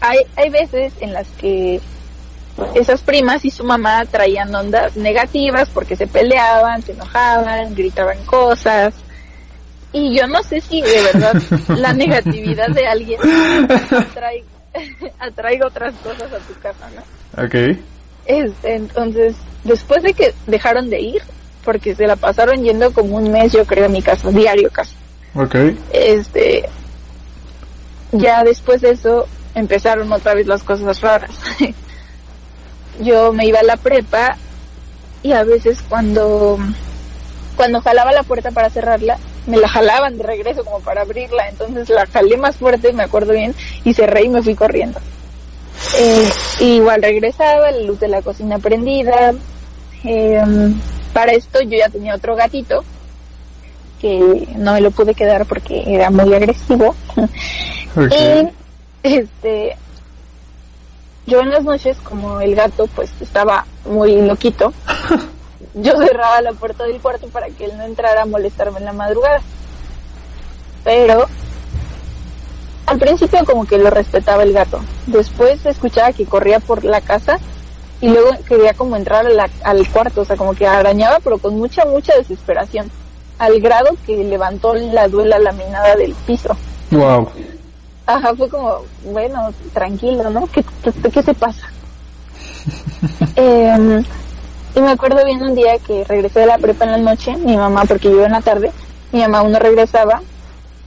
[0.01, 1.79] hay, hay veces en las que
[2.75, 8.93] esas primas y su mamá traían ondas negativas porque se peleaban, se enojaban, gritaban cosas.
[9.93, 13.19] Y yo no sé si de verdad la negatividad de alguien
[13.91, 14.43] atrae,
[15.19, 17.43] atraiga otras cosas a tu casa, ¿no?
[17.43, 17.77] Ok.
[18.25, 21.21] Este, entonces, después de que dejaron de ir,
[21.63, 24.95] porque se la pasaron yendo como un mes, yo creo, a mi casa, diario casi.
[25.35, 25.55] Ok.
[25.91, 26.67] Este,
[28.11, 31.31] ya después de eso empezaron otra vez las cosas raras.
[33.01, 34.37] yo me iba a la prepa
[35.23, 36.57] y a veces cuando
[37.55, 41.89] cuando jalaba la puerta para cerrarla, me la jalaban de regreso como para abrirla, entonces
[41.89, 43.53] la jalé más fuerte, me acuerdo bien,
[43.83, 44.99] y cerré y me fui corriendo.
[45.97, 46.29] Eh,
[46.59, 49.33] igual regresaba, la luz de la cocina prendida.
[50.03, 50.41] Eh,
[51.13, 52.83] para esto yo ya tenía otro gatito
[53.99, 56.95] que no me lo pude quedar porque era muy agresivo.
[57.93, 58.53] Ok.
[59.03, 59.77] Este
[61.27, 64.73] yo en las noches como el gato pues estaba muy loquito,
[65.75, 68.93] yo cerraba la puerta del cuarto para que él no entrara a molestarme en la
[68.93, 69.41] madrugada.
[70.83, 71.27] Pero
[72.87, 74.79] al principio como que lo respetaba el gato.
[75.05, 77.37] Después escuchaba que corría por la casa
[78.01, 81.37] y luego quería como entrar a la- al cuarto, o sea, como que arañaba pero
[81.37, 82.89] con mucha, mucha desesperación.
[83.37, 86.55] Al grado que levantó la duela laminada del piso.
[86.89, 87.29] Wow.
[88.15, 90.47] Ajá, fue como, bueno, tranquilo, ¿no?
[90.47, 91.67] ¿Qué, qué, qué te pasa?
[93.35, 94.03] eh,
[94.75, 97.55] y me acuerdo bien un día que regresé de la prepa en la noche, mi
[97.55, 98.71] mamá, porque yo en la tarde,
[99.11, 100.21] mi mamá aún no regresaba,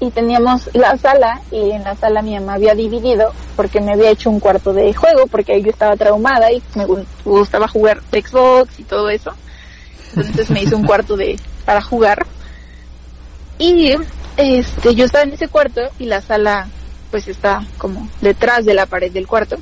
[0.00, 4.10] y teníamos la sala, y en la sala mi mamá había dividido, porque me había
[4.10, 6.86] hecho un cuarto de juego, porque ahí yo estaba traumada y me
[7.24, 9.32] gustaba jugar Xbox y todo eso.
[10.16, 12.26] Entonces me hizo un cuarto de, para jugar.
[13.58, 13.94] Y
[14.36, 16.68] este, yo estaba en ese cuarto y la sala
[17.14, 19.56] pues está como detrás de la pared del cuarto.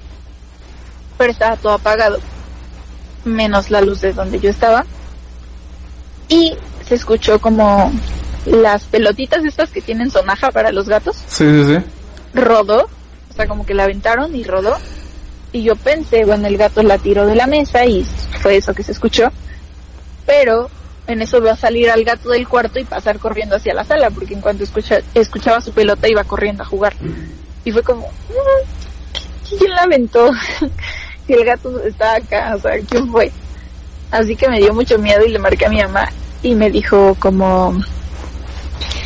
[1.18, 2.18] Pero estaba todo apagado
[3.26, 4.86] menos la luz de donde yo estaba.
[6.30, 6.56] Y
[6.88, 7.92] se escuchó como
[8.46, 11.16] las pelotitas estas que tienen sonaja para los gatos.
[11.26, 11.84] Sí, sí, sí.
[12.32, 12.88] Rodó,
[13.30, 14.78] o sea, como que la aventaron y rodó.
[15.52, 18.02] Y yo pensé, bueno, el gato la tiró de la mesa y
[18.40, 19.30] fue eso que se escuchó.
[20.24, 20.70] Pero
[21.06, 24.34] en eso veo salir al gato del cuarto y pasar corriendo hacia la sala, porque
[24.34, 26.94] en cuanto escucha, escuchaba su pelota iba corriendo a jugar.
[27.64, 30.30] Y fue como, mm, ¿quién la aventó?
[31.28, 33.30] y el gato estaba acá, o sea, ¿quién fue?
[34.10, 36.08] Así que me dio mucho miedo y le marqué a mi mamá
[36.42, 37.72] y me dijo como,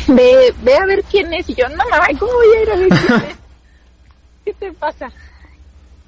[0.07, 1.49] ve, ve a ver quién es.
[1.49, 3.35] Y yo, no mamá, ¿cómo voy a ir a ver quién es?
[4.45, 5.11] ¿Qué te pasa?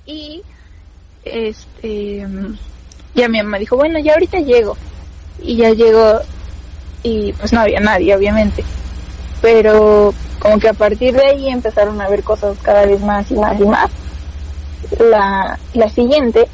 [0.06, 0.42] Y,
[1.24, 2.26] este,
[3.14, 4.76] ya mi mamá dijo, bueno, ya ahorita llego.
[5.42, 6.20] Y ya llegó
[7.04, 8.64] y pues no había nadie, obviamente.
[9.42, 13.36] Pero como que a partir de ahí empezaron a ver cosas cada vez más y
[13.36, 13.90] más y más
[14.98, 16.48] la, la siguiente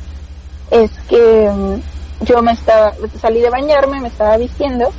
[0.71, 4.91] es que mm, yo me estaba, salí de bañarme, me estaba vistiendo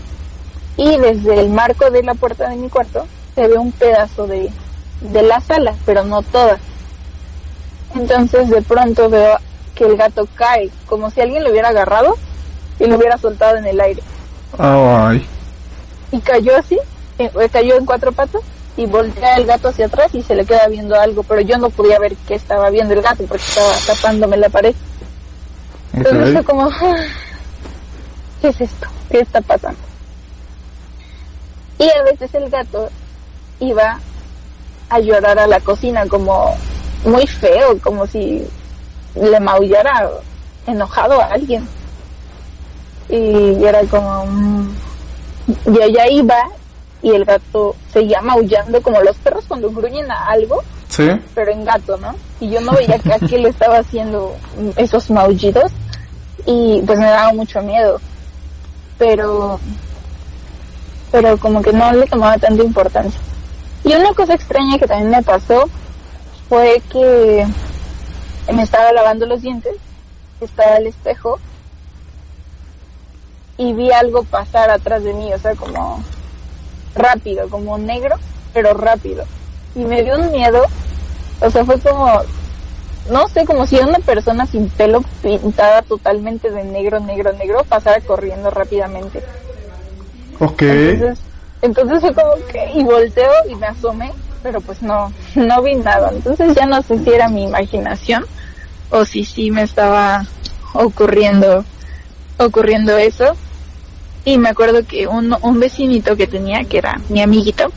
[0.77, 4.51] y desde el marco de la puerta de mi cuarto se ve un pedazo de,
[5.01, 6.59] de la sala, pero no toda.
[7.95, 9.39] Entonces de pronto veo
[9.75, 12.15] que el gato cae, como si alguien lo hubiera agarrado
[12.79, 14.03] y lo hubiera soltado en el aire.
[14.59, 15.27] Ay.
[16.13, 16.79] Y cayó así,
[17.51, 18.43] cayó en cuatro patas
[18.77, 21.71] y voltea el gato hacia atrás y se le queda viendo algo, pero yo no
[21.71, 24.75] podía ver qué estaba viendo el gato porque estaba tapándome la pared.
[25.95, 26.97] Entonces fue como, ah,
[28.43, 28.87] ¿qué es esto?
[29.11, 29.81] ¿Qué está pasando?
[31.79, 32.91] Y a veces el gato
[33.61, 33.99] iba
[34.91, 36.55] a llorar a la cocina como
[37.05, 38.47] muy feo, como si
[39.15, 40.11] le maullara
[40.67, 41.67] enojado a alguien.
[43.09, 44.77] Y era como, mm,
[45.67, 46.37] y ella iba
[47.03, 51.09] y el gato seguía maullando como los perros cuando gruñen a algo, sí.
[51.35, 52.15] pero en gato, ¿no?
[52.41, 54.35] Y yo no veía que aquel le estaba haciendo
[54.77, 55.71] esos maullidos
[56.47, 58.01] y pues me daba mucho miedo.
[58.99, 59.61] Pero
[61.13, 63.21] pero como que no le tomaba tanta importancia.
[63.85, 65.69] Y una cosa extraña que también me pasó
[66.49, 67.47] fue que
[68.53, 69.77] me estaba lavando los dientes,
[70.41, 71.39] estaba el espejo
[73.59, 76.03] y vi algo pasar atrás de mí, o sea, como
[76.97, 78.17] rápido, como negro,
[78.53, 79.25] pero rápido.
[79.75, 80.63] Y me dio un miedo,
[81.41, 82.23] o sea, fue como,
[83.11, 88.01] no sé, como si una persona sin pelo pintada totalmente de negro, negro, negro pasara
[88.01, 89.23] corriendo rápidamente.
[90.41, 90.63] Ok.
[90.63, 91.19] Entonces,
[91.63, 94.13] entonces fue como que, y volteo y me asomé,
[94.43, 96.11] pero pues no, no vi nada.
[96.13, 98.25] Entonces ya no sé si era mi imaginación
[98.91, 100.25] o si sí me estaba
[100.73, 101.65] ocurriendo,
[102.39, 103.37] ocurriendo eso.
[104.27, 107.71] Y me acuerdo que un, un vecinito que tenía, que era mi amiguito,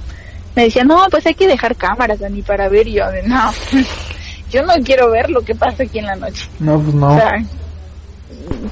[0.56, 2.88] me decía, no, pues hay que dejar cámaras, Dani, para ver.
[2.88, 3.52] Y yo, de, no,
[4.52, 6.50] yo no quiero ver lo que pasa aquí en la noche.
[6.60, 7.14] No, pues no.
[7.14, 7.36] O sea,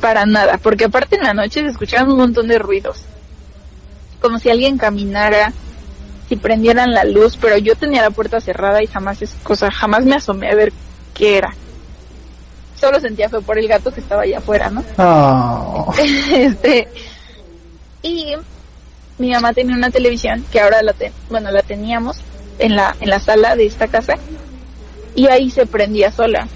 [0.01, 3.03] para nada, porque aparte en la noche se escuchaban un montón de ruidos.
[4.19, 5.53] Como si alguien caminara,
[6.27, 10.03] si prendieran la luz, pero yo tenía la puerta cerrada y jamás es cosa, jamás
[10.03, 10.73] me asomé a ver
[11.13, 11.53] qué era.
[12.79, 14.83] Solo sentía fue por el gato que estaba allá afuera, ¿no?
[14.97, 15.93] Oh.
[16.31, 16.87] este,
[18.07, 18.35] y
[19.17, 20.93] mi mamá tenía una televisión que ahora la
[21.29, 22.17] bueno la teníamos
[22.59, 24.15] en la en la sala de esta casa
[25.15, 26.47] y ahí se prendía sola.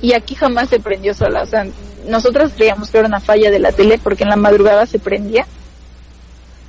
[0.00, 1.42] Y aquí jamás se prendió sola.
[1.42, 1.66] O sea
[2.08, 5.46] nosotros creíamos que era una falla de la tele porque en la madrugada se prendía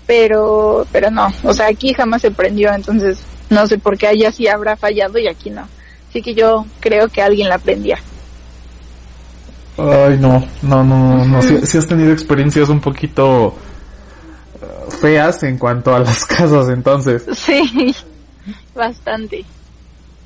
[0.06, 1.28] pero pero no.
[1.44, 2.74] O sea aquí jamás se prendió.
[2.74, 3.20] Entonces
[3.50, 5.68] no sé por qué allá sí habrá fallado y aquí no.
[6.10, 7.98] Así que yo creo que alguien la prendía.
[9.78, 11.42] Ay, no, no, no, no.
[11.42, 13.56] Si, has tenido experiencias un poquito
[14.97, 17.26] feas en cuanto a las casas, entonces.
[17.34, 17.93] sí
[18.76, 19.45] bastante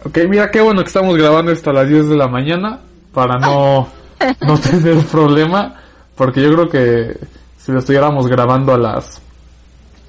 [0.04, 2.80] Ok, mira qué bueno que estamos grabando esto a las 10 de la mañana
[3.14, 3.90] para no,
[4.42, 5.76] no tener problema,
[6.16, 7.18] porque yo creo que
[7.58, 9.22] si lo estuviéramos grabando a las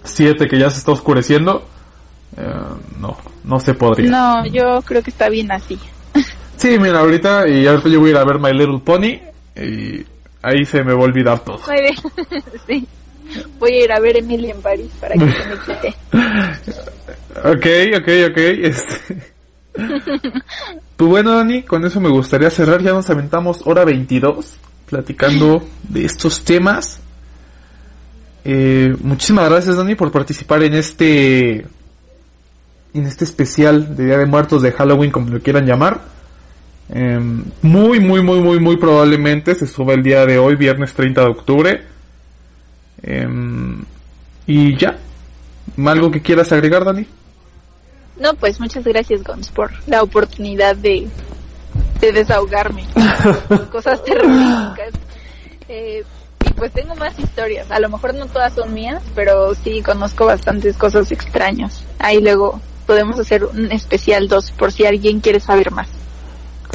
[0.04, 1.66] 7 que ya se está oscureciendo,
[2.36, 2.44] eh,
[3.00, 4.10] no, no se podría.
[4.10, 5.78] no yo creo que está bien así
[6.56, 9.18] Sí, mira, ahorita y ahorita yo voy a ir a ver My Little Pony
[9.56, 10.06] y
[10.42, 11.58] ahí se me va a olvidar todo.
[11.66, 12.42] Muy bien.
[12.66, 12.86] sí.
[13.58, 15.94] Voy a ir a ver Emily en París para que se me quite.
[17.44, 17.66] Ok,
[18.00, 18.36] ok, ok.
[18.36, 19.32] Este...
[20.96, 22.82] Pues bueno, Dani, con eso me gustaría cerrar.
[22.82, 27.00] Ya nos aventamos hora 22 platicando de estos temas.
[28.44, 31.66] Eh, muchísimas gracias, Dani, por participar en este
[32.92, 36.00] en este especial de Día de Muertos de Halloween, como lo quieran llamar.
[36.92, 41.20] Em, muy, muy, muy, muy, muy probablemente se sube el día de hoy, viernes 30
[41.20, 41.82] de octubre.
[43.02, 43.82] Em,
[44.46, 44.98] y ya.
[45.86, 47.06] ¿Algo que quieras agregar, Dani?
[48.18, 51.08] No, pues muchas gracias, Gons, por la oportunidad de,
[52.00, 52.84] de desahogarme.
[53.72, 54.92] cosas terroríficas.
[55.68, 56.04] Eh,
[56.44, 57.70] y pues tengo más historias.
[57.70, 61.84] A lo mejor no todas son mías, pero sí conozco bastantes cosas extrañas.
[61.98, 65.88] Ahí luego podemos hacer un especial 2 por si alguien quiere saber más.